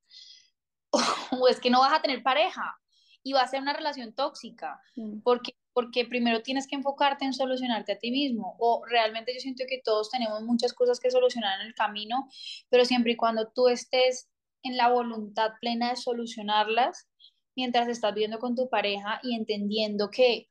O, 1.32 1.48
es 1.48 1.58
que 1.58 1.70
no 1.70 1.80
vas 1.80 1.92
a 1.92 2.02
tener 2.02 2.22
pareja 2.22 2.79
y 3.22 3.32
va 3.32 3.42
a 3.42 3.48
ser 3.48 3.60
una 3.60 3.72
relación 3.72 4.14
tóxica, 4.14 4.80
mm. 4.96 5.20
porque 5.20 5.54
porque 5.72 6.04
primero 6.04 6.42
tienes 6.42 6.66
que 6.66 6.76
enfocarte 6.76 7.24
en 7.24 7.32
solucionarte 7.32 7.92
a 7.92 7.98
ti 7.98 8.10
mismo. 8.10 8.56
O 8.58 8.84
realmente 8.86 9.32
yo 9.32 9.40
siento 9.40 9.64
que 9.68 9.80
todos 9.82 10.10
tenemos 10.10 10.42
muchas 10.42 10.72
cosas 10.72 11.00
que 11.00 11.10
solucionar 11.10 11.60
en 11.60 11.68
el 11.68 11.74
camino, 11.74 12.28
pero 12.68 12.84
siempre 12.84 13.12
y 13.12 13.16
cuando 13.16 13.48
tú 13.48 13.68
estés 13.68 14.28
en 14.62 14.76
la 14.76 14.88
voluntad 14.88 15.52
plena 15.60 15.90
de 15.90 15.96
solucionarlas, 15.96 17.08
mientras 17.56 17.88
estás 17.88 18.14
viendo 18.14 18.38
con 18.38 18.54
tu 18.54 18.68
pareja 18.68 19.20
y 19.22 19.34
entendiendo 19.34 20.10
que 20.10 20.48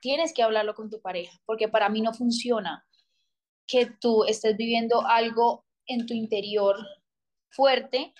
tienes 0.00 0.32
que 0.34 0.42
hablarlo 0.42 0.74
con 0.74 0.90
tu 0.90 1.00
pareja, 1.00 1.38
porque 1.44 1.68
para 1.68 1.88
mí 1.88 2.00
no 2.00 2.12
funciona 2.12 2.84
que 3.66 3.86
tú 3.86 4.24
estés 4.24 4.56
viviendo 4.56 5.06
algo 5.06 5.64
en 5.86 6.06
tu 6.06 6.14
interior 6.14 6.76
fuerte 7.50 8.12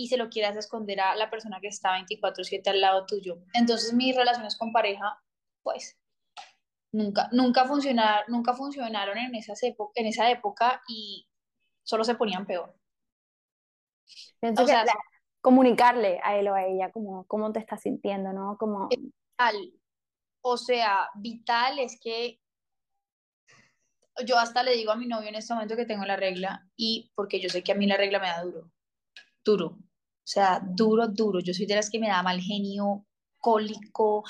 y 0.00 0.08
se 0.08 0.16
lo 0.16 0.30
quieras 0.30 0.56
esconder 0.56 0.98
a 1.00 1.14
la 1.14 1.28
persona 1.28 1.60
que 1.60 1.68
está 1.68 1.92
24/7 1.98 2.70
al 2.70 2.80
lado 2.80 3.04
tuyo. 3.04 3.42
Entonces 3.52 3.92
mis 3.92 4.16
relaciones 4.16 4.56
con 4.56 4.72
pareja 4.72 5.22
pues 5.62 5.98
nunca, 6.90 7.28
nunca, 7.32 7.66
funcionar, 7.66 8.24
nunca 8.28 8.54
funcionaron 8.54 9.18
en, 9.18 9.34
esas 9.34 9.62
en 9.62 10.06
esa 10.06 10.30
época 10.30 10.82
y 10.88 11.28
solo 11.82 12.02
se 12.02 12.14
ponían 12.14 12.46
peor. 12.46 12.74
o 14.42 14.66
sea, 14.66 14.86
comunicarle 15.42 16.18
a 16.24 16.36
él 16.38 16.48
o 16.48 16.54
a 16.54 16.64
ella 16.64 16.90
como 16.90 17.26
cómo 17.26 17.52
te 17.52 17.58
estás 17.58 17.82
sintiendo, 17.82 18.32
¿no? 18.32 18.56
Como... 18.58 18.88
Vital. 18.88 19.74
O 20.42 20.56
sea, 20.56 21.10
vital 21.14 21.78
es 21.78 22.00
que 22.00 22.40
yo 24.24 24.38
hasta 24.38 24.62
le 24.62 24.76
digo 24.76 24.92
a 24.92 24.96
mi 24.96 25.06
novio 25.06 25.28
en 25.28 25.34
este 25.34 25.52
momento 25.52 25.76
que 25.76 25.84
tengo 25.84 26.06
la 26.06 26.16
regla 26.16 26.66
y 26.74 27.12
porque 27.14 27.38
yo 27.38 27.50
sé 27.50 27.62
que 27.62 27.72
a 27.72 27.74
mí 27.74 27.86
la 27.86 27.98
regla 27.98 28.18
me 28.18 28.28
da 28.28 28.42
duro, 28.42 28.70
duro, 29.44 29.78
sea, 30.30 30.60
duro, 30.64 31.08
duro. 31.08 31.40
Yo 31.40 31.54
soy 31.54 31.66
de 31.66 31.76
las 31.76 31.90
que 31.90 31.98
me 31.98 32.08
da 32.08 32.22
mal 32.22 32.40
genio 32.40 33.06
cólico, 33.38 34.24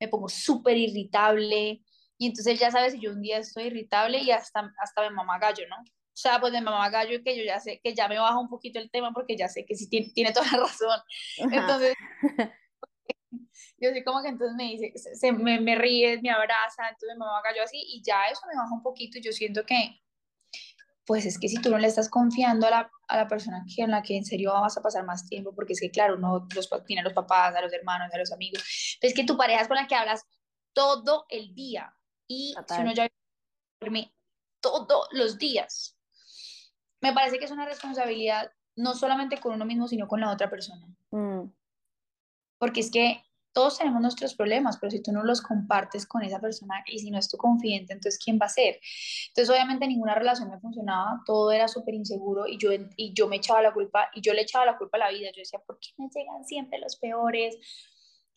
me 0.00 0.08
pongo 0.08 0.28
súper 0.28 0.76
irritable. 0.76 1.82
Y 2.18 2.26
entonces 2.26 2.58
ya 2.58 2.70
sabes, 2.70 2.92
si 2.92 3.00
yo 3.00 3.12
un 3.12 3.22
día 3.22 3.38
estoy 3.38 3.64
irritable 3.64 4.18
y 4.18 4.30
hasta, 4.30 4.72
hasta 4.78 5.02
me 5.02 5.10
mama 5.10 5.38
gallo, 5.38 5.64
¿no? 5.68 5.76
sea, 6.22 6.40
pues 6.40 6.52
de 6.52 6.60
mamá 6.60 6.88
gallo 6.88 7.22
que 7.24 7.36
yo 7.36 7.44
ya 7.44 7.60
sé, 7.60 7.80
que 7.82 7.94
ya 7.94 8.08
me 8.08 8.18
baja 8.18 8.38
un 8.38 8.48
poquito 8.48 8.78
el 8.78 8.90
tema 8.90 9.12
porque 9.12 9.36
ya 9.36 9.48
sé 9.48 9.64
que 9.64 9.74
sí 9.74 9.88
tiene, 9.88 10.10
tiene 10.14 10.32
toda 10.32 10.46
la 10.52 10.58
razón. 10.58 11.00
Entonces, 11.38 11.94
yo 13.78 13.90
soy 13.90 14.04
como 14.04 14.22
que 14.22 14.28
entonces 14.28 14.56
me 14.56 14.64
dice, 14.64 14.92
se, 14.96 15.32
me, 15.32 15.60
me 15.60 15.74
ríe, 15.74 16.20
me 16.22 16.30
abraza, 16.30 16.88
entonces 16.88 17.16
me 17.18 17.24
mamá 17.24 17.42
gallo 17.42 17.62
así 17.62 17.82
y 17.86 18.02
ya 18.04 18.26
eso 18.30 18.40
me 18.46 18.56
baja 18.56 18.72
un 18.72 18.82
poquito 18.82 19.18
y 19.18 19.22
yo 19.22 19.32
siento 19.32 19.64
que, 19.66 20.00
pues 21.04 21.26
es 21.26 21.38
que 21.38 21.48
si 21.48 21.60
tú 21.60 21.70
no 21.70 21.78
le 21.78 21.88
estás 21.88 22.08
confiando 22.08 22.66
a 22.66 22.70
la, 22.70 22.90
a 23.08 23.16
la 23.16 23.28
persona 23.28 23.64
que, 23.74 23.82
en 23.82 23.90
la 23.90 24.02
que 24.02 24.16
en 24.16 24.24
serio 24.24 24.52
vas 24.52 24.76
a 24.76 24.82
pasar 24.82 25.04
más 25.04 25.26
tiempo, 25.28 25.54
porque 25.54 25.72
es 25.72 25.80
que 25.80 25.90
claro, 25.90 26.16
uno 26.16 26.46
los, 26.54 26.70
tiene 26.86 27.00
a 27.00 27.04
los 27.04 27.12
papás, 27.12 27.54
a 27.54 27.60
los 27.60 27.72
hermanos, 27.72 28.12
a 28.12 28.18
los 28.18 28.32
amigos, 28.32 28.98
es 29.00 29.14
que 29.14 29.24
tu 29.24 29.36
pareja 29.36 29.62
es 29.62 29.68
con 29.68 29.76
la 29.76 29.86
que 29.86 29.94
hablas 29.94 30.24
todo 30.72 31.26
el 31.28 31.54
día 31.54 31.94
y 32.28 32.54
si 32.68 32.80
uno 32.80 32.92
ya 32.92 33.08
duerme 33.80 34.14
todos 34.60 35.08
los 35.10 35.38
días, 35.38 35.98
me 37.00 37.12
parece 37.12 37.38
que 37.38 37.46
es 37.46 37.50
una 37.50 37.66
responsabilidad 37.66 38.52
no 38.76 38.94
solamente 38.94 39.38
con 39.38 39.52
uno 39.52 39.64
mismo, 39.64 39.88
sino 39.88 40.08
con 40.08 40.20
la 40.20 40.30
otra 40.30 40.48
persona. 40.48 40.86
Mm. 41.10 41.50
Porque 42.58 42.80
es 42.80 42.90
que 42.90 43.22
todos 43.52 43.78
tenemos 43.78 44.00
nuestros 44.00 44.34
problemas, 44.34 44.78
pero 44.78 44.90
si 44.90 45.02
tú 45.02 45.12
no 45.12 45.22
los 45.22 45.42
compartes 45.42 46.06
con 46.06 46.22
esa 46.22 46.40
persona 46.40 46.82
y 46.86 46.98
si 46.98 47.10
no 47.10 47.18
es 47.18 47.28
tu 47.28 47.36
confidente, 47.36 47.92
entonces 47.92 48.22
¿quién 48.22 48.38
va 48.40 48.46
a 48.46 48.48
ser? 48.48 48.80
Entonces 49.28 49.50
obviamente 49.50 49.86
ninguna 49.86 50.14
relación 50.14 50.50
me 50.50 50.58
funcionaba, 50.58 51.22
todo 51.26 51.52
era 51.52 51.68
súper 51.68 51.94
inseguro 51.94 52.46
y 52.46 52.58
yo, 52.58 52.70
y 52.96 53.12
yo 53.14 53.28
me 53.28 53.36
echaba 53.36 53.62
la 53.62 53.72
culpa 53.72 54.10
y 54.14 54.20
yo 54.20 54.32
le 54.32 54.42
echaba 54.42 54.64
la 54.64 54.78
culpa 54.78 54.96
a 54.96 55.00
la 55.00 55.10
vida. 55.10 55.30
Yo 55.34 55.40
decía, 55.40 55.60
¿por 55.66 55.78
qué 55.78 55.90
me 55.98 56.08
llegan 56.14 56.44
siempre 56.44 56.78
los 56.78 56.96
peores? 56.96 57.56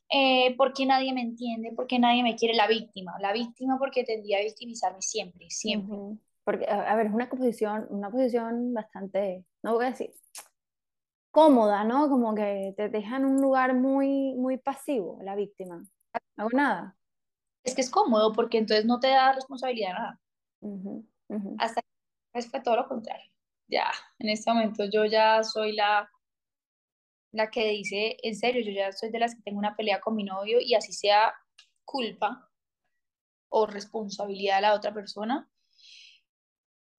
Eh, 0.10 0.56
¿Por 0.56 0.74
qué 0.74 0.86
nadie 0.86 1.14
me 1.14 1.22
entiende? 1.22 1.72
¿Por 1.72 1.88
qué 1.88 1.98
nadie 1.98 2.22
me 2.22 2.36
quiere? 2.36 2.54
La 2.54 2.68
víctima, 2.68 3.16
la 3.20 3.34
víctima 3.34 3.78
porque 3.80 4.04
tendía 4.04 4.38
a 4.38 4.42
victimizarme 4.42 5.02
siempre, 5.02 5.50
siempre. 5.50 5.98
Porque, 6.44 6.68
a 6.70 6.96
ver, 6.96 7.08
es 7.08 7.14
una 7.14 7.28
posición, 7.28 7.88
una 7.90 8.12
posición 8.12 8.72
bastante, 8.72 9.46
no 9.64 9.74
voy 9.74 9.86
a 9.86 9.90
decir, 9.90 10.14
cómoda, 11.36 11.84
¿no? 11.84 12.08
Como 12.08 12.34
que 12.34 12.74
te 12.78 12.88
deja 12.88 13.18
en 13.18 13.26
un 13.26 13.42
lugar 13.42 13.76
muy, 13.76 14.34
muy 14.36 14.58
pasivo, 14.58 15.20
la 15.22 15.36
víctima. 15.36 15.84
No 16.38 16.46
hago 16.46 16.50
nada. 16.54 16.98
Es 17.62 17.76
que 17.76 17.82
es 17.82 17.90
cómodo 17.90 18.32
porque 18.32 18.58
entonces 18.58 18.86
no 18.86 19.02
te 19.02 19.10
da 19.10 19.34
responsabilidad 19.34 19.92
nada. 19.92 20.22
Hasta 21.60 21.82
que 21.82 22.42
fue 22.42 22.62
todo 22.62 22.78
lo 22.78 22.88
contrario. 22.88 23.30
Ya, 23.68 23.92
en 24.20 24.30
este 24.30 24.50
momento 24.50 24.86
yo 24.86 25.04
ya 25.04 25.44
soy 25.44 25.74
la, 25.74 26.10
la 27.34 27.52
que 27.52 27.68
dice, 27.68 28.16
en 28.24 28.38
serio, 28.38 28.62
yo 28.64 28.72
ya 28.72 28.94
soy 28.94 29.10
de 29.10 29.20
las 29.20 29.36
que 29.36 29.42
tengo 29.42 29.60
una 29.60 29.76
pelea 29.76 30.00
con 30.00 30.16
mi 30.16 30.24
novio 30.24 30.62
y 30.62 30.74
así 30.74 30.94
sea 30.94 31.34
culpa 31.84 32.50
o 33.50 33.66
responsabilidad 33.66 34.56
de 34.56 34.62
la 34.62 34.74
otra 34.74 34.94
persona, 34.94 35.52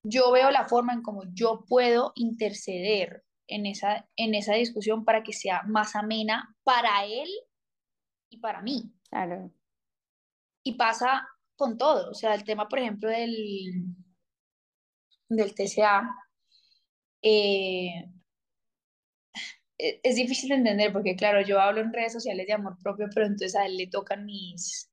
yo 0.03 0.31
veo 0.31 0.51
la 0.51 0.68
forma 0.68 0.92
en 0.92 1.01
cómo 1.01 1.22
yo 1.33 1.64
puedo 1.66 2.12
interceder 2.16 3.26
en 3.48 3.66
esa, 3.66 4.09
en 4.16 4.35
esa 4.35 4.54
discusión 4.54 5.04
para 5.04 5.22
que 5.22 5.32
sea 5.32 5.62
más 5.64 5.96
amena 5.96 6.56
para 6.64 7.04
él 7.04 7.28
y 8.30 8.38
para 8.38 8.62
mí. 8.62 8.92
Claro. 9.11 9.52
Y 10.62 10.74
pasa 10.74 11.26
con 11.56 11.78
todo, 11.78 12.11
o 12.11 12.14
sea, 12.14 12.35
el 12.35 12.44
tema, 12.44 12.68
por 12.68 12.78
ejemplo, 12.78 13.09
del, 13.09 13.85
del 15.28 15.54
TCA, 15.54 16.09
eh, 17.22 18.11
e, 19.78 20.00
es 20.02 20.16
difícil 20.16 20.50
de 20.50 20.56
entender 20.56 20.92
porque, 20.92 21.16
claro, 21.16 21.40
yo 21.42 21.61
hablo 21.61 21.80
en 21.80 21.92
redes 21.92 22.12
sociales 22.12 22.46
de 22.46 22.52
amor 22.52 22.76
propio, 22.82 23.06
pero 23.14 23.26
entonces 23.26 23.56
a 23.56 23.66
él 23.66 23.76
le 23.76 23.87
tocan 23.88 24.24
mis, 24.24 24.90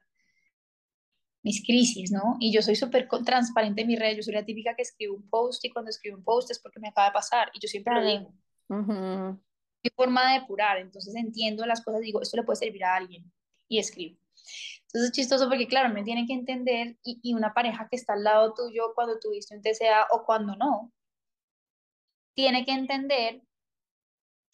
mis 1.44 1.64
crisis, 1.64 2.12
¿no? 2.12 2.38
Y 2.40 2.54
yo 2.54 2.62
soy 2.62 2.76
súper 2.76 3.08
transparente 3.26 3.82
en 3.82 3.88
mis 3.88 4.00
redes, 4.00 4.18
yo 4.18 4.24
soy 4.24 4.34
la 4.34 4.46
típica 4.46 4.76
que 4.76 4.82
escribe 4.82 5.12
un 5.12 5.30
post 5.30 5.64
y 5.66 5.70
cuando 5.70 5.90
escribo 5.90 6.18
un 6.18 6.24
post 6.24 6.50
es 6.52 6.60
porque 6.60 6.80
me 6.80 6.88
acaba 6.88 7.08
de 7.08 7.14
pasar 7.14 7.52
y 7.54 7.60
yo 7.60 7.68
siempre 7.68 7.94
lo 7.94 8.06
digo. 8.06 8.34
Uh 8.70 9.38
Mi 9.84 9.90
forma 9.94 10.32
de 10.32 10.40
depurar, 10.40 10.78
entonces 10.78 11.14
entiendo 11.16 11.66
las 11.66 11.84
cosas, 11.84 12.02
digo, 12.02 12.22
esto 12.22 12.38
le 12.38 12.44
puede 12.44 12.56
servir 12.56 12.86
a 12.86 12.96
alguien 12.96 13.30
y 13.68 13.80
escribo. 13.80 14.18
Entonces 14.84 15.10
es 15.10 15.12
chistoso 15.12 15.50
porque, 15.50 15.68
claro, 15.68 15.94
me 15.94 16.04
tiene 16.04 16.26
que 16.26 16.34
entender 16.34 16.98
y, 17.04 17.20
y 17.22 17.34
una 17.34 17.54
pareja 17.54 17.88
que 17.90 17.98
está 17.98 18.14
al 18.14 18.24
lado 18.24 18.54
tuyo 18.54 18.94
cuando 18.96 19.20
tuviste 19.20 19.56
un 19.56 19.62
TCA 19.62 20.08
o 20.12 20.26
cuando 20.26 20.56
no, 20.56 20.94
tiene 22.34 22.66
que 22.66 22.72
entender 22.72 23.42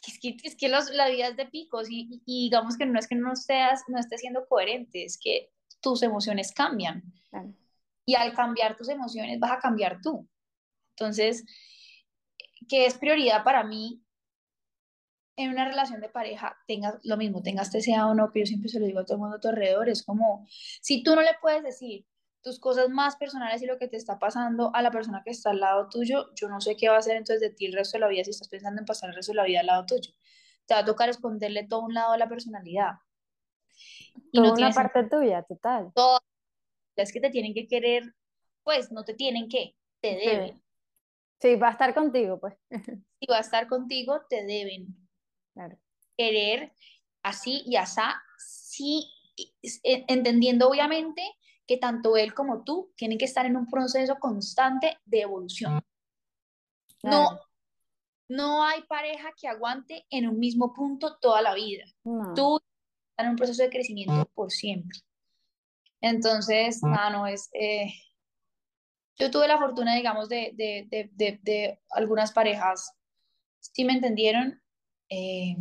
que 0.02 0.12
es 0.12 0.20
que, 0.20 0.38
es 0.44 0.56
que 0.56 0.70
los, 0.70 0.90
la 0.92 1.10
vida 1.10 1.28
es 1.28 1.38
de 1.38 1.46
picos 1.46 1.90
y, 1.90 2.22
y, 2.26 2.46
digamos 2.46 2.78
que 2.78 2.86
no 2.86 2.98
es 2.98 3.08
que 3.08 3.16
no, 3.16 3.36
seas, 3.36 3.84
no 3.90 4.00
estés 4.00 4.22
siendo 4.22 4.48
coherente, 4.48 5.04
es 5.04 5.20
que 5.22 5.52
tus 5.82 6.04
emociones 6.04 6.52
cambian. 6.52 7.04
Y 8.06 8.16
al 8.16 8.34
cambiar 8.34 8.76
tus 8.76 8.90
emociones 8.90 9.40
vas 9.40 9.52
a 9.52 9.60
cambiar 9.60 10.02
tú. 10.02 10.28
Entonces, 10.92 11.46
¿qué 12.68 12.86
es 12.86 12.98
prioridad 12.98 13.44
para 13.44 13.64
mí 13.64 14.04
en 15.38 15.52
una 15.52 15.66
relación 15.66 16.02
de 16.02 16.10
pareja? 16.10 16.58
Tengas 16.68 16.96
lo 17.04 17.18
mismo, 17.18 17.42
tengas 17.42 17.72
TCA 17.72 18.08
o 18.08 18.14
no, 18.14 18.32
que 18.32 18.40
yo 18.42 18.46
siempre 18.46 18.70
se 18.70 18.80
lo 18.80 18.86
digo 18.86 19.00
a 19.00 19.06
todo 19.06 19.16
el 19.16 19.22
mundo 19.22 19.38
a 19.38 19.40
tu 19.40 19.48
alrededor, 19.48 19.90
es 19.90 20.04
como, 20.04 20.46
si 20.82 21.04
tú 21.04 21.16
no 21.16 21.22
le 21.22 21.36
puedes 21.42 21.64
decir 21.64 22.06
tus 22.42 22.60
cosas 22.60 22.90
más 22.90 23.16
personales 23.16 23.62
y 23.62 23.66
lo 23.66 23.78
que 23.78 23.88
te 23.88 23.98
está 23.98 24.18
pasando 24.18 24.72
a 24.74 24.82
la 24.82 24.92
persona 24.92 25.22
que 25.24 25.32
está 25.32 25.52
al 25.52 25.60
lado 25.60 25.90
tuyo, 25.90 26.30
yo 26.36 26.48
no 26.48 26.62
sé 26.62 26.76
qué 26.78 26.90
va 26.90 26.96
a 26.96 27.00
hacer 27.00 27.18
entonces 27.18 27.42
de 27.42 27.50
ti 27.50 27.66
el 27.66 27.74
resto 27.74 27.98
de 27.98 28.02
la 28.02 28.08
vida 28.08 28.24
si 28.24 28.32
estás 28.32 28.48
pensando 28.48 28.80
en 28.80 28.86
pasar 28.86 29.10
el 29.10 29.16
resto 29.16 29.34
de 29.34 29.38
la 29.38 29.44
vida 29.44 29.60
al 29.60 29.66
lado 29.66 29.86
tuyo. 29.86 30.14
Te 30.66 30.74
va 30.74 30.82
a 30.82 30.86
tocar 30.86 31.10
esconderle 31.10 31.68
todo 31.68 31.82
un 31.82 31.94
lado 31.94 32.14
de 32.14 32.20
la 32.20 32.30
personalidad. 32.30 32.92
Y 34.32 34.40
no 34.40 34.54
una 34.54 34.72
parte 34.72 35.04
tuya, 35.04 35.44
total. 35.44 35.92
Todo, 35.94 36.20
es 36.96 37.14
que 37.14 37.20
te 37.20 37.30
tienen 37.30 37.54
que 37.54 37.68
querer, 37.68 38.14
pues 38.64 38.92
no 38.92 39.04
te 39.04 39.14
tienen 39.14 39.50
que, 39.50 39.76
te 40.02 40.16
deben. 40.16 40.62
Sí, 41.40 41.56
va 41.56 41.70
a 41.70 41.72
estar 41.72 41.94
contigo, 41.94 42.40
pues. 42.40 42.56
Si 43.20 43.26
va 43.28 43.38
a 43.38 43.42
estar 43.42 43.68
contigo, 43.68 44.22
te 44.30 44.46
deben. 44.46 44.96
Querer 46.16 46.72
así 47.22 47.64
y 47.66 47.76
asá, 47.76 48.22
sí, 48.38 49.12
entendiendo 49.84 50.70
obviamente 50.70 51.22
que 51.68 51.78
tanto 51.78 52.16
él 52.16 52.34
como 52.34 52.64
tú 52.64 52.94
tienen 52.96 53.18
que 53.18 53.26
estar 53.26 53.46
en 53.46 53.58
un 53.58 53.70
proceso 53.70 54.16
constante 54.20 54.98
de 55.06 55.22
evolución. 55.22 55.82
No, 57.04 57.40
no 58.30 58.64
hay 58.64 58.84
pareja 58.84 59.34
que 59.36 59.48
aguante 59.48 60.06
en 60.10 60.28
un 60.28 60.40
mismo 60.40 60.74
punto 60.74 61.18
toda 61.18 61.42
la 61.42 61.54
vida. 61.54 61.84
Tú 62.36 62.60
en 63.24 63.30
un 63.30 63.36
proceso 63.36 63.64
de 63.64 63.70
crecimiento 63.70 64.30
por 64.34 64.52
siempre. 64.52 65.00
Entonces, 66.02 66.82
nada, 66.84 67.10
no 67.10 67.28
es... 67.28 67.50
Eh, 67.54 67.94
yo 69.18 69.30
tuve 69.32 69.48
la 69.48 69.58
fortuna, 69.58 69.96
digamos, 69.96 70.30
de, 70.30 70.54
de, 70.56 71.10
de, 71.12 71.40
de, 71.42 71.80
algunas 71.90 72.32
parejas, 72.32 72.94
sí 73.60 73.84
me 73.84 73.94
entendieron, 73.94 74.62
eh, 75.10 75.58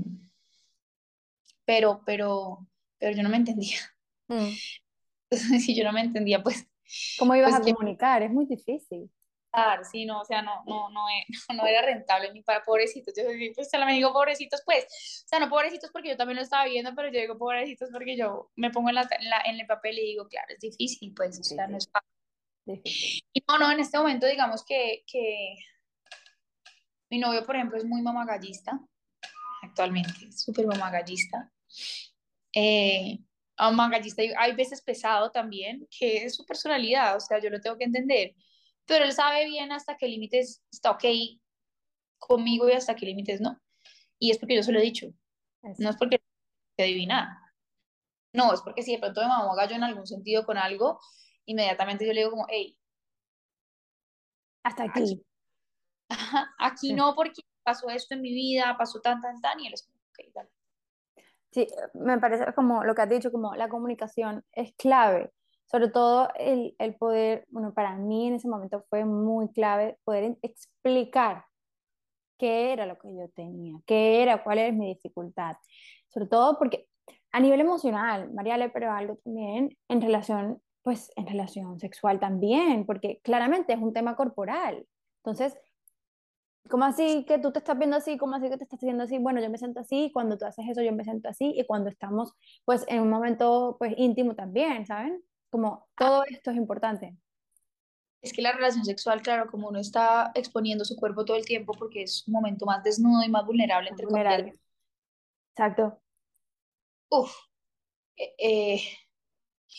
pero, 1.65 2.03
pero, 2.07 2.69
pero 2.99 3.17
yo 3.17 3.23
no 3.25 3.29
me 3.29 3.37
entendía. 3.37 3.81
Mm. 4.29 4.51
si 5.61 5.75
yo 5.75 5.85
no 5.85 5.93
me 5.93 6.03
entendía, 6.03 6.43
pues... 6.43 6.67
¿Cómo 7.19 7.35
ibas 7.35 7.51
pues 7.51 7.69
a 7.69 7.75
comunicar? 7.75 8.23
Es 8.23 8.31
muy 8.31 8.47
difícil 8.47 9.11
sí, 9.91 10.05
no, 10.05 10.21
o 10.21 10.25
sea, 10.25 10.43
no, 10.43 10.63
no, 10.67 10.89
no, 10.91 11.07
no 11.55 11.67
era 11.67 11.83
rentable 11.83 12.33
ni 12.33 12.43
para 12.43 12.65
pobrecitos. 12.65 13.15
Yo 13.17 13.25
pues 13.55 13.71
me 13.87 13.93
digo 13.93 14.13
pobrecitos, 14.13 14.63
pues, 14.65 14.85
o 15.25 15.29
sea, 15.29 15.39
no 15.39 15.49
pobrecitos 15.49 15.91
porque 15.91 16.11
yo 16.11 16.17
también 16.17 16.37
lo 16.37 16.43
estaba 16.43 16.65
viendo, 16.65 16.95
pero 16.95 17.09
yo 17.09 17.21
digo 17.21 17.39
pobrecitos 17.39 17.91
porque 17.93 18.17
yo 18.17 18.51
me 18.57 18.71
pongo 18.71 18.89
en, 18.89 18.97
la, 18.97 19.09
en, 19.45 19.61
el 19.61 19.67
papel 19.67 19.99
y 19.99 20.03
digo, 20.03 20.29
claro, 20.29 20.49
es 20.51 20.61
difícil, 20.61 21.13
pues, 21.15 21.39
o 21.39 21.45
sea, 21.45 21.67
no 21.67 21.77
es 21.77 21.89
fácil. 21.91 22.83
Y 23.33 23.43
no, 23.49 23.59
no, 23.59 23.71
en 23.71 23.81
este 23.81 23.97
momento 23.97 24.27
digamos 24.27 24.65
que, 24.65 25.03
que 25.11 25.55
mi 27.11 27.19
novio, 27.19 27.45
por 27.47 27.57
ejemplo, 27.57 27.79
es 27.79 27.85
muy 27.85 28.03
mamagallista, 28.03 28.79
actualmente, 29.63 30.31
súper 30.33 30.67
mamagallista. 30.67 31.51
Eh, 32.55 33.19
mamagallista, 33.59 34.23
hay 34.37 34.55
veces 34.55 34.83
pesado 34.83 35.31
también, 35.31 35.87
que 35.91 36.25
es 36.25 36.35
su 36.35 36.45
personalidad, 36.45 37.17
o 37.17 37.21
sea, 37.21 37.39
yo 37.39 37.49
lo 37.51 37.61
tengo 37.61 37.79
que 37.79 37.85
entender 37.85 38.35
pero 38.89 39.05
él 39.05 39.13
sabe 39.13 39.45
bien 39.45 39.71
hasta 39.71 39.97
qué 39.97 40.09
límites 40.09 40.65
está 40.73 40.91
ok 40.91 41.05
conmigo 42.19 42.69
y 42.69 42.73
hasta 42.73 42.97
qué 42.97 43.07
límites 43.07 43.41
no. 43.41 43.61
Y 44.19 44.31
es 44.31 44.39
porque 44.39 44.57
yo 44.57 44.63
se 44.63 44.73
lo 44.73 44.81
he 44.81 44.83
dicho. 44.83 45.07
No 45.79 45.91
es 45.91 45.97
porque 45.97 46.21
te 46.75 46.83
adivina. 46.83 47.55
No, 48.33 48.53
es 48.53 48.63
porque 48.63 48.83
si 48.83 48.93
de 48.93 48.99
pronto 48.99 49.21
me 49.21 49.29
mamó 49.29 49.55
gallo 49.55 49.77
en 49.77 49.85
algún 49.85 50.07
sentido 50.07 50.45
con 50.45 50.57
algo, 50.57 50.99
inmediatamente 51.45 52.07
yo 52.07 52.13
le 52.13 52.21
digo 52.21 52.31
como, 52.31 52.47
hey. 52.49 52.77
Hasta 54.65 54.85
aquí. 54.85 55.23
Aquí, 56.59 56.95
no, 56.95 57.15
porque 57.15 57.43
pasó 57.63 57.91
esto 57.91 58.15
en 58.15 58.23
mi 58.23 58.33
vida, 58.33 58.75
pasó 58.79 59.01
tan, 59.01 59.21
tan, 59.21 59.41
tan, 59.41 59.61
y 59.61 59.67
él 59.67 59.75
es 59.75 59.83
como, 59.83 59.99
ok, 59.99 60.33
dale. 60.35 60.51
Sí, 61.51 61.67
me 61.95 62.19
parece 62.19 62.53
como 62.55 62.85
lo 62.85 62.95
que 62.95 63.03
has 63.03 63.09
dicho, 63.09 63.31
como 63.31 63.55
la 63.55 63.69
comunicación 63.69 64.45
es 64.53 64.73
clave 64.75 65.33
sobre 65.71 65.89
todo 65.89 66.29
el, 66.37 66.75
el, 66.79 66.95
poder, 66.97 67.47
bueno, 67.51 67.75
para 67.75 67.97
mí 67.97 68.29
en 68.29 68.35
ese 68.35 68.49
momento 68.49 68.85
fue 68.89 69.05
muy 69.05 69.53
clave 69.53 69.99
poder 70.05 70.37
explicar 70.43 71.45
qué 72.39 72.73
era 72.73 72.87
lo 72.87 72.99
que 72.99 73.15
yo 73.15 73.29
tenía, 73.35 73.79
qué 73.87 74.23
era, 74.23 74.43
cuál 74.43 74.59
era 74.59 74.73
mi 74.73 74.95
dificultad. 74.95 75.57
Sobre 76.09 76.27
todo 76.27 76.59
porque 76.59 76.89
a 77.33 77.41
nivel 77.41 77.61
emocional, 77.61 78.33
Mariale, 78.33 78.71
pero 78.71 78.93
algo 78.93 79.17
también 79.25 79.77
en 79.89 80.01
relación, 80.01 80.63
pues 80.83 81.11
en 81.17 81.27
relación 81.27 81.79
sexual 81.79 82.19
también, 82.19 82.87
porque 82.87 83.21
claramente 83.23 83.75
es 83.75 83.81
un 83.81 83.93
tema 83.93 84.17
corporal. 84.17 84.87
Entonces, 85.23 85.57
¿Cómo 86.69 86.85
así 86.85 87.25
que 87.25 87.39
tú 87.39 87.51
te 87.51 87.61
estás 87.61 87.79
viendo 87.79 87.97
así? 87.97 88.19
¿Cómo 88.19 88.37
así 88.37 88.51
que 88.51 88.59
te 88.59 88.65
estás 88.65 88.79
haciendo 88.79 89.05
así? 89.05 89.19
Bueno, 89.19 89.41
yo 89.41 89.49
me 89.49 89.57
siento 89.57 89.81
así, 89.81 90.11
cuando 90.13 90.37
tú 90.37 90.45
haces 90.45 90.67
eso 90.69 90.83
yo 90.83 90.93
me 90.93 91.03
siento 91.03 91.29
así 91.31 91.55
y 91.57 91.65
cuando 91.67 91.89
estamos 91.89 92.35
pues 92.67 92.85
en 92.89 93.01
un 93.01 93.09
momento 93.09 93.77
pues 93.79 93.95
íntimo 93.97 94.35
también, 94.35 94.85
¿saben? 94.85 95.23
Como 95.51 95.89
todo 95.97 96.25
esto 96.25 96.51
es 96.51 96.57
importante. 96.57 97.17
Es 98.21 98.33
que 98.33 98.43
la 98.43 98.53
relación 98.53 98.85
sexual, 98.85 99.23
claro, 99.23 99.51
como 99.51 99.69
uno 99.69 99.79
está 99.79 100.33
exponiendo 100.35 100.85
su 100.85 100.97
cuerpo 100.97 101.25
todo 101.25 101.37
el 101.37 101.45
tiempo 101.45 101.73
porque 101.73 102.03
es 102.03 102.27
un 102.27 102.35
momento 102.35 102.67
más 102.67 102.83
desnudo 102.83 103.23
y 103.23 103.29
más 103.29 103.47
vulnerable, 103.47 103.91
entre 103.91 104.07
vulnerable. 104.07 104.59
Exacto. 105.53 106.01
Uf, 107.11 107.33
eh, 108.17 108.35
eh, 108.39 108.81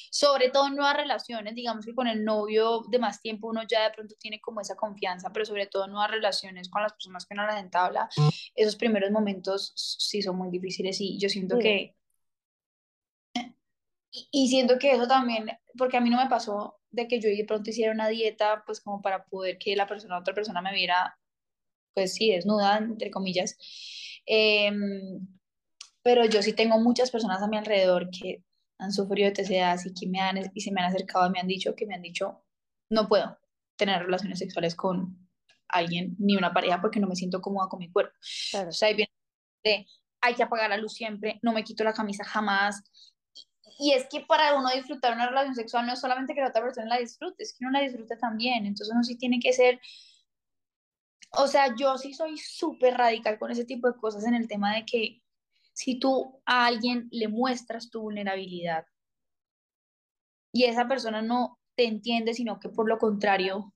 sobre 0.10 0.50
todo 0.50 0.68
en 0.68 0.76
nuevas 0.76 0.96
relaciones, 0.96 1.54
digamos 1.54 1.86
que 1.86 1.94
con 1.94 2.08
el 2.08 2.24
novio 2.24 2.84
de 2.90 3.00
más 3.00 3.22
tiempo 3.22 3.48
uno 3.48 3.62
ya 3.70 3.84
de 3.84 3.94
pronto 3.94 4.16
tiene 4.20 4.40
como 4.40 4.62
esa 4.62 4.76
confianza, 4.76 5.32
pero 5.32 5.46
sobre 5.46 5.68
todo 5.68 5.86
en 5.86 5.92
nuevas 5.92 6.12
relaciones 6.12 6.70
con 6.70 6.82
las 6.82 6.94
personas 6.94 7.26
que 7.26 7.36
no 7.36 7.46
las 7.46 7.62
entabla, 7.62 8.10
esos 8.56 8.76
primeros 8.76 9.12
momentos 9.12 9.74
sí 9.76 10.22
son 10.22 10.38
muy 10.38 10.50
difíciles 10.50 11.00
y 11.02 11.20
yo 11.20 11.30
siento 11.30 11.60
que... 11.60 11.96
Y, 14.32 14.48
siento 14.50 14.78
que 14.80 14.92
eso 14.92 15.08
también, 15.08 15.50
porque 15.78 15.98
a 15.98 16.02
mí 16.02 16.10
no 16.10 16.18
me 16.18 16.30
pasó 16.30 16.80
de 16.92 17.08
que 17.08 17.20
yo 17.20 17.30
de 17.30 17.46
pronto 17.46 17.70
hiciera 17.70 17.92
una 17.94 18.08
dieta, 18.08 18.64
pues 18.66 18.82
como 18.82 19.02
para 19.02 19.26
poder 19.26 19.58
que 19.58 19.76
la 19.76 19.88
persona, 19.88 20.20
otra 20.20 20.34
persona 20.34 20.62
me 20.62 20.74
viera, 20.74 21.18
pues 21.94 22.14
sí, 22.14 22.32
desnuda, 22.32 22.78
entre 22.78 23.12
comillas. 23.12 23.58
Em, 24.26 25.28
pero 26.02 26.26
yo 26.26 26.42
sí 26.42 26.54
tengo 26.54 26.80
muchas 26.80 27.12
personas 27.12 27.42
a 27.42 27.48
mi 27.48 27.58
alrededor 27.58 28.10
que 28.10 28.44
han 28.80 28.92
sufrido 28.92 29.30
de 29.30 29.44
TCA 29.44 29.76
y 29.86 29.94
que 29.94 30.08
me 30.08 30.20
han, 30.20 30.52
y 30.54 30.62
se 30.62 30.72
me 30.72 30.82
han 30.82 30.88
acercado 30.88 31.28
y 31.28 31.32
me 31.32 31.40
han 31.40 31.48
dicho 31.48 31.76
que 31.76 31.86
me 31.86 31.96
han 31.96 32.02
dicho, 32.02 32.44
no 32.90 33.08
puedo 33.08 33.38
tener 33.76 34.04
relaciones 34.04 34.40
sexuales 34.40 34.76
con 34.76 35.30
alguien 35.68 36.16
ni 36.20 36.36
una 36.36 36.54
pareja 36.54 36.82
porque 36.82 37.00
no 37.00 37.08
me 37.08 37.16
siento 37.16 37.42
cómoda 37.42 37.70
con 37.70 37.80
mi 37.80 37.92
cuerpo. 37.92 38.14
O 38.18 38.72
sea, 38.72 38.88
ahí 38.88 38.96
viene 38.96 39.12
de, 39.64 39.86
hay 40.22 40.36
que 40.36 40.44
apagar 40.44 40.70
la 40.70 40.78
luz 40.78 40.94
siempre, 40.94 41.40
no 41.42 41.54
me 41.54 41.64
quito 41.64 41.84
la 41.84 41.94
camisa 41.94 42.24
jamás. 42.24 42.84
Y 43.82 43.94
es 43.94 44.08
que 44.10 44.20
para 44.20 44.56
uno 44.56 44.70
disfrutar 44.70 45.14
una 45.14 45.30
relación 45.30 45.56
sexual 45.56 45.86
no 45.86 45.94
es 45.94 46.02
solamente 46.02 46.36
que 46.36 46.42
la 46.42 46.50
otra 46.50 46.62
persona 46.62 46.86
la 46.86 46.98
disfrute, 47.00 47.44
es 47.44 47.54
que 47.54 47.64
uno 47.64 47.72
la 47.72 47.80
disfrute 47.80 48.18
también. 48.18 48.66
Entonces 48.66 48.94
uno 48.94 49.06
sí 49.06 49.18
tiene 49.18 49.40
que 49.40 49.54
ser, 49.54 49.80
o 51.32 51.48
sea, 51.48 51.74
yo 51.78 51.98
sí 51.98 52.14
soy 52.14 52.38
súper 52.38 52.96
radical 52.96 53.40
con 53.40 53.52
ese 53.52 53.64
tipo 53.64 53.88
de 53.88 53.98
cosas 53.98 54.26
en 54.26 54.34
el 54.34 54.50
tema 54.50 54.76
de 54.76 54.86
que 54.86 55.24
si 55.72 55.98
tú 55.98 56.42
a 56.46 56.66
alguien 56.66 57.08
le 57.10 57.30
muestras 57.30 57.90
tu 57.90 58.02
vulnerabilidad 58.02 58.86
y 60.52 60.66
esa 60.66 60.90
persona 60.90 61.22
no 61.22 61.58
te 61.76 61.86
entiende, 61.86 62.34
sino 62.34 62.60
que 62.60 62.68
por 62.68 62.86
lo 62.86 62.98
contrario 62.98 63.74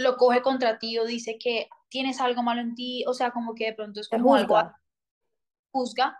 lo 0.00 0.16
coge 0.16 0.40
contra 0.40 0.78
ti 0.78 0.96
o 0.98 1.04
dice 1.04 1.36
que 1.38 1.68
tienes 1.90 2.22
algo 2.22 2.42
malo 2.42 2.62
en 2.62 2.74
ti, 2.74 3.04
o 3.06 3.12
sea, 3.12 3.32
como 3.32 3.54
que 3.54 3.66
de 3.66 3.74
pronto 3.74 4.00
es 4.00 4.08
como 4.08 4.34
algo 4.34 4.56
juzga, 5.72 6.18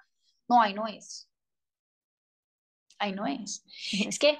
no, 0.48 0.60
ahí 0.60 0.74
no 0.74 0.86
es. 0.86 1.30
Ahí 2.98 3.12
no 3.12 3.26
es. 3.26 3.64
Es 4.06 4.18
que 4.18 4.38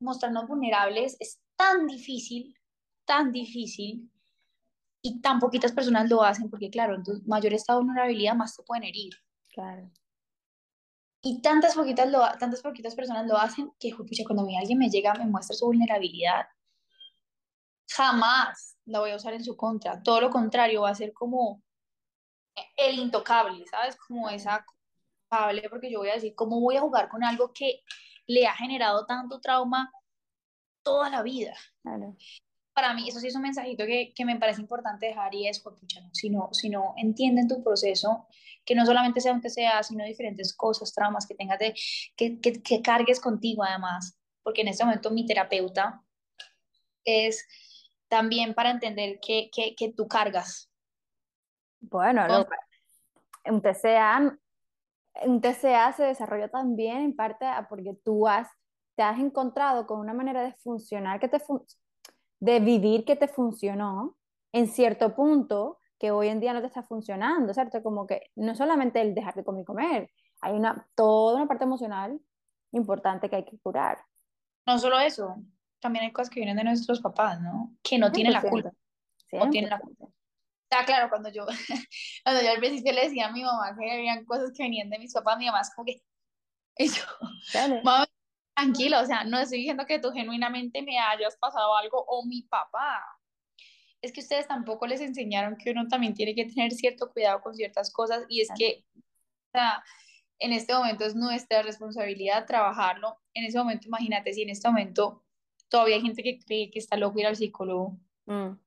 mostrarnos 0.00 0.48
vulnerables 0.48 1.16
es 1.20 1.40
tan 1.56 1.86
difícil, 1.86 2.56
tan 3.04 3.32
difícil, 3.32 4.10
y 5.02 5.20
tan 5.20 5.40
poquitas 5.40 5.72
personas 5.72 6.08
lo 6.08 6.22
hacen 6.22 6.48
porque, 6.48 6.70
claro, 6.70 6.94
entonces 6.94 7.26
mayor 7.26 7.52
estado 7.52 7.80
de 7.80 7.86
vulnerabilidad, 7.86 8.36
más 8.36 8.56
te 8.56 8.62
pueden 8.62 8.84
herir. 8.84 9.12
Claro. 9.52 9.90
Y 11.20 11.42
tantas 11.42 11.74
poquitas, 11.74 12.08
lo, 12.10 12.20
tantas 12.38 12.62
poquitas 12.62 12.94
personas 12.94 13.26
lo 13.26 13.36
hacen 13.36 13.72
que, 13.78 13.94
pucha, 13.94 14.22
cuando 14.24 14.44
a 14.44 14.60
alguien 14.60 14.78
me 14.78 14.88
llega, 14.88 15.12
me 15.14 15.26
muestra 15.26 15.56
su 15.56 15.66
vulnerabilidad, 15.66 16.46
jamás 17.90 18.78
la 18.86 19.00
voy 19.00 19.10
a 19.10 19.16
usar 19.16 19.34
en 19.34 19.44
su 19.44 19.56
contra. 19.56 20.02
Todo 20.02 20.20
lo 20.20 20.30
contrario, 20.30 20.82
va 20.82 20.90
a 20.90 20.94
ser 20.94 21.12
como 21.12 21.62
el 22.76 22.98
intocable, 22.98 23.66
¿sabes? 23.66 23.96
Como 23.96 24.30
esa 24.30 24.64
culpable, 25.32 25.68
porque 25.70 25.90
yo 25.90 25.98
voy 26.00 26.10
a 26.10 26.14
decir, 26.14 26.34
¿cómo 26.34 26.60
voy 26.60 26.76
a 26.76 26.80
jugar 26.80 27.08
con 27.08 27.24
algo 27.24 27.52
que 27.52 27.82
le 28.26 28.46
ha 28.46 28.54
generado 28.54 29.06
tanto 29.06 29.40
trauma 29.40 29.90
toda 30.82 31.10
la 31.10 31.22
vida? 31.22 31.54
Claro 31.82 32.16
para 32.74 32.94
mí, 32.94 33.08
eso 33.08 33.20
sí 33.20 33.28
es 33.28 33.36
un 33.36 33.42
mensajito 33.42 33.84
que, 33.84 34.12
que 34.14 34.24
me 34.24 34.38
parece 34.38 34.60
importante 34.60 35.06
dejar 35.06 35.34
y 35.34 35.46
es, 35.46 35.60
pucha, 35.60 36.00
no, 36.00 36.08
si, 36.12 36.30
no, 36.30 36.48
si 36.52 36.70
no 36.70 36.94
entienden 36.96 37.48
tu 37.48 37.62
proceso, 37.62 38.26
que 38.64 38.74
no 38.74 38.86
solamente 38.86 39.20
sea 39.20 39.32
aunque 39.32 39.50
sea, 39.50 39.82
sino 39.82 40.04
diferentes 40.04 40.54
cosas, 40.54 40.94
traumas 40.94 41.26
que 41.26 41.34
tengas 41.34 41.58
de, 41.58 41.74
que, 42.16 42.40
que, 42.40 42.62
que 42.62 42.80
cargues 42.80 43.20
contigo 43.20 43.62
además, 43.62 44.18
porque 44.42 44.62
en 44.62 44.68
este 44.68 44.84
momento 44.84 45.10
mi 45.10 45.26
terapeuta 45.26 46.02
es 47.04 47.46
también 48.08 48.54
para 48.54 48.70
entender 48.70 49.18
que, 49.20 49.50
que, 49.54 49.74
que 49.74 49.92
tú 49.92 50.08
cargas. 50.08 50.70
Bueno, 51.80 52.26
lo, 52.26 52.46
TCA, 53.60 54.38
un 55.24 55.40
TCA 55.40 55.92
se 55.92 56.04
desarrolló 56.04 56.48
también 56.48 56.98
en 56.98 57.16
parte 57.16 57.46
porque 57.68 57.94
tú 58.04 58.26
has, 58.26 58.48
te 58.96 59.02
has 59.02 59.18
encontrado 59.18 59.86
con 59.86 60.00
una 60.00 60.14
manera 60.14 60.42
de 60.42 60.52
funcionar 60.54 61.20
que 61.20 61.28
te 61.28 61.38
funciona 61.38 61.82
de 62.42 62.58
vivir 62.58 63.04
que 63.04 63.14
te 63.14 63.28
funcionó 63.28 64.16
en 64.52 64.66
cierto 64.66 65.14
punto 65.14 65.78
que 65.96 66.10
hoy 66.10 66.26
en 66.26 66.40
día 66.40 66.52
no 66.52 66.60
te 66.60 66.66
está 66.66 66.82
funcionando, 66.82 67.54
¿cierto? 67.54 67.80
Como 67.84 68.04
que 68.04 68.32
no 68.34 68.56
solamente 68.56 69.00
el 69.00 69.14
dejar 69.14 69.36
de 69.36 69.44
comer 69.44 69.62
y 69.62 69.64
comer, 69.64 70.10
hay 70.40 70.54
una, 70.54 70.88
toda 70.96 71.36
una 71.36 71.46
parte 71.46 71.62
emocional 71.62 72.20
importante 72.72 73.30
que 73.30 73.36
hay 73.36 73.44
que 73.44 73.60
curar. 73.60 73.98
No 74.66 74.76
solo 74.80 74.98
eso, 74.98 75.36
también 75.78 76.04
hay 76.04 76.10
cosas 76.10 76.30
que 76.30 76.40
vienen 76.40 76.56
de 76.56 76.64
nuestros 76.64 77.00
papás, 77.00 77.40
¿no? 77.40 77.76
Que 77.80 77.96
no 77.96 78.10
tienen 78.10 78.32
la 78.32 78.42
culpa. 78.42 78.72
No 79.30 79.48
tienen 79.48 79.70
la 79.70 79.78
culpa. 79.78 80.08
Está 80.72 80.86
claro, 80.86 81.10
cuando 81.10 81.28
yo, 81.28 81.44
cuando 82.24 82.42
yo 82.42 82.50
al 82.50 82.58
principio 82.58 82.94
le 82.94 83.02
decía 83.02 83.26
a 83.26 83.32
mi 83.32 83.42
mamá 83.42 83.76
que 83.78 83.92
habían 83.92 84.24
cosas 84.24 84.52
que 84.56 84.62
venían 84.62 84.88
de 84.88 84.98
mis 84.98 85.12
papás, 85.12 85.36
mi 85.36 85.44
mamá 85.44 85.60
es 85.60 85.70
como 85.74 85.84
que, 85.84 86.00
mamá, 87.84 88.08
tranquilo, 88.56 89.00
o 89.00 89.04
sea, 89.04 89.24
no 89.24 89.38
estoy 89.38 89.58
diciendo 89.58 89.84
que 89.84 89.98
tú 89.98 90.10
genuinamente 90.12 90.80
me 90.80 90.98
hayas 90.98 91.36
pasado 91.36 91.76
algo 91.76 92.02
o 92.08 92.24
mi 92.24 92.42
papá. 92.42 93.04
Es 94.00 94.12
que 94.12 94.20
ustedes 94.20 94.48
tampoco 94.48 94.86
les 94.86 95.02
enseñaron 95.02 95.58
que 95.58 95.72
uno 95.72 95.86
también 95.88 96.14
tiene 96.14 96.34
que 96.34 96.46
tener 96.46 96.72
cierto 96.72 97.12
cuidado 97.12 97.42
con 97.42 97.54
ciertas 97.54 97.92
cosas 97.92 98.24
y 98.28 98.40
es 98.40 98.48
que 98.56 98.84
o 98.96 99.50
sea, 99.52 99.84
en 100.38 100.54
este 100.54 100.72
momento 100.72 101.04
es 101.04 101.14
nuestra 101.14 101.62
responsabilidad 101.62 102.46
trabajarlo. 102.46 103.20
En 103.34 103.44
ese 103.44 103.58
momento, 103.58 103.86
imagínate 103.88 104.32
si 104.32 104.42
en 104.42 104.48
este 104.48 104.66
momento 104.66 105.22
todavía 105.68 105.96
hay 105.96 106.02
gente 106.02 106.22
que 106.22 106.38
cree 106.38 106.70
que 106.70 106.78
está 106.78 106.96
loco 106.96 107.20
ir 107.20 107.26
al 107.26 107.36
psicólogo. 107.36 107.98
Mm. 108.24 108.52
En 108.52 108.58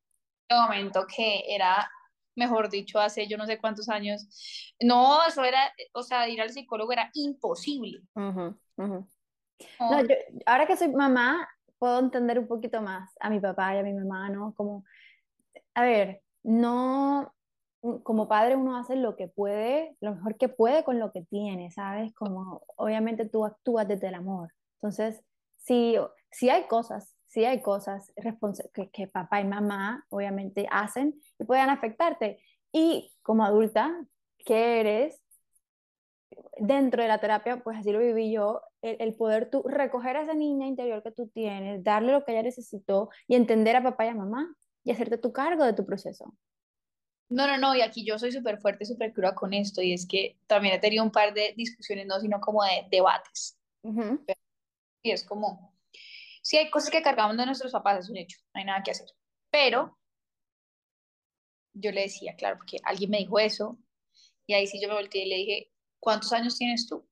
este 0.47 0.62
momento 0.62 1.08
que 1.08 1.43
era, 1.47 1.89
mejor 2.36 2.69
dicho, 2.69 2.99
hace 2.99 3.27
yo 3.27 3.38
no 3.38 3.45
sé 3.45 3.59
cuántos 3.59 3.89
años. 3.89 4.73
No, 4.79 5.25
eso 5.25 5.43
era, 5.43 5.59
o 5.93 6.03
sea, 6.03 6.27
ir 6.29 6.41
al 6.41 6.51
psicólogo 6.51 6.91
era 6.91 7.09
imposible. 7.13 8.01
No, 8.15 8.57
yo, 10.01 10.15
ahora 10.45 10.67
que 10.67 10.77
soy 10.77 10.89
mamá, 10.89 11.47
puedo 11.77 11.99
entender 11.99 12.39
un 12.39 12.47
poquito 12.47 12.81
más 12.81 13.15
a 13.19 13.29
mi 13.29 13.39
papá 13.39 13.75
y 13.75 13.79
a 13.79 13.83
mi 13.83 13.93
mamá, 13.93 14.29
¿no? 14.29 14.53
Como, 14.55 14.83
a 15.73 15.83
ver, 15.83 16.21
no, 16.43 17.33
como 18.03 18.27
padre 18.27 18.55
uno 18.55 18.77
hace 18.77 18.95
lo 18.95 19.15
que 19.15 19.27
puede, 19.27 19.95
lo 20.01 20.15
mejor 20.15 20.38
que 20.38 20.49
puede 20.49 20.83
con 20.83 20.99
lo 20.99 21.11
que 21.11 21.23
tiene, 21.23 21.71
¿sabes? 21.71 22.13
Como 22.13 22.63
obviamente 22.75 23.27
tú 23.27 23.45
actúas 23.45 23.88
desde 23.88 24.07
el 24.07 24.15
amor. 24.15 24.53
Entonces, 24.81 25.21
si, 25.57 25.95
si 26.31 26.49
hay 26.49 26.63
cosas, 26.67 27.14
si 27.36 27.43
hay 27.43 27.61
cosas 27.61 28.13
que, 28.73 28.89
que 28.89 29.07
papá 29.07 29.41
y 29.41 29.43
mamá 29.43 30.05
obviamente 30.09 30.65
hacen 30.71 31.21
y 31.38 31.43
puedan 31.43 31.69
afectarte. 31.69 32.39
Y 32.71 33.13
como 33.21 33.43
adulta, 33.43 33.93
¿qué 34.38 34.79
eres? 34.79 35.21
dentro 36.57 37.01
de 37.01 37.09
la 37.09 37.19
terapia, 37.19 37.61
pues 37.63 37.77
así 37.77 37.91
lo 37.91 37.99
viví 37.99 38.31
yo, 38.31 38.61
el, 38.81 39.13
poder 39.15 39.49
tú 39.49 39.63
recoger 39.63 40.15
a 40.15 40.21
esa 40.21 40.33
niña 40.33 40.67
interior 40.67 41.03
que 41.03 41.11
tú 41.11 41.27
tienes, 41.27 41.83
darle 41.83 42.13
lo 42.13 42.23
que 42.23 42.31
ella 42.31 42.43
necesitó 42.43 43.09
y 43.27 43.36
entender 43.36 43.75
a 43.75 43.83
papá 43.83 44.05
y 44.05 44.09
a 44.09 44.15
mamá 44.15 44.55
y 44.83 44.91
hacerte 44.91 45.17
tu 45.17 45.33
cargo 45.33 45.65
de 45.65 45.73
tu 45.73 45.86
proceso. 45.86 46.33
No, 47.27 47.47
no, 47.47 47.57
no, 47.57 47.75
y 47.75 47.81
aquí 47.81 48.05
yo 48.05 48.17
soy 48.17 48.31
súper 48.31 48.59
fuerte, 48.59 48.86
súper 48.86 49.11
cruda 49.11 49.36
con 49.36 49.53
esto, 49.53 49.81
y 49.81 49.93
es 49.93 50.07
que 50.07 50.38
también 50.47 50.75
he 50.75 50.79
tenido 50.79 51.03
un 51.03 51.11
par 51.11 51.33
de 51.33 51.53
discusiones, 51.57 52.05
no, 52.05 52.19
sino 52.19 52.39
como 52.39 52.63
de 52.63 52.88
debates. 52.89 53.57
Y 55.01 55.11
es 55.11 55.23
como, 55.23 55.74
si 56.45 56.57
hay 56.57 56.69
cosas 56.69 56.91
que 56.91 57.01
cargamos 57.01 57.37
de 57.37 57.45
nuestros 57.45 57.71
papás, 57.71 58.05
es 58.05 58.09
un 58.09 58.17
hecho, 58.17 58.37
no 58.53 58.59
hay 58.59 58.65
nada 58.65 58.83
que 58.83 58.91
hacer. 58.91 59.07
Pero 59.49 59.97
yo 61.73 61.91
le 61.91 62.01
decía, 62.01 62.35
claro, 62.35 62.57
porque 62.57 62.77
alguien 62.83 63.09
me 63.09 63.17
dijo 63.17 63.39
eso, 63.39 63.79
y 64.45 64.53
ahí 64.53 64.67
sí 64.67 64.79
yo 64.79 64.87
me 64.87 64.93
volteé 64.93 65.25
y 65.25 65.29
le 65.29 65.35
dije, 65.37 65.71
¿Cuántos 66.05 66.31
años 66.33 66.55
tienes 66.55 66.87
tú? 66.87 67.03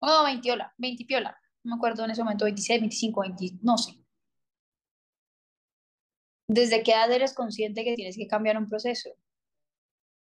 Oh, 0.00 0.24
20 0.24 0.42
piola, 0.42 0.74
20 0.78 1.04
piola. 1.04 1.40
No 1.62 1.76
me 1.76 1.78
acuerdo 1.78 2.04
en 2.04 2.10
ese 2.10 2.24
momento, 2.24 2.44
26, 2.44 2.80
25, 2.80 3.20
20, 3.20 3.50
no 3.62 3.78
sé. 3.78 3.92
¿Desde 6.48 6.82
qué 6.82 6.94
edad 6.94 7.12
eres 7.12 7.34
consciente 7.34 7.84
que 7.84 7.94
tienes 7.94 8.16
que 8.16 8.26
cambiar 8.26 8.58
un 8.58 8.66
proceso? 8.68 9.10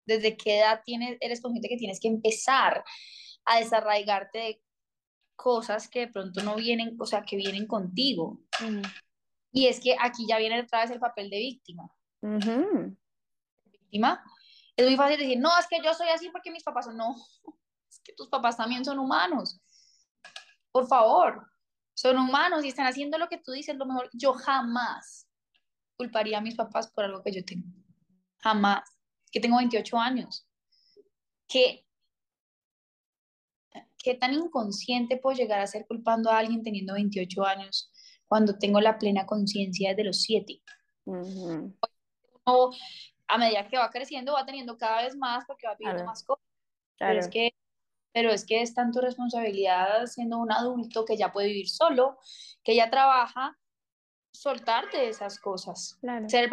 ¿Desde 0.06 0.36
qué 0.36 0.58
edad 0.61 0.80
eres 0.86 1.40
consciente 1.40 1.68
que 1.68 1.76
tienes 1.76 1.98
que 1.98 2.06
empezar 2.06 2.84
a 3.46 3.58
desarraigarte 3.58 4.38
de 4.38 4.62
cosas 5.41 5.88
que 5.88 6.01
de 6.01 6.09
pronto 6.09 6.43
no 6.43 6.55
vienen, 6.55 6.97
o 7.01 7.07
sea, 7.07 7.22
que 7.22 7.36
vienen 7.36 7.66
contigo? 7.66 8.41
Y 9.53 9.68
es 9.68 9.80
que 9.80 9.97
aquí 9.99 10.26
ya 10.28 10.36
viene 10.36 10.61
otra 10.61 10.82
vez 10.82 10.91
el 10.91 11.01
papel 11.01 11.30
de 11.30 11.38
víctima. 11.38 11.91
Víctima. 13.64 14.22
Es 14.76 14.86
muy 14.86 14.97
fácil 14.97 15.18
decir, 15.18 15.38
no, 15.38 15.51
es 15.59 15.66
que 15.66 15.78
yo 15.82 15.95
soy 15.95 16.09
así 16.09 16.28
porque 16.28 16.51
mis 16.51 16.62
papás 16.62 16.84
son, 16.84 16.99
no, 16.99 17.16
es 17.91 18.01
que 18.05 18.12
tus 18.12 18.28
papás 18.28 18.59
también 18.59 18.84
son 18.84 18.99
humanos. 18.99 19.59
Por 20.72 20.86
favor, 20.86 21.51
son 21.95 22.18
humanos 22.18 22.62
y 22.64 22.68
están 22.68 22.86
haciendo 22.86 23.16
lo 23.16 23.28
que 23.28 23.38
tú 23.38 23.53
dices, 23.53 23.76
lo 23.76 23.86
mejor. 23.86 24.11
Yo 24.12 24.34
jamás 24.34 25.26
culparía 25.97 26.38
a 26.38 26.43
mis 26.43 26.55
papás 26.55 26.91
por 26.93 27.05
algo 27.05 27.22
que 27.22 27.32
yo 27.32 27.43
tengo. 27.45 27.66
Jamás. 28.43 28.82
Que 29.32 29.41
tengo 29.41 29.57
28 29.57 29.99
años. 29.99 30.47
Que 31.49 31.86
¿Qué 34.03 34.14
tan 34.14 34.32
inconsciente 34.32 35.18
puedo 35.18 35.36
llegar 35.36 35.61
a 35.61 35.66
ser 35.66 35.86
culpando 35.86 36.30
a 36.30 36.38
alguien 36.38 36.62
teniendo 36.62 36.94
28 36.94 37.44
años 37.44 37.92
cuando 38.26 38.59
tengo 38.59 38.80
la 38.80 38.98
plena 38.98 39.26
conciencia 39.26 39.94
de 39.94 40.05
los 40.05 40.22
7? 40.22 40.62
a 43.28 43.38
medida 43.38 43.68
que 43.68 43.78
va 43.78 43.90
creciendo 43.90 44.32
va 44.32 44.44
teniendo 44.44 44.76
cada 44.76 45.03
vez 45.03 45.14
más 45.16 45.44
porque 45.46 45.66
va 45.66 45.76
pidiendo 45.76 46.05
más 46.05 46.24
cosas. 46.24 46.44
Pero, 46.98 47.20
es 47.20 47.28
que, 47.28 47.55
pero 48.12 48.30
es 48.30 48.44
que 48.44 48.62
es 48.62 48.74
tanto 48.74 49.01
responsabilidad 49.01 50.07
siendo 50.07 50.38
un 50.38 50.51
adulto 50.51 51.05
que 51.05 51.16
ya 51.16 51.32
puede 51.32 51.48
vivir 51.48 51.68
solo, 51.68 52.18
que 52.64 52.74
ya 52.74 52.90
trabaja, 52.90 53.57
soltarte 54.32 55.09
esas 55.09 55.38
cosas. 55.38 55.98
Ser, 56.26 56.51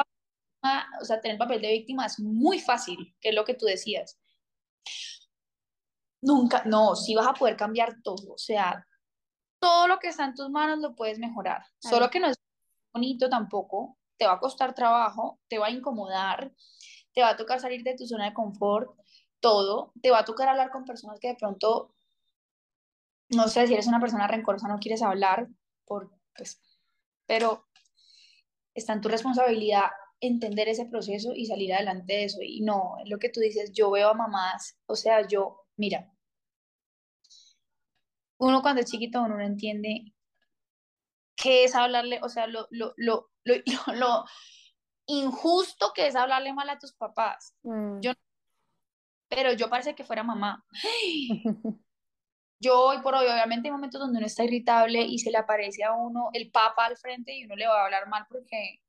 o 1.01 1.05
sea, 1.05 1.21
tener 1.21 1.37
papel 1.37 1.61
de 1.61 1.71
víctima 1.71 2.05
es 2.05 2.19
muy 2.19 2.59
fácil, 2.59 3.15
que 3.21 3.29
es 3.29 3.35
lo 3.35 3.45
que 3.45 3.53
tú 3.53 3.65
decías 3.65 4.19
nunca, 6.21 6.63
no, 6.65 6.95
sí 6.95 7.15
vas 7.15 7.27
a 7.27 7.33
poder 7.33 7.55
cambiar 7.55 8.01
todo, 8.03 8.33
o 8.33 8.37
sea, 8.37 8.85
todo 9.59 9.87
lo 9.87 9.99
que 9.99 10.09
está 10.09 10.25
en 10.25 10.35
tus 10.35 10.49
manos 10.49 10.79
lo 10.79 10.95
puedes 10.95 11.19
mejorar, 11.19 11.63
solo 11.79 12.09
que 12.09 12.19
no 12.19 12.27
es 12.27 12.37
bonito 12.93 13.29
tampoco, 13.29 13.97
te 14.17 14.25
va 14.25 14.33
a 14.33 14.39
costar 14.39 14.73
trabajo, 14.73 15.39
te 15.47 15.59
va 15.59 15.67
a 15.67 15.71
incomodar, 15.71 16.51
te 17.13 17.21
va 17.21 17.29
a 17.29 17.37
tocar 17.37 17.59
salir 17.59 17.83
de 17.83 17.95
tu 17.95 18.05
zona 18.05 18.25
de 18.25 18.33
confort, 18.33 18.89
todo, 19.39 19.93
te 20.01 20.11
va 20.11 20.19
a 20.19 20.25
tocar 20.25 20.49
hablar 20.49 20.71
con 20.71 20.85
personas 20.85 21.19
que 21.19 21.29
de 21.29 21.35
pronto, 21.35 21.93
no 23.29 23.47
sé, 23.47 23.67
si 23.67 23.73
eres 23.73 23.87
una 23.87 23.99
persona 23.99 24.27
rencorosa 24.27 24.67
no 24.67 24.79
quieres 24.79 25.01
hablar, 25.01 25.47
por, 25.85 26.11
pues, 26.35 26.61
pero 27.25 27.67
está 28.73 28.93
en 28.93 29.01
tu 29.01 29.09
responsabilidad 29.09 29.87
entender 30.19 30.67
ese 30.69 30.85
proceso 30.85 31.33
y 31.33 31.45
salir 31.45 31.73
adelante 31.73 32.13
de 32.13 32.23
eso. 32.23 32.39
Y 32.41 32.61
no, 32.61 32.95
es 33.03 33.09
lo 33.09 33.19
que 33.19 33.29
tú 33.29 33.39
dices, 33.39 33.71
yo 33.71 33.91
veo 33.91 34.09
a 34.09 34.13
mamás, 34.13 34.77
o 34.87 34.95
sea, 34.95 35.27
yo 35.27 35.66
Mira, 35.77 36.11
uno 38.39 38.61
cuando 38.61 38.81
es 38.81 38.91
chiquito 38.91 39.21
uno 39.21 39.37
no 39.37 39.43
entiende 39.43 40.13
qué 41.35 41.63
es 41.63 41.75
hablarle, 41.75 42.19
o 42.23 42.29
sea, 42.29 42.47
lo, 42.47 42.67
lo, 42.71 42.93
lo, 42.97 43.29
lo, 43.45 44.25
injusto 45.07 45.93
que 45.93 46.07
es 46.07 46.15
hablarle 46.15 46.53
mal 46.53 46.69
a 46.69 46.79
tus 46.79 46.93
papás. 46.93 47.55
Mm. 47.63 47.99
Yo, 48.01 48.11
pero 49.29 49.53
yo 49.53 49.69
parece 49.69 49.95
que 49.95 50.03
fuera 50.03 50.23
mamá. 50.23 50.65
Yo 52.59 52.81
hoy 52.81 53.01
por 53.03 53.13
hoy, 53.13 53.25
obviamente 53.25 53.67
hay 53.67 53.71
momentos 53.71 54.01
donde 54.01 54.17
uno 54.17 54.25
está 54.25 54.43
irritable 54.43 55.01
y 55.01 55.19
se 55.19 55.29
le 55.29 55.37
aparece 55.37 55.83
a 55.83 55.93
uno 55.93 56.29
el 56.33 56.49
papa 56.49 56.87
al 56.87 56.97
frente 56.97 57.37
y 57.37 57.45
uno 57.45 57.55
le 57.55 57.67
va 57.67 57.81
a 57.81 57.85
hablar 57.85 58.07
mal 58.07 58.25
porque 58.27 58.81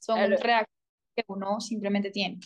son 0.00 0.18
reacciones 0.18 0.68
que 1.14 1.24
uno 1.28 1.60
simplemente 1.60 2.10
tiene 2.10 2.40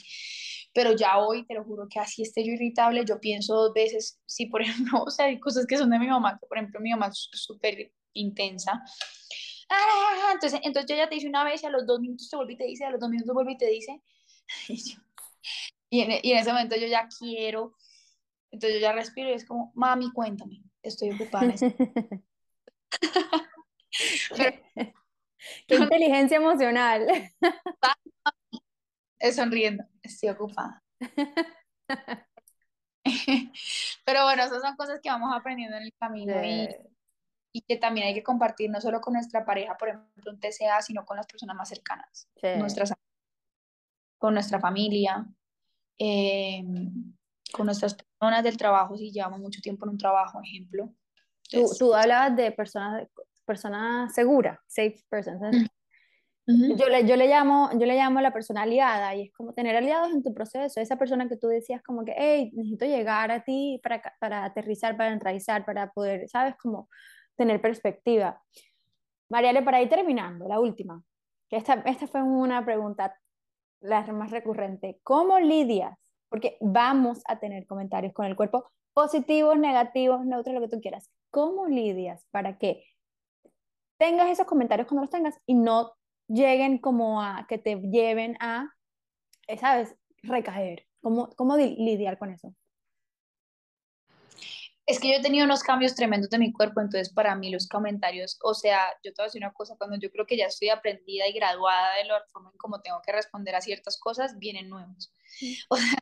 pero 0.72 0.92
ya 0.92 1.18
hoy, 1.18 1.44
te 1.46 1.54
lo 1.54 1.64
juro 1.64 1.88
que 1.88 1.98
así 1.98 2.22
esté 2.22 2.44
yo 2.44 2.52
irritable, 2.52 3.04
yo 3.04 3.20
pienso 3.20 3.54
dos 3.54 3.72
veces, 3.74 4.20
si 4.26 4.46
por 4.46 4.62
ejemplo, 4.92 5.02
o 5.04 5.10
sea, 5.10 5.26
hay 5.26 5.40
cosas 5.40 5.66
que 5.66 5.76
son 5.76 5.90
de 5.90 5.98
mi 5.98 6.06
mamá, 6.06 6.38
que 6.38 6.46
por 6.46 6.58
ejemplo 6.58 6.80
mi 6.80 6.90
mamá 6.90 7.08
es 7.08 7.28
súper 7.32 7.92
intensa, 8.12 8.82
ah, 9.70 10.30
entonces, 10.32 10.60
entonces 10.62 10.90
yo 10.90 10.96
ya 10.96 11.08
te 11.08 11.14
dice 11.16 11.28
una 11.28 11.44
vez 11.44 11.62
y 11.62 11.66
a 11.66 11.70
los 11.70 11.86
dos 11.86 12.00
minutos 12.00 12.28
te 12.28 12.36
vuelve 12.36 12.54
y 12.54 12.56
te 12.56 12.64
dice, 12.64 12.84
a 12.84 12.90
los 12.90 13.00
dos 13.00 13.10
minutos 13.10 13.34
vuelve 13.34 13.52
y 13.52 13.58
te 13.58 13.66
dice, 13.66 14.02
y, 15.90 16.00
en, 16.00 16.12
y 16.22 16.32
en 16.32 16.38
ese 16.38 16.52
momento 16.52 16.76
yo 16.76 16.86
ya 16.86 17.08
quiero, 17.18 17.74
entonces 18.50 18.80
yo 18.80 18.80
ya 18.80 18.92
respiro 18.92 19.30
y 19.30 19.32
es 19.32 19.44
como, 19.44 19.72
mami, 19.74 20.10
cuéntame, 20.12 20.62
estoy 20.82 21.10
ocupada 21.10 21.54
Qué 25.66 25.76
inteligencia 25.76 26.36
emocional. 26.36 27.06
Es 29.18 29.36
sonriendo, 29.36 29.84
estoy 30.02 30.30
ocupada. 30.30 30.82
Pero 34.04 34.24
bueno, 34.24 34.42
esas 34.42 34.62
son 34.62 34.76
cosas 34.76 35.00
que 35.02 35.10
vamos 35.10 35.34
aprendiendo 35.34 35.76
en 35.76 35.84
el 35.84 35.92
camino 35.98 36.42
y, 36.42 36.68
y, 37.52 37.62
que 37.62 37.76
también 37.76 38.06
hay 38.06 38.14
que 38.14 38.22
compartir 38.22 38.70
no 38.70 38.80
solo 38.80 39.00
con 39.00 39.14
nuestra 39.14 39.44
pareja, 39.44 39.76
por 39.76 39.88
ejemplo, 39.88 40.32
un 40.32 40.40
TCA, 40.40 40.82
sino 40.82 41.04
con 41.04 41.16
las 41.16 41.26
personas 41.26 41.56
más 41.56 41.68
cercanas, 41.68 42.28
nuestras, 42.58 42.94
con 44.18 44.34
nuestra 44.34 44.60
familia, 44.60 45.26
eh, 45.98 46.62
con 47.52 47.66
nuestras 47.66 47.94
personas 47.94 48.44
del 48.44 48.56
trabajo, 48.56 48.96
si 48.96 49.10
llevamos 49.10 49.40
mucho 49.40 49.60
tiempo 49.60 49.86
en 49.86 49.92
un 49.92 49.98
trabajo, 49.98 50.40
ejemplo. 50.42 50.92
tú, 51.50 51.66
tú 51.78 51.94
hablabas 51.94 52.36
de 52.36 52.52
personas, 52.52 53.08
personas 53.44 54.14
seguras, 54.14 54.58
safe 54.66 55.02
persons. 55.08 55.68
Yo 56.50 56.88
le, 56.88 57.06
yo, 57.06 57.16
le 57.16 57.28
llamo, 57.28 57.68
yo 57.74 57.84
le 57.84 57.94
llamo 57.94 58.22
la 58.22 58.32
persona 58.32 58.62
aliada 58.62 59.14
y 59.14 59.24
es 59.24 59.32
como 59.34 59.52
tener 59.52 59.76
aliados 59.76 60.10
en 60.12 60.22
tu 60.22 60.32
proceso, 60.32 60.80
esa 60.80 60.96
persona 60.96 61.28
que 61.28 61.36
tú 61.36 61.46
decías 61.46 61.82
como 61.82 62.06
que, 62.06 62.14
hey, 62.16 62.50
necesito 62.54 62.86
llegar 62.86 63.30
a 63.30 63.44
ti 63.44 63.78
para, 63.82 64.00
para 64.18 64.44
aterrizar, 64.46 64.96
para 64.96 65.12
enraizar, 65.12 65.66
para 65.66 65.90
poder, 65.92 66.26
¿sabes? 66.30 66.54
Como 66.56 66.88
tener 67.36 67.60
perspectiva. 67.60 68.42
Mariale, 69.28 69.60
para 69.60 69.82
ir 69.82 69.90
terminando, 69.90 70.48
la 70.48 70.58
última, 70.58 71.02
que 71.50 71.56
esta, 71.56 71.74
esta 71.84 72.06
fue 72.06 72.22
una 72.22 72.64
pregunta 72.64 73.14
la 73.80 74.02
más 74.12 74.30
recurrente. 74.30 75.00
¿Cómo 75.02 75.38
lidias? 75.38 75.98
Porque 76.30 76.56
vamos 76.60 77.20
a 77.26 77.38
tener 77.38 77.66
comentarios 77.66 78.14
con 78.14 78.24
el 78.24 78.36
cuerpo 78.36 78.70
positivos, 78.94 79.58
negativos, 79.58 80.24
neutros, 80.24 80.54
lo 80.54 80.60
que 80.62 80.68
tú 80.68 80.80
quieras. 80.80 81.10
¿Cómo 81.30 81.68
lidias 81.68 82.26
para 82.30 82.58
que 82.58 82.84
tengas 83.98 84.30
esos 84.30 84.46
comentarios 84.46 84.88
cuando 84.88 85.02
los 85.02 85.10
tengas 85.10 85.38
y 85.46 85.54
no 85.54 85.97
lleguen 86.28 86.78
como 86.78 87.22
a 87.22 87.46
que 87.48 87.58
te 87.58 87.76
lleven 87.76 88.36
a, 88.40 88.74
eh, 89.46 89.58
¿sabes? 89.58 89.94
Recaer. 90.22 90.86
¿Cómo, 91.00 91.30
cómo 91.36 91.56
lidiar 91.56 92.18
con 92.18 92.30
eso? 92.30 92.54
Es 94.86 94.98
que 94.98 95.08
yo 95.08 95.14
he 95.16 95.22
tenido 95.22 95.44
unos 95.44 95.62
cambios 95.62 95.94
tremendos 95.94 96.30
de 96.30 96.38
mi 96.38 96.50
cuerpo, 96.50 96.80
entonces 96.80 97.12
para 97.12 97.34
mí 97.34 97.50
los 97.50 97.68
comentarios, 97.68 98.38
o 98.42 98.54
sea, 98.54 98.80
yo 99.04 99.12
te 99.12 99.20
voy 99.20 99.24
a 99.24 99.26
decir 99.26 99.42
una 99.42 99.52
cosa, 99.52 99.76
cuando 99.76 99.98
yo 99.98 100.10
creo 100.10 100.26
que 100.26 100.36
ya 100.36 100.46
estoy 100.46 100.70
aprendida 100.70 101.28
y 101.28 101.34
graduada 101.34 101.94
de 101.96 102.04
la 102.04 102.24
forma 102.32 102.50
en 102.50 102.56
cómo 102.56 102.80
tengo 102.80 103.00
que 103.04 103.12
responder 103.12 103.54
a 103.54 103.60
ciertas 103.60 103.98
cosas, 103.98 104.38
vienen 104.38 104.68
nuevos. 104.68 105.12
O 105.68 105.76
sea, 105.76 105.98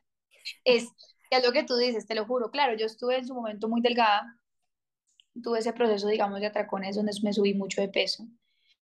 es, 0.65 0.89
es 1.31 1.45
lo 1.45 1.53
que 1.53 1.65
tú 1.65 1.77
dices, 1.77 2.07
te 2.07 2.15
lo 2.15 2.27
juro, 2.27 2.51
claro, 2.53 2.77
yo 2.77 2.87
estuve 2.87 3.17
en 3.17 3.27
su 3.27 3.35
momento 3.35 3.69
muy 3.69 3.81
delgada, 3.81 4.39
tuve 5.43 5.59
ese 5.59 5.73
proceso, 5.73 6.07
digamos, 6.09 6.41
de 6.41 6.47
atracones 6.47 6.95
donde 6.97 7.13
me 7.23 7.33
subí 7.33 7.55
mucho 7.55 7.81
de 7.81 7.89
peso. 7.89 8.25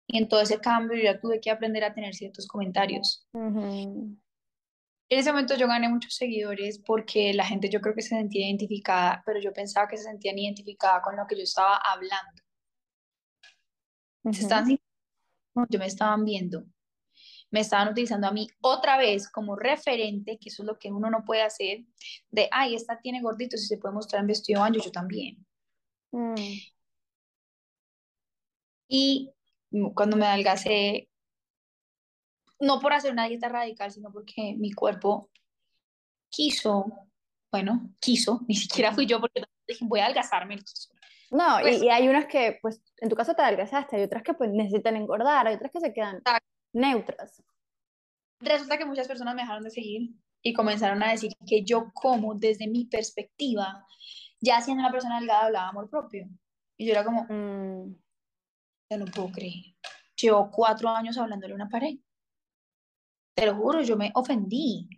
Y 0.06 0.18
en 0.18 0.28
todo 0.28 0.40
ese 0.40 0.60
cambio 0.60 0.96
yo 0.96 1.04
ya 1.04 1.20
tuve 1.20 1.40
que 1.40 1.50
aprender 1.50 1.84
a 1.84 1.94
tener 1.94 2.14
ciertos 2.14 2.46
comentarios. 2.46 3.26
En 5.08 5.18
ese 5.20 5.30
momento 5.30 5.56
yo 5.56 5.68
gané 5.68 5.88
muchos 5.88 6.14
seguidores 6.14 6.80
porque 6.80 7.32
la 7.32 7.44
gente 7.44 7.68
yo 7.68 7.80
creo 7.80 7.94
que 7.94 8.02
se 8.02 8.10
sentía 8.10 8.46
identificada, 8.46 9.22
pero 9.24 9.40
yo 9.40 9.52
pensaba 9.52 9.86
que 9.88 9.96
se 9.96 10.04
sentían 10.04 10.38
identificada 10.38 11.00
con 11.02 11.16
lo 11.16 11.26
que 11.26 11.36
yo 11.36 11.42
estaba 11.42 11.76
hablando. 11.76 12.42
yo 15.70 15.78
me 15.78 15.86
estaban 15.86 16.24
viendo, 16.24 16.64
me 17.50 17.60
estaban 17.60 17.88
utilizando 17.88 18.26
a 18.26 18.32
mí 18.32 18.48
otra 18.60 18.98
vez 18.98 19.30
como 19.30 19.56
referente, 19.56 20.38
que 20.38 20.48
eso 20.48 20.62
es 20.62 20.66
lo 20.66 20.78
que 20.78 20.90
uno 20.90 21.08
no 21.10 21.24
puede 21.24 21.42
hacer, 21.42 21.84
de, 22.30 22.48
ay, 22.50 22.74
esta 22.74 23.00
tiene 23.00 23.22
gordito, 23.22 23.56
si 23.56 23.66
se 23.66 23.78
puede 23.78 23.94
mostrar 23.94 24.20
en 24.20 24.26
vestido 24.26 24.62
ancho, 24.62 24.80
yo 24.82 24.90
también. 24.90 25.46
Mm. 26.12 26.34
Y 28.88 29.32
cuando 29.94 30.16
me 30.16 30.26
adelgacé, 30.26 31.08
no 32.60 32.80
por 32.80 32.92
hacer 32.92 33.12
una 33.12 33.26
dieta 33.26 33.48
radical, 33.48 33.90
sino 33.90 34.12
porque 34.12 34.54
mi 34.56 34.72
cuerpo 34.72 35.30
quiso, 36.30 37.08
bueno, 37.50 37.90
quiso, 38.00 38.40
ni 38.48 38.54
siquiera 38.54 38.92
fui 38.92 39.06
yo 39.06 39.20
porque 39.20 39.42
dije, 39.66 39.84
voy 39.86 40.00
a 40.00 40.04
adelgazarme. 40.04 40.56
No, 41.30 41.58
pues 41.60 41.82
y, 41.82 41.88
hay 41.88 42.08
unas 42.08 42.26
que, 42.26 42.58
pues, 42.62 42.80
en 42.98 43.08
tu 43.08 43.16
caso 43.16 43.34
te 43.34 43.42
adelgazaste, 43.42 43.96
hay 43.96 44.02
otras 44.04 44.22
que 44.22 44.34
pues 44.34 44.50
necesitan 44.52 44.96
engordar, 44.96 45.46
hay 45.46 45.56
otras 45.56 45.72
que 45.72 45.80
se 45.80 45.92
quedan 45.92 46.22
neutras. 46.72 47.42
Resulta 48.38 48.78
que 48.78 48.84
muchas 48.84 49.08
personas 49.08 49.34
me 49.34 49.42
dejaron 49.42 49.64
de 49.64 49.70
seguir 49.70 50.10
y 50.42 50.52
comenzaron 50.52 51.02
a 51.02 51.10
decir 51.10 51.32
que 51.46 51.64
yo 51.64 51.90
como 51.94 52.34
desde 52.34 52.68
mi 52.68 52.84
perspectiva, 52.84 53.84
ya 54.40 54.60
siendo 54.60 54.82
una 54.82 54.92
persona 54.92 55.18
delgada, 55.18 55.46
hablaba 55.46 55.68
amor 55.68 55.90
propio. 55.90 56.28
Y 56.76 56.86
yo 56.86 56.92
era 56.92 57.04
como, 57.04 57.26
mm 57.28 58.05
ya 58.90 58.98
no 58.98 59.06
puedo 59.06 59.30
creer. 59.30 59.74
Llevo 60.20 60.50
cuatro 60.50 60.88
años 60.88 61.18
hablándole 61.18 61.52
a 61.52 61.56
una 61.56 61.68
pared. 61.68 61.96
Te 63.34 63.46
lo 63.46 63.54
juro, 63.54 63.82
yo 63.82 63.96
me 63.96 64.12
ofendí. 64.14 64.88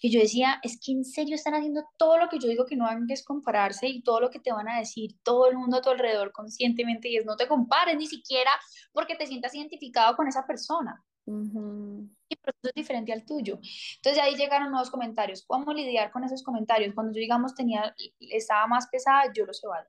que 0.00 0.10
yo 0.10 0.20
decía, 0.20 0.60
es 0.62 0.78
que 0.80 0.92
en 0.92 1.04
serio 1.04 1.34
están 1.34 1.54
haciendo 1.54 1.84
todo 1.96 2.18
lo 2.18 2.28
que 2.28 2.38
yo 2.38 2.48
digo 2.48 2.66
que 2.66 2.76
no 2.76 2.86
hagan, 2.86 3.06
que 3.06 3.14
es 3.14 3.24
compararse 3.24 3.88
y 3.88 4.02
todo 4.02 4.20
lo 4.20 4.30
que 4.30 4.40
te 4.40 4.52
van 4.52 4.68
a 4.68 4.78
decir 4.78 5.16
todo 5.22 5.48
el 5.48 5.56
mundo 5.56 5.78
a 5.78 5.80
tu 5.82 5.90
alrededor 5.90 6.32
conscientemente 6.32 7.08
y 7.08 7.16
es 7.16 7.24
no 7.24 7.36
te 7.36 7.48
compares 7.48 7.96
ni 7.96 8.06
siquiera 8.06 8.50
porque 8.92 9.16
te 9.16 9.26
sientas 9.26 9.54
identificado 9.54 10.14
con 10.16 10.28
esa 10.28 10.46
persona. 10.46 11.02
Y 11.28 12.34
el 12.34 12.38
proceso 12.40 12.68
es 12.68 12.74
diferente 12.74 13.12
al 13.12 13.24
tuyo. 13.24 13.58
Entonces 13.96 14.22
ahí 14.22 14.36
llegaron 14.36 14.70
nuevos 14.70 14.90
comentarios. 14.90 15.44
¿Cómo 15.46 15.72
lidiar 15.72 16.12
con 16.12 16.22
esos 16.24 16.42
comentarios? 16.42 16.94
Cuando 16.94 17.12
yo, 17.14 17.20
digamos, 17.20 17.54
tenía, 17.54 17.94
estaba 18.20 18.66
más 18.68 18.86
pesada, 18.88 19.32
yo 19.34 19.44
los 19.44 19.62
evado. 19.64 19.88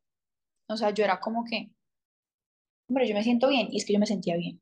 O 0.67 0.77
sea, 0.77 0.89
yo 0.91 1.03
era 1.03 1.19
como 1.19 1.43
que, 1.45 1.71
hombre, 2.87 3.07
yo 3.07 3.15
me 3.15 3.23
siento 3.23 3.47
bien 3.47 3.67
y 3.71 3.77
es 3.77 3.85
que 3.85 3.93
yo 3.93 3.99
me 3.99 4.05
sentía 4.05 4.35
bien. 4.37 4.61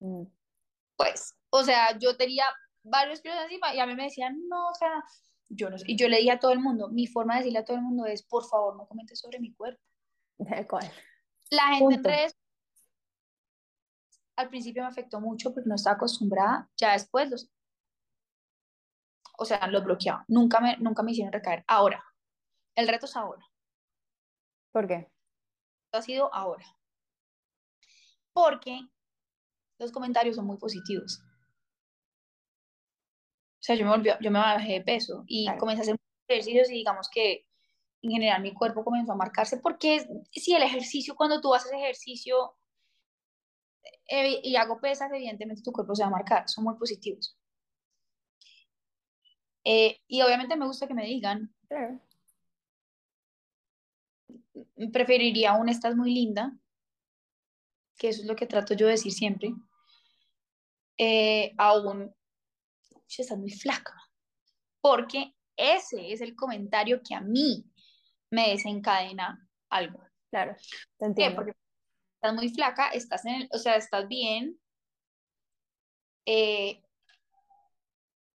Mm. 0.00 0.24
Pues, 0.96 1.36
o 1.50 1.62
sea, 1.62 1.98
yo 1.98 2.16
tenía 2.16 2.44
varios 2.82 3.20
kilos 3.20 3.38
encima 3.42 3.74
y 3.74 3.80
a 3.80 3.86
mí 3.86 3.94
me 3.94 4.04
decían, 4.04 4.36
no, 4.48 4.68
o 4.68 4.74
sea, 4.74 5.04
yo 5.48 5.70
no 5.70 5.78
sé. 5.78 5.84
Y 5.88 5.96
yo 5.96 6.08
le 6.08 6.18
dije 6.18 6.32
a 6.32 6.40
todo 6.40 6.52
el 6.52 6.60
mundo, 6.60 6.88
mi 6.88 7.06
forma 7.06 7.34
de 7.34 7.40
decirle 7.40 7.58
a 7.60 7.64
todo 7.64 7.76
el 7.76 7.82
mundo 7.82 8.06
es, 8.06 8.22
por 8.22 8.46
favor, 8.48 8.76
no 8.76 8.86
comentes 8.86 9.20
sobre 9.20 9.40
mi 9.40 9.54
cuerpo. 9.54 9.80
¿De 10.38 10.66
cuál? 10.66 10.90
La 11.50 11.76
gente 11.76 11.94
en 11.94 12.04
redes 12.04 12.36
al 14.36 14.48
principio 14.48 14.82
me 14.82 14.88
afectó 14.88 15.20
mucho 15.20 15.52
porque 15.52 15.68
no 15.68 15.76
estaba 15.76 15.96
acostumbrada, 15.96 16.68
ya 16.76 16.92
después 16.92 17.30
los, 17.30 17.50
o 19.38 19.44
sea, 19.44 19.66
los 19.68 19.82
bloqueaba, 19.82 20.24
nunca 20.28 20.60
me, 20.60 20.76
nunca 20.76 21.02
me 21.02 21.12
hicieron 21.12 21.32
recaer. 21.32 21.64
Ahora, 21.66 22.04
el 22.74 22.86
reto 22.86 23.06
es 23.06 23.16
ahora. 23.16 23.42
¿Por 24.72 24.86
qué? 24.86 25.10
Ha 25.92 26.02
sido 26.02 26.32
ahora. 26.34 26.66
Porque 28.36 28.78
los 29.78 29.90
comentarios 29.90 30.36
son 30.36 30.44
muy 30.44 30.58
positivos. 30.58 31.22
O 33.58 33.62
sea, 33.66 33.74
yo 33.76 33.86
me, 33.86 33.90
volví, 33.92 34.10
yo 34.20 34.30
me 34.30 34.38
bajé 34.38 34.74
de 34.74 34.80
peso 34.82 35.24
y 35.26 35.48
comencé 35.56 35.80
a 35.80 35.82
hacer 35.84 35.96
ejercicios 36.28 36.70
y 36.70 36.74
digamos 36.74 37.08
que 37.10 37.46
en 38.02 38.10
general 38.10 38.42
mi 38.42 38.52
cuerpo 38.52 38.84
comenzó 38.84 39.12
a 39.12 39.16
marcarse 39.16 39.56
porque 39.56 40.06
si 40.32 40.54
el 40.54 40.62
ejercicio, 40.62 41.16
cuando 41.16 41.40
tú 41.40 41.54
haces 41.54 41.72
ejercicio 41.72 42.54
eh, 44.06 44.38
y 44.42 44.56
hago 44.56 44.82
pesas, 44.82 45.10
evidentemente 45.10 45.62
tu 45.62 45.72
cuerpo 45.72 45.94
se 45.94 46.02
va 46.02 46.08
a 46.08 46.10
marcar, 46.10 46.46
son 46.46 46.64
muy 46.64 46.76
positivos. 46.76 47.38
Eh, 49.64 49.98
y 50.06 50.20
obviamente 50.20 50.56
me 50.56 50.66
gusta 50.66 50.86
que 50.86 50.94
me 50.94 51.06
digan, 51.06 51.54
preferiría 54.92 55.54
un 55.54 55.70
estás 55.70 55.96
muy 55.96 56.12
linda, 56.12 56.52
que 57.96 58.08
eso 58.08 58.22
es 58.22 58.26
lo 58.26 58.36
que 58.36 58.46
trato 58.46 58.74
yo 58.74 58.86
de 58.86 58.92
decir 58.92 59.12
siempre, 59.12 59.52
eh, 60.98 61.52
a 61.58 61.74
un 61.78 62.14
estás 63.08 63.38
muy 63.38 63.50
flaca, 63.50 63.94
porque 64.80 65.34
ese 65.56 66.12
es 66.12 66.20
el 66.20 66.34
comentario 66.34 67.00
que 67.02 67.14
a 67.14 67.20
mí 67.20 67.64
me 68.30 68.50
desencadena 68.50 69.48
algo. 69.70 70.00
Claro, 70.30 70.54
te 70.98 71.06
entiendo. 71.06 71.36
Porque 71.36 71.52
estás 72.14 72.34
muy 72.34 72.48
flaca, 72.50 72.88
estás 72.88 73.24
en 73.24 73.34
el, 73.42 73.48
o 73.52 73.58
sea, 73.58 73.76
estás 73.76 74.06
bien. 74.08 74.58
Eh, 76.26 76.82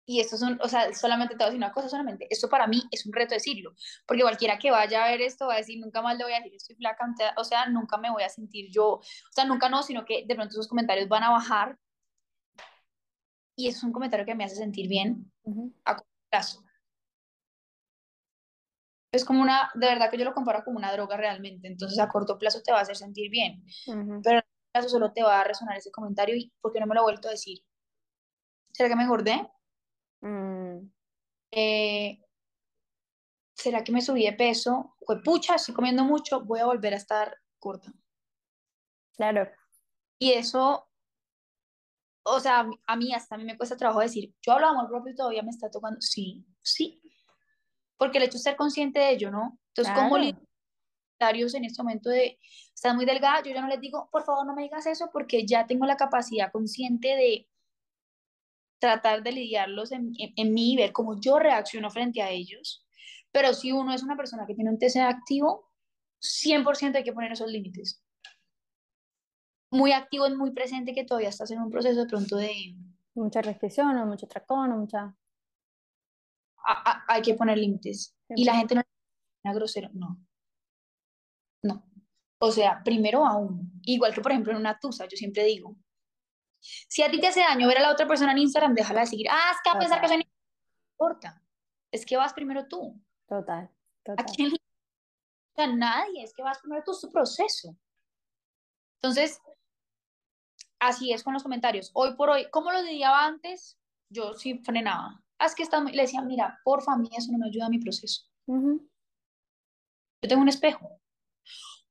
y 0.10 0.22
esto 0.22 0.38
son, 0.38 0.58
o 0.64 0.70
sea, 0.70 0.94
solamente 0.94 1.36
te 1.36 1.40
voy 1.40 1.44
a 1.44 1.48
decir 1.48 1.58
una 1.58 1.74
cosa, 1.74 1.90
solamente, 1.90 2.28
esto 2.30 2.48
para 2.50 2.66
mí 2.66 2.82
es 2.92 3.06
un 3.06 3.12
reto 3.12 3.36
decirlo, 3.36 3.76
porque 4.08 4.24
cualquiera 4.24 4.58
que 4.58 4.72
vaya 4.72 5.04
a 5.04 5.10
ver 5.10 5.20
esto 5.20 5.48
va 5.48 5.56
a 5.56 5.58
decir, 5.58 5.80
nunca 5.82 6.02
más 6.02 6.18
le 6.18 6.24
voy 6.24 6.32
a 6.32 6.38
decir, 6.38 6.56
estoy 6.56 6.78
flaca, 6.78 7.06
o 7.36 7.44
sea, 7.44 7.68
nunca 7.68 7.98
me 7.98 8.10
voy 8.10 8.24
a 8.24 8.30
sentir 8.30 8.72
yo, 8.72 8.86
o 8.86 9.02
sea, 9.32 9.44
nunca 9.44 9.68
no, 9.68 9.84
sino 9.84 10.06
que 10.06 10.26
de 10.26 10.34
pronto 10.34 10.54
esos 10.54 10.70
comentarios 10.70 11.10
van 11.10 11.24
a 11.24 11.32
bajar, 11.32 11.78
y 13.58 13.68
eso 13.68 13.80
es 13.80 13.84
un 13.84 13.92
comentario 13.92 14.26
que 14.26 14.34
me 14.34 14.46
hace 14.46 14.56
sentir 14.56 14.88
bien 14.88 15.30
a 15.84 15.96
corto 15.98 16.10
plazo. 16.30 16.64
Es 19.12 19.26
como 19.26 19.42
una, 19.42 19.72
de 19.74 19.88
verdad 19.88 20.10
que 20.10 20.18
yo 20.18 20.24
lo 20.24 20.34
comparo 20.34 20.64
como 20.64 20.78
una 20.78 20.94
droga 20.94 21.18
realmente, 21.18 21.68
entonces 21.68 22.00
a 22.00 22.08
corto 22.08 22.38
plazo 22.38 22.62
te 22.64 22.72
va 22.72 22.80
a 22.80 22.84
hacer 22.84 22.96
sentir 22.96 23.30
bien, 23.30 23.62
pero 24.24 24.40
a 24.40 24.42
corto 24.42 24.70
plazo 24.72 24.90
solo 24.90 25.12
te 25.12 25.22
va 25.22 25.42
a 25.42 25.44
resonar 25.44 25.76
ese 25.76 25.92
comentario 25.92 26.38
y 26.38 26.54
¿por 26.62 26.72
qué 26.72 26.80
no 26.80 26.88
me 26.88 26.96
lo 26.96 27.02
he 27.02 27.04
vuelto 27.04 27.28
a 27.28 27.32
decir? 27.32 27.60
¿Será 28.72 28.88
que 28.88 28.96
me 28.96 29.04
engordé? 29.04 29.50
Mm. 30.22 30.90
Eh, 31.52 32.20
¿Será 33.54 33.84
que 33.84 33.92
me 33.92 34.02
subí 34.02 34.26
de 34.26 34.34
peso? 34.34 34.96
Pues 35.06 35.20
pucha, 35.24 35.56
estoy 35.56 35.74
comiendo 35.74 36.04
mucho, 36.04 36.42
voy 36.42 36.60
a 36.60 36.66
volver 36.66 36.94
a 36.94 36.98
estar 36.98 37.38
corta. 37.60 37.92
Claro. 39.16 39.50
Y 40.20 40.34
eso, 40.34 40.88
o 42.24 42.40
sea, 42.40 42.70
a 42.86 42.96
mí 42.96 43.14
hasta 43.14 43.36
a 43.36 43.38
mí 43.38 43.46
me 43.46 43.58
cuesta 43.58 43.78
trabajo 43.78 44.00
decir, 44.00 44.34
yo 44.42 44.54
hablo 44.54 44.68
de 44.68 44.74
amor 44.74 44.88
propio 44.90 45.14
y 45.14 45.16
todavía 45.16 45.44
me 45.44 45.50
está 45.50 45.72
tocando. 45.72 46.00
Sí, 46.02 46.46
sí, 46.62 47.02
porque 47.98 48.20
el 48.20 48.26
hecho 48.26 48.38
de 48.38 48.44
ser 48.44 48.56
consciente 48.56 49.00
de 49.00 49.12
ello, 49.12 49.32
¿no? 49.32 49.60
Entonces, 49.70 49.94
como 49.96 50.10
comentarios 50.10 51.54
en 51.56 51.66
este 51.66 51.82
momento 51.82 52.10
de, 52.10 52.40
estás 52.74 52.96
muy 52.96 53.06
delgada, 53.06 53.42
yo 53.42 53.54
ya 53.54 53.62
no 53.62 53.68
les 53.68 53.82
digo, 53.82 54.08
por 54.12 54.24
favor, 54.24 54.46
no 54.46 54.54
me 54.54 54.64
digas 54.64 54.86
eso, 54.86 55.10
porque 55.12 55.46
ya 55.46 55.66
tengo 55.66 55.86
la 55.86 55.98
capacidad 55.98 56.52
consciente 56.52 57.10
de 57.16 57.50
tratar 58.80 59.24
de 59.24 59.32
lidiarlos 59.32 59.92
en, 59.92 60.12
en, 60.18 60.54
mí 60.54 60.74
y 60.74 60.78
ver 60.78 60.92
cómo 60.92 61.20
yo 61.20 61.40
reacciono 61.40 61.90
frente 61.90 62.22
a 62.22 62.30
ellos. 62.30 62.86
Pero 63.32 63.54
si 63.54 63.72
uno 63.72 63.94
es 63.94 64.04
una 64.04 64.16
persona 64.16 64.46
que 64.46 64.56
tiene 64.56 64.70
un 64.70 64.80
TC 64.80 64.98
activo, 64.98 65.72
100% 66.22 66.96
hay 66.96 67.04
que 67.04 67.14
poner 67.14 67.32
esos 67.32 67.52
límites. 67.52 68.04
Muy 69.72 69.92
activo, 69.92 70.30
muy 70.30 70.52
presente, 70.52 70.94
que 70.94 71.04
todavía 71.04 71.30
estás 71.30 71.52
en 71.52 71.62
un 71.62 71.70
proceso 71.70 72.02
de 72.02 72.08
pronto 72.08 72.38
de... 72.38 72.76
Mucha 73.16 73.42
restricción 73.42 73.98
o 73.98 74.06
mucho 74.06 74.28
tracón 74.28 74.72
o 74.72 74.78
mucha 74.78 75.16
hay 77.08 77.22
que 77.22 77.34
poner 77.34 77.58
límites. 77.58 78.16
Y 78.30 78.44
la 78.44 78.56
gente 78.56 78.76
no 78.76 78.82
es 78.82 79.56
grosero, 79.56 79.90
no. 79.94 80.20
No. 81.64 81.86
O 82.40 82.52
sea, 82.52 82.82
primero 82.84 83.26
a 83.26 83.38
uno. 83.38 83.62
Igual 83.84 84.14
que, 84.14 84.22
por 84.22 84.32
ejemplo, 84.32 84.52
en 84.52 84.60
una 84.60 84.80
tusa, 84.80 85.06
yo 85.06 85.18
siempre 85.18 85.44
digo, 85.46 85.76
si 86.60 87.04
a 87.04 87.12
ti 87.12 87.20
te 87.20 87.28
hace 87.28 87.42
daño 87.42 87.68
ver 87.68 87.78
a 87.80 87.82
la 87.82 87.92
otra 87.92 88.08
persona 88.08 88.32
en 88.32 88.40
Instagram, 88.40 88.74
déjala 88.74 89.02
de 89.02 89.08
seguir. 89.08 89.28
Ah, 89.30 89.52
es 89.54 89.58
que 89.64 89.70
a 89.70 89.80
pesar 89.80 90.02
que 90.02 90.08
se 90.08 90.18
no 90.18 90.24
importa. 90.92 91.42
Es 91.92 92.06
que 92.06 92.18
vas 92.18 92.34
primero 92.34 92.68
tú. 92.68 93.00
Total, 93.28 93.70
total. 94.04 94.26
¿A 94.26 94.30
quién 94.30 94.52
a 95.58 95.68
nadie? 95.68 96.24
Es 96.24 96.34
que 96.34 96.44
vas 96.44 96.60
primero 96.60 96.84
tú, 96.84 96.94
su 96.94 97.12
proceso. 97.12 97.76
Entonces, 99.02 99.42
así 100.80 101.14
es 101.14 101.24
con 101.24 101.34
los 101.34 101.44
comentarios. 101.44 101.92
Hoy 101.94 102.16
por 102.16 102.30
hoy, 102.30 102.48
¿cómo 102.52 102.72
lo 102.72 102.84
diría 102.84 103.26
antes? 103.26 103.80
Yo 104.10 104.34
sí 104.34 104.60
frenaba 104.60 105.24
haz 105.40 105.56
que 105.56 105.64
está 105.64 105.82
Le 105.82 106.02
decía, 106.02 106.22
mira, 106.22 106.60
porfa, 106.64 106.94
a 106.94 106.98
mí 106.98 107.10
eso 107.16 107.32
no 107.32 107.38
me 107.38 107.48
ayuda 107.48 107.68
a 107.68 107.70
mi 107.70 107.80
proceso. 107.80 108.24
Yo 108.48 108.80
tengo 110.28 110.42
un 110.42 110.50
espejo. 110.50 111.00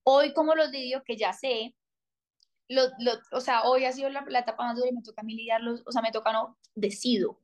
Hoy, 0.03 0.33
como 0.35 0.55
los 0.55 0.71
lidio, 0.71 1.03
que 1.05 1.17
ya 1.17 1.33
sé, 1.33 1.75
lo, 2.69 2.83
lo, 2.99 3.13
o 3.33 3.41
sea, 3.41 3.63
hoy 3.65 3.85
ha 3.85 3.93
sido 3.93 4.09
la, 4.11 4.21
etapa 4.21 4.65
más 4.65 4.77
dura 4.77 4.89
y 4.89 4.95
me 4.95 5.03
toca 5.03 5.23
a 5.23 5.25
mí 5.25 5.35
lidiarlos, 5.35 5.83
o 5.87 5.93
sea, 5.93 6.03
me 6.03 6.13
toca, 6.13 6.33
no, 6.33 6.59
decido 6.75 7.41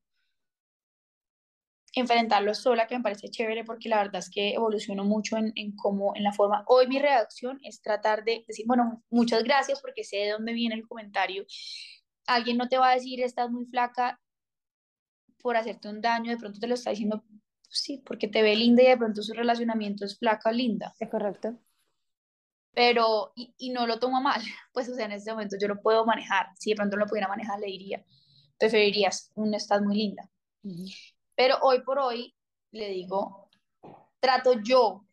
enfrentarlo 1.95 2.55
sola, 2.55 2.87
que 2.87 2.97
me 2.97 3.03
parece 3.03 3.29
chévere 3.29 3.65
porque 3.65 3.89
la 3.91 3.99
verdad 3.99 4.17
es 4.17 4.31
que 4.31 4.55
evoluciono 4.55 5.05
mucho 5.05 5.37
en, 5.37 5.53
en 5.57 5.77
cómo, 5.77 6.17
en 6.17 6.25
la 6.25 6.33
forma. 6.33 6.65
Hoy 6.67 6.87
mi 6.89 6.99
reacción 6.99 7.61
es 7.63 7.83
tratar 7.83 8.25
de 8.25 8.45
decir, 8.49 8.65
bueno, 8.67 9.03
muchas 9.11 9.45
gracias 9.45 9.81
porque 9.83 10.05
sé 10.05 10.17
de 10.17 10.31
dónde 10.31 10.55
viene 10.55 10.75
el 10.75 10.89
comentario. 10.89 11.45
Alguien 12.27 12.57
no 12.57 12.69
te 12.69 12.79
va 12.79 12.91
a 12.91 12.95
decir, 12.95 13.23
estás 13.23 13.51
muy 13.51 13.67
flaca, 13.67 14.19
por 15.43 15.57
hacerte 15.57 15.89
un 15.89 16.01
daño, 16.01 16.31
de 16.31 16.39
pronto 16.39 16.61
te 16.61 16.69
lo 16.69 16.75
está 16.75 16.91
diciendo, 16.91 17.25
sí, 17.69 18.03
porque 18.07 18.29
te 18.29 18.43
ve 18.43 18.57
linda 18.57 18.83
y 18.83 18.87
de 18.87 18.97
pronto 18.97 19.23
su 19.23 19.35
relacionamiento 19.35 20.05
es 20.05 20.19
flaca 20.19 20.51
o 20.51 20.53
linda. 20.53 20.95
Es 20.99 21.11
correcto. 21.11 21.59
Pero, 22.75 23.33
y, 23.35 23.55
y 23.59 23.71
no 23.71 23.87
lo 23.87 23.99
toma 23.99 24.21
mal, 24.21 24.41
pues 24.73 24.89
o 24.89 24.95
sea, 24.95 25.07
en 25.07 25.13
este 25.13 25.31
momento 25.31 25.57
yo 25.61 25.69
lo 25.69 25.81
puedo 25.81 26.05
manejar. 26.07 26.47
Si 26.59 26.71
de 26.71 26.77
pronto 26.77 26.97
lo 26.97 27.07
pudiera 27.07 27.29
manejar, 27.29 27.59
le 27.61 27.67
diría, 27.67 28.05
preferirías 28.59 29.31
un 29.35 29.55
estás 29.55 29.83
muy 29.83 29.97
linda. 29.97 30.29
Pero 31.35 31.59
hoy 31.63 31.83
por 31.83 31.99
hoy 31.99 32.35
le 32.71 32.89
digo, 32.89 33.51
trato 34.21 34.55
yo 34.63 35.05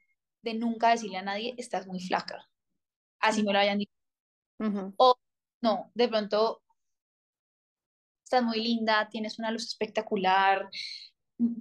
de 0.41 0.53
nunca 0.53 0.91
decirle 0.91 1.17
a 1.17 1.23
nadie, 1.23 1.55
estás 1.57 1.87
muy 1.87 1.99
flaca. 1.99 2.47
Así 3.19 3.43
me 3.43 3.51
lo 3.51 3.59
hayan 3.59 3.79
dicho. 3.79 3.91
O 4.97 5.15
no, 5.61 5.91
de 5.93 6.07
pronto 6.07 6.61
estás 8.23 8.43
muy 8.43 8.61
linda, 8.61 9.09
tienes 9.09 9.39
una 9.39 9.51
luz 9.51 9.65
espectacular, 9.65 10.69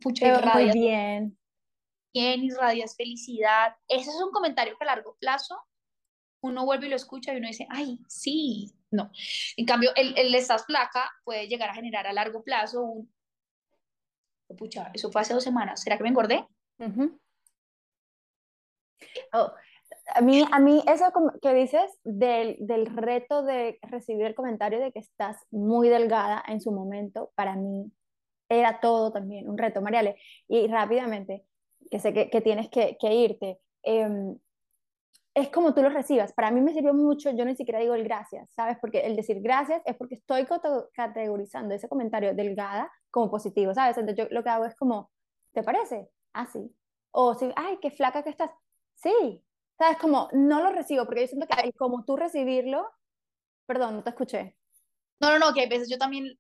pucha, 0.03 0.29
irradias, 0.29 0.77
muy 0.77 0.87
bien. 0.87 1.39
Bien, 2.13 2.45
irradias 2.45 2.95
felicidad. 2.97 3.75
Ese 3.89 4.11
es 4.11 4.17
un 4.17 4.31
comentario 4.31 4.77
que 4.77 4.85
a 4.85 4.89
largo 4.95 5.17
plazo 5.19 5.59
uno 6.41 6.64
vuelve 6.64 6.86
y 6.86 6.91
lo 6.91 6.97
escucha 6.97 7.32
y 7.32 7.39
uno 7.39 7.49
dice, 7.49 7.66
ay, 7.70 7.99
sí, 8.09 8.72
no. 8.91 9.11
En 9.57 9.66
cambio, 9.66 9.91
el, 9.97 10.16
el 10.16 10.34
estás 10.34 10.64
flaca 10.66 11.11
puede 11.24 11.49
llegar 11.49 11.70
a 11.70 11.74
generar 11.74 12.07
a 12.07 12.12
largo 12.12 12.43
plazo 12.43 12.82
un, 12.82 13.12
pucha, 14.57 14.91
eso 14.95 15.11
fue 15.11 15.20
hace 15.20 15.34
dos 15.34 15.45
semanas, 15.45 15.82
¿será 15.82 15.97
que 15.97 16.03
me 16.03 16.09
engordé? 16.09 16.47
a 20.14 20.20
mí, 20.20 20.45
a 20.51 20.59
mí 20.59 20.82
eso 20.86 21.12
que 21.43 21.55
dices 21.55 21.99
del, 22.05 22.57
del, 22.61 22.86
reto 22.86 23.43
de 23.43 23.78
recibir 23.82 24.26
el 24.26 24.34
comentario 24.34 24.80
de 24.80 24.93
que 24.93 25.01
estás 25.01 25.36
muy 25.51 25.89
delgada 25.89 26.43
en 26.47 26.61
su 26.61 26.72
momento, 26.72 27.32
para 27.34 27.57
mí 27.57 27.91
era 28.49 28.80
todo 28.80 29.12
también 29.12 29.49
un 29.49 29.59
reto, 29.59 29.82
Mariale. 29.82 30.16
Y 30.49 30.66
rápidamente, 30.68 31.45
que 31.91 31.99
sé 31.99 32.14
que, 32.14 32.30
que 32.30 32.41
tienes 32.41 32.70
que, 32.70 32.97
que 32.99 33.14
irte, 33.14 33.59
eh, 33.82 34.09
es 35.39 35.51
como 35.51 35.72
tú 35.72 35.82
lo 35.82 35.89
recibas. 35.89 36.32
Para 36.32 36.51
mí 36.51 36.61
me 36.61 36.72
sirvió 36.72 36.93
mucho, 36.93 37.30
yo 37.30 37.45
ni 37.45 37.55
siquiera 37.55 37.78
digo 37.78 37.95
el 37.95 38.03
gracias, 38.03 38.51
¿sabes? 38.51 38.76
Porque 38.80 39.01
el 39.01 39.14
decir 39.14 39.41
gracias 39.41 39.82
es 39.84 39.97
porque 39.97 40.16
estoy 40.16 40.47
categorizando 40.93 41.74
ese 41.74 41.89
comentario 41.89 42.34
delgada 42.34 42.91
como 43.11 43.30
positivo, 43.30 43.72
¿sabes? 43.72 43.97
Entonces 43.97 44.24
yo 44.24 44.34
lo 44.34 44.43
que 44.43 44.51
hago 44.51 44.64
es 44.64 44.74
como, 44.74 45.12
¿te 45.53 45.62
parece? 45.62 46.09
Así. 46.32 46.59
Ah, 46.59 46.74
o 47.12 47.34
si, 47.34 47.51
ay, 47.55 47.78
qué 47.80 47.91
flaca 47.91 48.22
que 48.22 48.30
estás. 48.30 48.51
Sí. 48.95 49.43
¿Sabes? 49.78 49.99
Como 49.99 50.28
no 50.32 50.61
lo 50.61 50.72
recibo, 50.72 51.05
porque 51.05 51.20
yo 51.20 51.28
siento 51.28 51.47
que 51.47 51.72
como 51.74 52.05
tú 52.05 52.16
recibirlo, 52.16 52.91
perdón, 53.64 53.95
no 53.95 54.03
te 54.03 54.11
escuché. 54.11 54.57
No, 55.20 55.30
no, 55.30 55.39
no, 55.39 55.55
que 55.55 55.61
hay 55.61 55.68
veces 55.68 55.89
yo 55.89 55.99
también, 55.99 56.36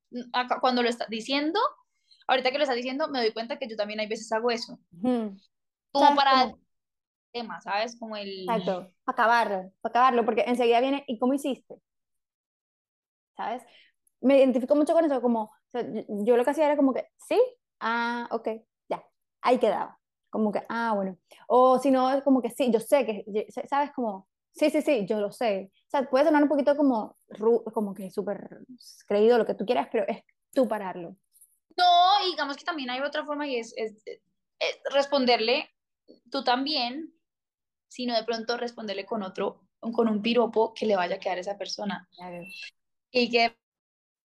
cuando 0.60 0.82
lo 0.82 0.88
estás 0.88 1.08
diciendo, 1.08 1.60
ahorita 2.26 2.50
que 2.50 2.58
lo 2.58 2.64
estás 2.64 2.76
diciendo, 2.76 3.06
me 3.08 3.20
doy 3.20 3.32
cuenta 3.32 3.58
que 3.58 3.68
yo 3.68 3.76
también 3.76 4.00
hay 4.00 4.08
veces 4.08 4.32
hago 4.32 4.50
eso. 4.50 4.78
Como 5.92 6.16
para 6.16 6.52
tema, 7.32 7.60
¿sabes? 7.60 7.98
Como 7.98 8.16
el... 8.16 8.42
Exacto, 8.42 8.92
para 9.04 9.14
acabarlo, 9.14 9.72
para 9.80 9.90
acabarlo, 9.90 10.24
porque 10.24 10.44
enseguida 10.46 10.80
viene, 10.80 11.04
¿y 11.06 11.18
cómo 11.18 11.34
hiciste? 11.34 11.76
¿Sabes? 13.36 13.62
Me 14.20 14.38
identifico 14.38 14.74
mucho 14.74 14.94
con 14.94 15.04
eso, 15.04 15.20
como, 15.20 15.52
yo 15.72 16.36
lo 16.36 16.44
que 16.44 16.50
hacía 16.50 16.66
era 16.66 16.76
como 16.76 16.92
que, 16.92 17.08
sí, 17.16 17.40
ah, 17.80 18.28
ok, 18.30 18.48
ya, 18.88 19.04
ahí 19.42 19.58
quedaba, 19.58 19.98
como 20.30 20.52
que, 20.52 20.62
ah, 20.68 20.92
bueno, 20.94 21.16
o 21.46 21.78
si 21.78 21.90
no, 21.90 22.22
como 22.24 22.42
que 22.42 22.50
sí, 22.50 22.70
yo 22.72 22.80
sé 22.80 23.06
que, 23.06 23.46
¿sabes? 23.68 23.92
Como, 23.92 24.28
sí, 24.52 24.70
sí, 24.70 24.82
sí, 24.82 25.06
yo 25.06 25.20
lo 25.20 25.30
sé. 25.30 25.70
O 25.86 25.90
sea, 25.90 26.08
puede 26.08 26.24
sonar 26.24 26.42
un 26.42 26.48
poquito 26.48 26.76
como, 26.76 27.16
como 27.72 27.94
que 27.94 28.10
súper 28.10 28.60
creído 29.06 29.38
lo 29.38 29.46
que 29.46 29.54
tú 29.54 29.64
quieras, 29.64 29.88
pero 29.90 30.04
es 30.08 30.22
tú 30.52 30.66
pararlo. 30.66 31.16
No, 31.76 32.24
digamos 32.30 32.56
que 32.56 32.64
también 32.64 32.90
hay 32.90 33.00
otra 33.00 33.24
forma 33.24 33.46
y 33.46 33.56
es, 33.56 33.72
es 33.76 34.04
responderle 34.92 35.70
tú 36.30 36.42
también 36.42 37.12
sino 37.88 38.14
de 38.14 38.24
pronto 38.24 38.56
responderle 38.56 39.04
con 39.04 39.22
otro, 39.22 39.68
con 39.80 40.08
un 40.08 40.22
piropo 40.22 40.72
que 40.74 40.86
le 40.86 40.96
vaya 40.96 41.16
a 41.16 41.18
quedar 41.18 41.38
a 41.38 41.40
esa 41.40 41.58
persona. 41.58 42.08
Y 43.10 43.30
que 43.30 43.38
de 43.40 43.58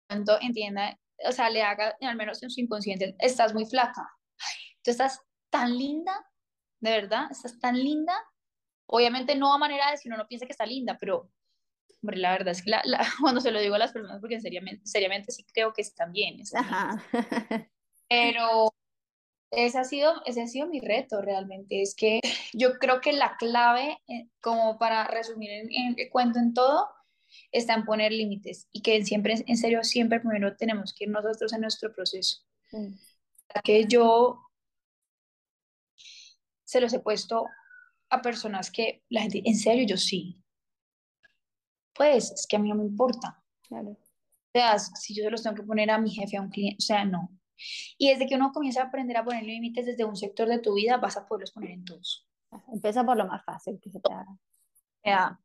pronto 0.07 0.37
entienda, 0.41 0.99
o 1.27 1.31
sea, 1.31 1.49
le 1.49 1.61
haga, 1.61 1.95
al 2.01 2.15
menos 2.15 2.41
en 2.43 2.49
su 2.49 2.59
inconsciente, 2.59 3.15
estás 3.19 3.53
muy 3.53 3.65
flaca, 3.65 4.09
tú 4.83 4.91
estás 4.91 5.21
tan 5.49 5.77
linda, 5.77 6.13
de 6.79 6.91
verdad, 6.91 7.27
estás 7.29 7.59
tan 7.59 7.77
linda. 7.77 8.13
Obviamente 8.87 9.35
no 9.35 9.53
a 9.53 9.57
manera 9.57 9.91
de 9.91 9.97
si 9.97 10.09
uno 10.09 10.17
no 10.17 10.27
piensa 10.27 10.45
que 10.45 10.51
está 10.51 10.65
linda, 10.65 10.97
pero 10.99 11.31
hombre, 12.01 12.17
la 12.17 12.31
verdad 12.31 12.49
es 12.49 12.63
que 12.63 12.71
la, 12.71 12.81
cuando 13.21 13.41
se 13.41 13.51
lo 13.51 13.59
digo 13.59 13.75
a 13.75 13.79
las 13.79 13.91
personas, 13.91 14.19
porque 14.19 14.39
seriamente, 14.39 14.85
seriamente 14.85 15.31
sí 15.31 15.45
creo 15.53 15.73
que 15.73 15.81
están 15.81 16.11
bien. 16.11 16.41
Pero 18.09 18.73
ese 19.51 19.77
ha 19.77 19.83
sido, 19.83 20.13
ese 20.25 20.41
ha 20.41 20.47
sido 20.47 20.67
mi 20.67 20.79
reto 20.79 21.21
realmente. 21.21 21.81
Es 21.81 21.93
que 21.95 22.21
yo 22.53 22.79
creo 22.79 23.01
que 23.01 23.13
la 23.13 23.35
clave, 23.37 23.99
eh, 24.07 24.29
como 24.41 24.77
para 24.77 25.05
resumir 25.07 25.51
en, 25.51 25.95
el 25.97 26.09
cuento 26.09 26.39
en 26.39 26.53
todo, 26.53 26.87
está 27.51 27.73
en 27.73 27.85
poner 27.85 28.11
límites 28.11 28.67
y 28.71 28.81
que 28.81 29.03
siempre, 29.05 29.35
en 29.45 29.57
serio, 29.57 29.83
siempre 29.83 30.19
primero 30.19 30.55
tenemos 30.55 30.93
que 30.93 31.05
ir 31.05 31.11
nosotros 31.11 31.53
en 31.53 31.61
nuestro 31.61 31.93
proceso. 31.93 32.37
Mm. 32.71 32.93
Que 33.63 33.85
yo 33.85 34.39
se 36.63 36.79
los 36.79 36.93
he 36.93 36.99
puesto 36.99 37.47
a 38.09 38.21
personas 38.21 38.71
que 38.71 39.03
la 39.09 39.21
gente, 39.21 39.41
en 39.45 39.55
serio, 39.55 39.85
yo 39.85 39.97
sí. 39.97 40.41
Pues 41.93 42.31
es 42.31 42.47
que 42.47 42.55
a 42.55 42.59
mí 42.59 42.69
no 42.69 42.75
me 42.75 42.85
importa. 42.85 43.43
Claro. 43.63 43.91
O 43.91 43.97
sea, 44.53 44.79
si 44.79 45.13
yo 45.13 45.23
se 45.23 45.31
los 45.31 45.43
tengo 45.43 45.55
que 45.55 45.63
poner 45.63 45.91
a 45.91 45.97
mi 45.97 46.09
jefe, 46.09 46.37
a 46.37 46.41
un 46.41 46.49
cliente, 46.49 46.77
o 46.79 46.85
sea, 46.85 47.05
no. 47.05 47.29
Y 47.97 48.09
desde 48.09 48.27
que 48.27 48.35
uno 48.35 48.51
comienza 48.51 48.81
a 48.81 48.85
aprender 48.85 49.17
a 49.17 49.23
poner 49.23 49.43
límites 49.43 49.85
desde 49.85 50.05
un 50.05 50.15
sector 50.15 50.47
de 50.47 50.59
tu 50.59 50.73
vida, 50.73 50.97
vas 50.97 51.17
a 51.17 51.25
poderlos 51.25 51.51
poner 51.51 51.71
en 51.71 51.85
todos. 51.85 52.27
Empieza 52.73 53.03
por 53.03 53.17
lo 53.17 53.25
más 53.27 53.43
fácil 53.45 53.79
que 53.81 53.89
se 53.89 53.99
te 53.99 54.11
haga. 54.13 55.39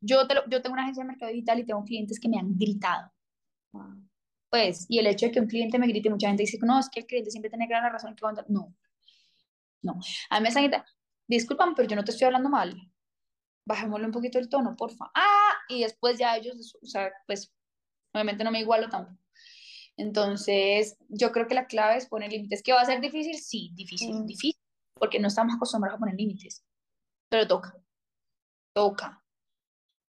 yo, 0.00 0.22
yo 0.48 0.62
tengo 0.62 0.74
una 0.74 0.82
agencia 0.82 1.02
de 1.02 1.08
mercado 1.08 1.32
digital 1.32 1.58
y 1.58 1.66
tengo 1.66 1.84
clientes 1.84 2.18
que 2.18 2.28
me 2.28 2.38
han 2.38 2.56
gritado. 2.56 3.12
Pues, 4.50 4.86
y 4.88 4.98
el 4.98 5.06
hecho 5.06 5.26
de 5.26 5.32
que 5.32 5.40
un 5.40 5.46
cliente 5.46 5.78
me 5.78 5.86
grite, 5.86 6.10
mucha 6.10 6.28
gente 6.28 6.42
dice, 6.42 6.58
no, 6.62 6.78
es 6.80 6.88
que 6.88 7.00
el 7.00 7.06
cliente 7.06 7.30
siempre 7.30 7.50
tiene 7.50 7.66
que 7.68 7.74
dar 7.74 7.82
la 7.82 7.90
razón. 7.90 8.16
Que 8.16 8.24
no, 8.48 8.74
no. 9.82 10.00
A 10.30 10.40
mí 10.40 10.42
me 10.42 10.48
están 10.48 10.70
disculpan, 11.26 11.74
pero 11.74 11.88
yo 11.88 11.96
no 11.96 12.04
te 12.04 12.12
estoy 12.12 12.26
hablando 12.26 12.48
mal. 12.48 12.74
Bajémosle 13.66 14.06
un 14.06 14.12
poquito 14.12 14.38
el 14.38 14.48
tono, 14.48 14.74
porfa. 14.76 15.10
Ah, 15.14 15.52
y 15.68 15.82
después 15.82 16.18
ya 16.18 16.36
ellos, 16.36 16.74
o 16.82 16.86
sea, 16.86 17.12
pues, 17.26 17.52
obviamente 18.12 18.42
no 18.42 18.50
me 18.50 18.60
igualo 18.60 18.88
tampoco. 18.88 19.18
Entonces, 19.98 20.96
yo 21.08 21.32
creo 21.32 21.48
que 21.48 21.56
la 21.56 21.66
clave 21.66 21.96
es 21.96 22.06
poner 22.06 22.30
límites. 22.30 22.62
¿Que 22.62 22.72
va 22.72 22.80
a 22.80 22.86
ser 22.86 23.00
difícil? 23.00 23.36
Sí, 23.36 23.72
difícil, 23.74 24.14
mm. 24.14 24.26
difícil, 24.26 24.62
porque 24.94 25.18
no 25.18 25.26
estamos 25.26 25.56
acostumbrados 25.56 25.96
a 25.96 25.98
poner 25.98 26.14
límites. 26.14 26.64
Pero 27.28 27.48
toca, 27.48 27.76
toca. 28.72 29.22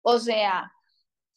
O 0.02 0.18
sea, 0.18 0.70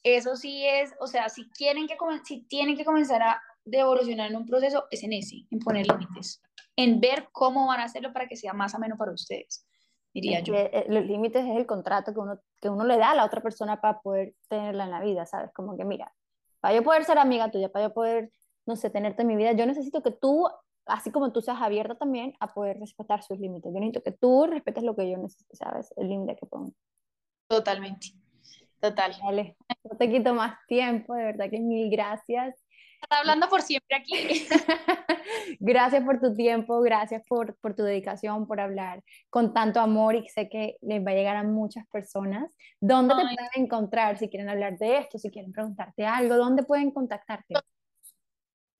eso 0.03 0.35
sí 0.35 0.65
es, 0.67 0.93
o 0.99 1.07
sea, 1.07 1.29
si 1.29 1.49
quieren 1.51 1.87
que 1.87 1.95
si 2.25 2.43
tienen 2.43 2.75
que 2.75 2.83
comenzar 2.83 3.23
a 3.23 3.41
evolucionar 3.65 4.29
en 4.29 4.35
un 4.35 4.45
proceso, 4.45 4.85
es 4.91 5.01
en 5.03 5.13
ese, 5.13 5.47
en 5.49 5.59
poner 5.59 5.87
límites, 5.87 6.41
en 6.75 6.99
ver 6.99 7.29
cómo 7.31 7.67
van 7.67 7.79
a 7.79 7.85
hacerlo 7.85 8.11
para 8.11 8.27
que 8.27 8.35
sea 8.35 8.53
más 8.53 8.75
ameno 8.75 8.97
para 8.97 9.13
ustedes, 9.13 9.65
diría 10.13 10.41
yo. 10.41 10.53
Eh, 10.55 10.85
los 10.89 11.05
límites 11.05 11.45
es 11.45 11.55
el 11.55 11.65
contrato 11.65 12.13
que 12.13 12.19
uno, 12.19 12.37
que 12.59 12.69
uno 12.69 12.83
le 12.83 12.97
da 12.97 13.11
a 13.11 13.15
la 13.15 13.25
otra 13.25 13.41
persona 13.41 13.79
para 13.79 14.01
poder 14.01 14.35
tenerla 14.49 14.83
en 14.83 14.91
la 14.91 15.01
vida, 15.01 15.25
¿sabes? 15.25 15.51
Como 15.53 15.77
que, 15.77 15.85
mira, 15.85 16.13
para 16.59 16.75
yo 16.75 16.83
poder 16.83 17.05
ser 17.05 17.17
amiga 17.17 17.49
tuya, 17.49 17.71
para 17.71 17.87
yo 17.87 17.93
poder 17.93 18.31
no 18.65 18.75
sé, 18.75 18.89
tenerte 18.89 19.21
en 19.21 19.27
mi 19.27 19.35
vida. 19.35 19.53
Yo 19.53 19.65
necesito 19.65 20.01
que 20.01 20.11
tú, 20.11 20.47
así 20.85 21.11
como 21.11 21.31
tú 21.31 21.41
seas 21.41 21.61
abierta 21.61 21.95
también 21.95 22.33
a 22.39 22.53
poder 22.53 22.79
respetar 22.79 23.23
sus 23.23 23.39
límites. 23.39 23.71
Yo 23.73 23.79
necesito 23.79 24.03
que 24.03 24.11
tú 24.11 24.45
respetes 24.47 24.83
lo 24.83 24.95
que 24.95 25.09
yo 25.09 25.17
necesito, 25.17 25.55
¿sabes? 25.55 25.93
El 25.97 26.09
límite 26.09 26.35
que 26.35 26.45
pongo. 26.45 26.73
Totalmente. 27.47 28.07
Total. 28.79 29.15
Dale, 29.21 29.55
no 29.83 29.97
te 29.97 30.09
quito 30.09 30.33
más 30.33 30.57
tiempo, 30.67 31.13
de 31.13 31.23
verdad 31.23 31.49
que 31.49 31.59
mil 31.59 31.89
gracias. 31.91 32.55
Está 33.01 33.19
hablando 33.19 33.47
por 33.49 33.61
siempre 33.61 33.95
aquí. 33.95 34.47
gracias 35.59 36.03
por 36.03 36.19
tu 36.19 36.35
tiempo, 36.35 36.81
gracias 36.81 37.23
por, 37.27 37.55
por, 37.57 37.75
tu 37.75 37.83
dedicación, 37.83 38.47
por 38.47 38.59
hablar 38.59 39.03
con 39.29 39.53
tanto 39.53 39.79
amor 39.79 40.15
y 40.15 40.27
sé 40.29 40.49
que 40.49 40.77
les 40.81 41.05
va 41.05 41.11
a 41.11 41.15
llegar 41.15 41.35
a 41.35 41.43
muchas 41.43 41.87
personas. 41.87 42.55
¿Dónde 42.79 43.15
te 43.15 43.21
pueden 43.21 43.37
encontrar 43.55 44.17
si 44.17 44.29
quieren 44.29 44.49
hablar 44.49 44.77
de 44.77 44.97
esto, 44.99 45.17
si 45.17 45.29
quieren 45.29 45.51
preguntarte 45.51 46.05
algo? 46.05 46.35
¿Dónde 46.35 46.63
pueden 46.63 46.91
contactarte? 46.91 47.55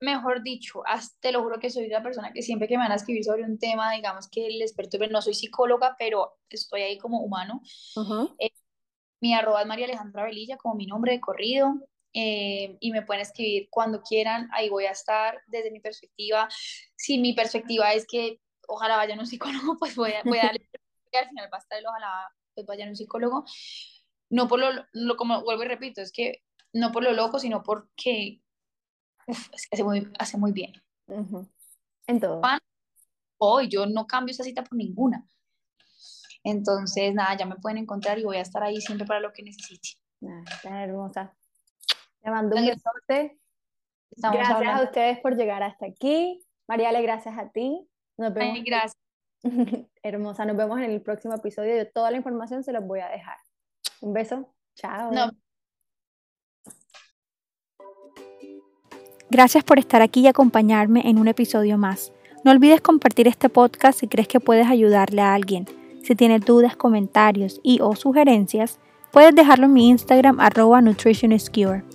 Mejor 0.01 0.41
dicho, 0.41 0.83
te 1.19 1.31
lo 1.31 1.43
juro 1.43 1.59
que 1.59 1.69
soy 1.69 1.87
la 1.87 2.03
persona 2.03 2.33
que 2.33 2.41
siempre 2.41 2.67
que 2.67 2.75
me 2.75 2.83
van 2.83 2.91
a 2.91 2.95
escribir 2.95 3.23
sobre 3.23 3.43
un 3.43 3.57
tema, 3.59 3.93
digamos 3.93 4.27
que 4.29 4.49
les 4.49 4.73
perturbe, 4.73 5.07
no 5.07 5.21
soy 5.21 5.35
psicóloga, 5.35 5.95
pero 5.97 6.37
estoy 6.49 6.81
ahí 6.81 6.97
como 6.97 7.21
humano. 7.21 7.61
Eh, 8.39 8.49
mi 9.21 9.33
arroba 9.33 9.61
es 9.61 9.67
María 9.67 9.85
Alejandra 9.85 10.23
Velilla, 10.23 10.57
como 10.57 10.75
mi 10.75 10.87
nombre 10.87 11.13
de 11.13 11.21
corrido, 11.21 11.75
eh, 12.13 12.75
y 12.79 12.91
me 12.91 13.03
pueden 13.03 13.21
escribir 13.21 13.67
cuando 13.69 14.01
quieran, 14.01 14.49
ahí 14.53 14.69
voy 14.69 14.85
a 14.85 14.91
estar 14.91 15.39
desde 15.45 15.71
mi 15.71 15.79
perspectiva. 15.79 16.49
Si 16.95 17.19
mi 17.19 17.33
perspectiva 17.33 17.93
es 17.93 18.05
que 18.07 18.41
ojalá 18.67 18.97
vayan 18.97 19.19
a 19.19 19.21
un 19.21 19.27
psicólogo, 19.27 19.77
pues 19.79 19.95
voy 19.95 20.13
a, 20.13 20.23
voy 20.23 20.39
a 20.39 20.47
darle, 20.47 20.67
al 21.13 21.29
final 21.29 21.49
va 21.53 21.57
a 21.57 21.61
estar 21.61 21.77
el 21.77 21.87
ojalá 21.87 22.29
pues 22.55 22.65
vayan 22.65 22.89
un 22.89 22.95
psicólogo. 22.95 23.45
No 24.31 24.47
por 24.47 24.59
lo, 24.59 24.85
lo, 24.93 25.15
como 25.15 25.43
vuelvo 25.43 25.63
y 25.63 25.67
repito, 25.67 26.01
es 26.01 26.11
que 26.11 26.41
no 26.73 26.91
por 26.91 27.03
lo 27.03 27.13
loco, 27.13 27.37
sino 27.37 27.61
porque 27.61 28.41
hace 29.71 29.83
muy, 29.83 30.11
hace 30.19 30.37
muy 30.37 30.51
bien. 30.51 30.73
En 32.07 32.19
todo. 32.19 32.41
Hoy 33.37 33.69
yo 33.69 33.85
no 33.85 34.05
cambio 34.07 34.31
esa 34.31 34.43
cita 34.43 34.63
por 34.63 34.77
ninguna. 34.77 35.25
Entonces, 36.43 37.13
nada, 37.13 37.37
ya 37.37 37.45
me 37.45 37.55
pueden 37.55 37.77
encontrar 37.77 38.17
y 38.19 38.23
voy 38.23 38.37
a 38.37 38.41
estar 38.41 38.63
ahí 38.63 38.81
siempre 38.81 39.05
para 39.05 39.19
lo 39.19 39.31
que 39.33 39.43
necesite. 39.43 39.89
está 40.51 40.83
hermosa. 40.83 41.35
Te 42.21 42.29
mando 42.29 42.55
un 42.55 42.65
besote. 42.65 43.39
gracias 44.15 44.79
a 44.79 44.83
ustedes 44.83 45.19
por 45.19 45.35
llegar 45.35 45.63
hasta 45.63 45.85
aquí. 45.87 46.43
Mariale, 46.67 47.01
gracias 47.01 47.37
a 47.37 47.49
ti. 47.49 47.87
Nos 48.17 48.33
vemos. 48.33 48.59
gracias. 48.65 48.97
Hermosa, 50.03 50.45
nos 50.45 50.55
vemos 50.55 50.77
en 50.79 50.91
el 50.91 51.01
próximo 51.01 51.33
episodio. 51.33 51.75
Yo 51.75 51.91
toda 51.91 52.11
la 52.11 52.17
información 52.17 52.63
se 52.63 52.71
los 52.71 52.85
voy 52.85 52.99
a 52.99 53.09
dejar. 53.09 53.37
Un 54.01 54.13
beso. 54.13 54.53
Chao. 54.75 55.11
No. 55.11 55.31
Gracias 59.31 59.63
por 59.63 59.79
estar 59.79 60.01
aquí 60.01 60.19
y 60.19 60.27
acompañarme 60.27 61.03
en 61.05 61.17
un 61.17 61.29
episodio 61.29 61.77
más. 61.77 62.11
No 62.43 62.51
olvides 62.51 62.81
compartir 62.81 63.29
este 63.29 63.47
podcast 63.47 63.97
si 63.97 64.09
crees 64.09 64.27
que 64.27 64.41
puedes 64.41 64.67
ayudarle 64.67 65.21
a 65.21 65.33
alguien. 65.33 65.67
Si 66.03 66.15
tienes 66.15 66.43
dudas, 66.43 66.75
comentarios 66.75 67.61
y 67.63 67.79
o 67.79 67.95
sugerencias, 67.95 68.77
puedes 69.09 69.33
dejarlo 69.33 69.67
en 69.67 69.73
mi 69.73 69.87
Instagram 69.87 70.41
arroba 70.41 70.81
nutritioniscure. 70.81 71.85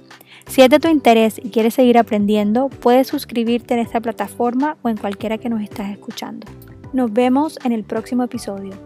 Si 0.47 0.63
es 0.63 0.71
de 0.71 0.79
tu 0.79 0.89
interés 0.89 1.39
y 1.39 1.51
quieres 1.51 1.75
seguir 1.75 1.99
aprendiendo, 1.99 2.71
puedes 2.71 3.09
suscribirte 3.09 3.75
en 3.75 3.81
esta 3.81 4.01
plataforma 4.01 4.79
o 4.81 4.89
en 4.89 4.97
cualquiera 4.97 5.37
que 5.37 5.51
nos 5.51 5.61
estás 5.61 5.91
escuchando. 5.91 6.47
Nos 6.95 7.13
vemos 7.13 7.59
en 7.65 7.73
el 7.73 7.85
próximo 7.85 8.23
episodio. 8.23 8.86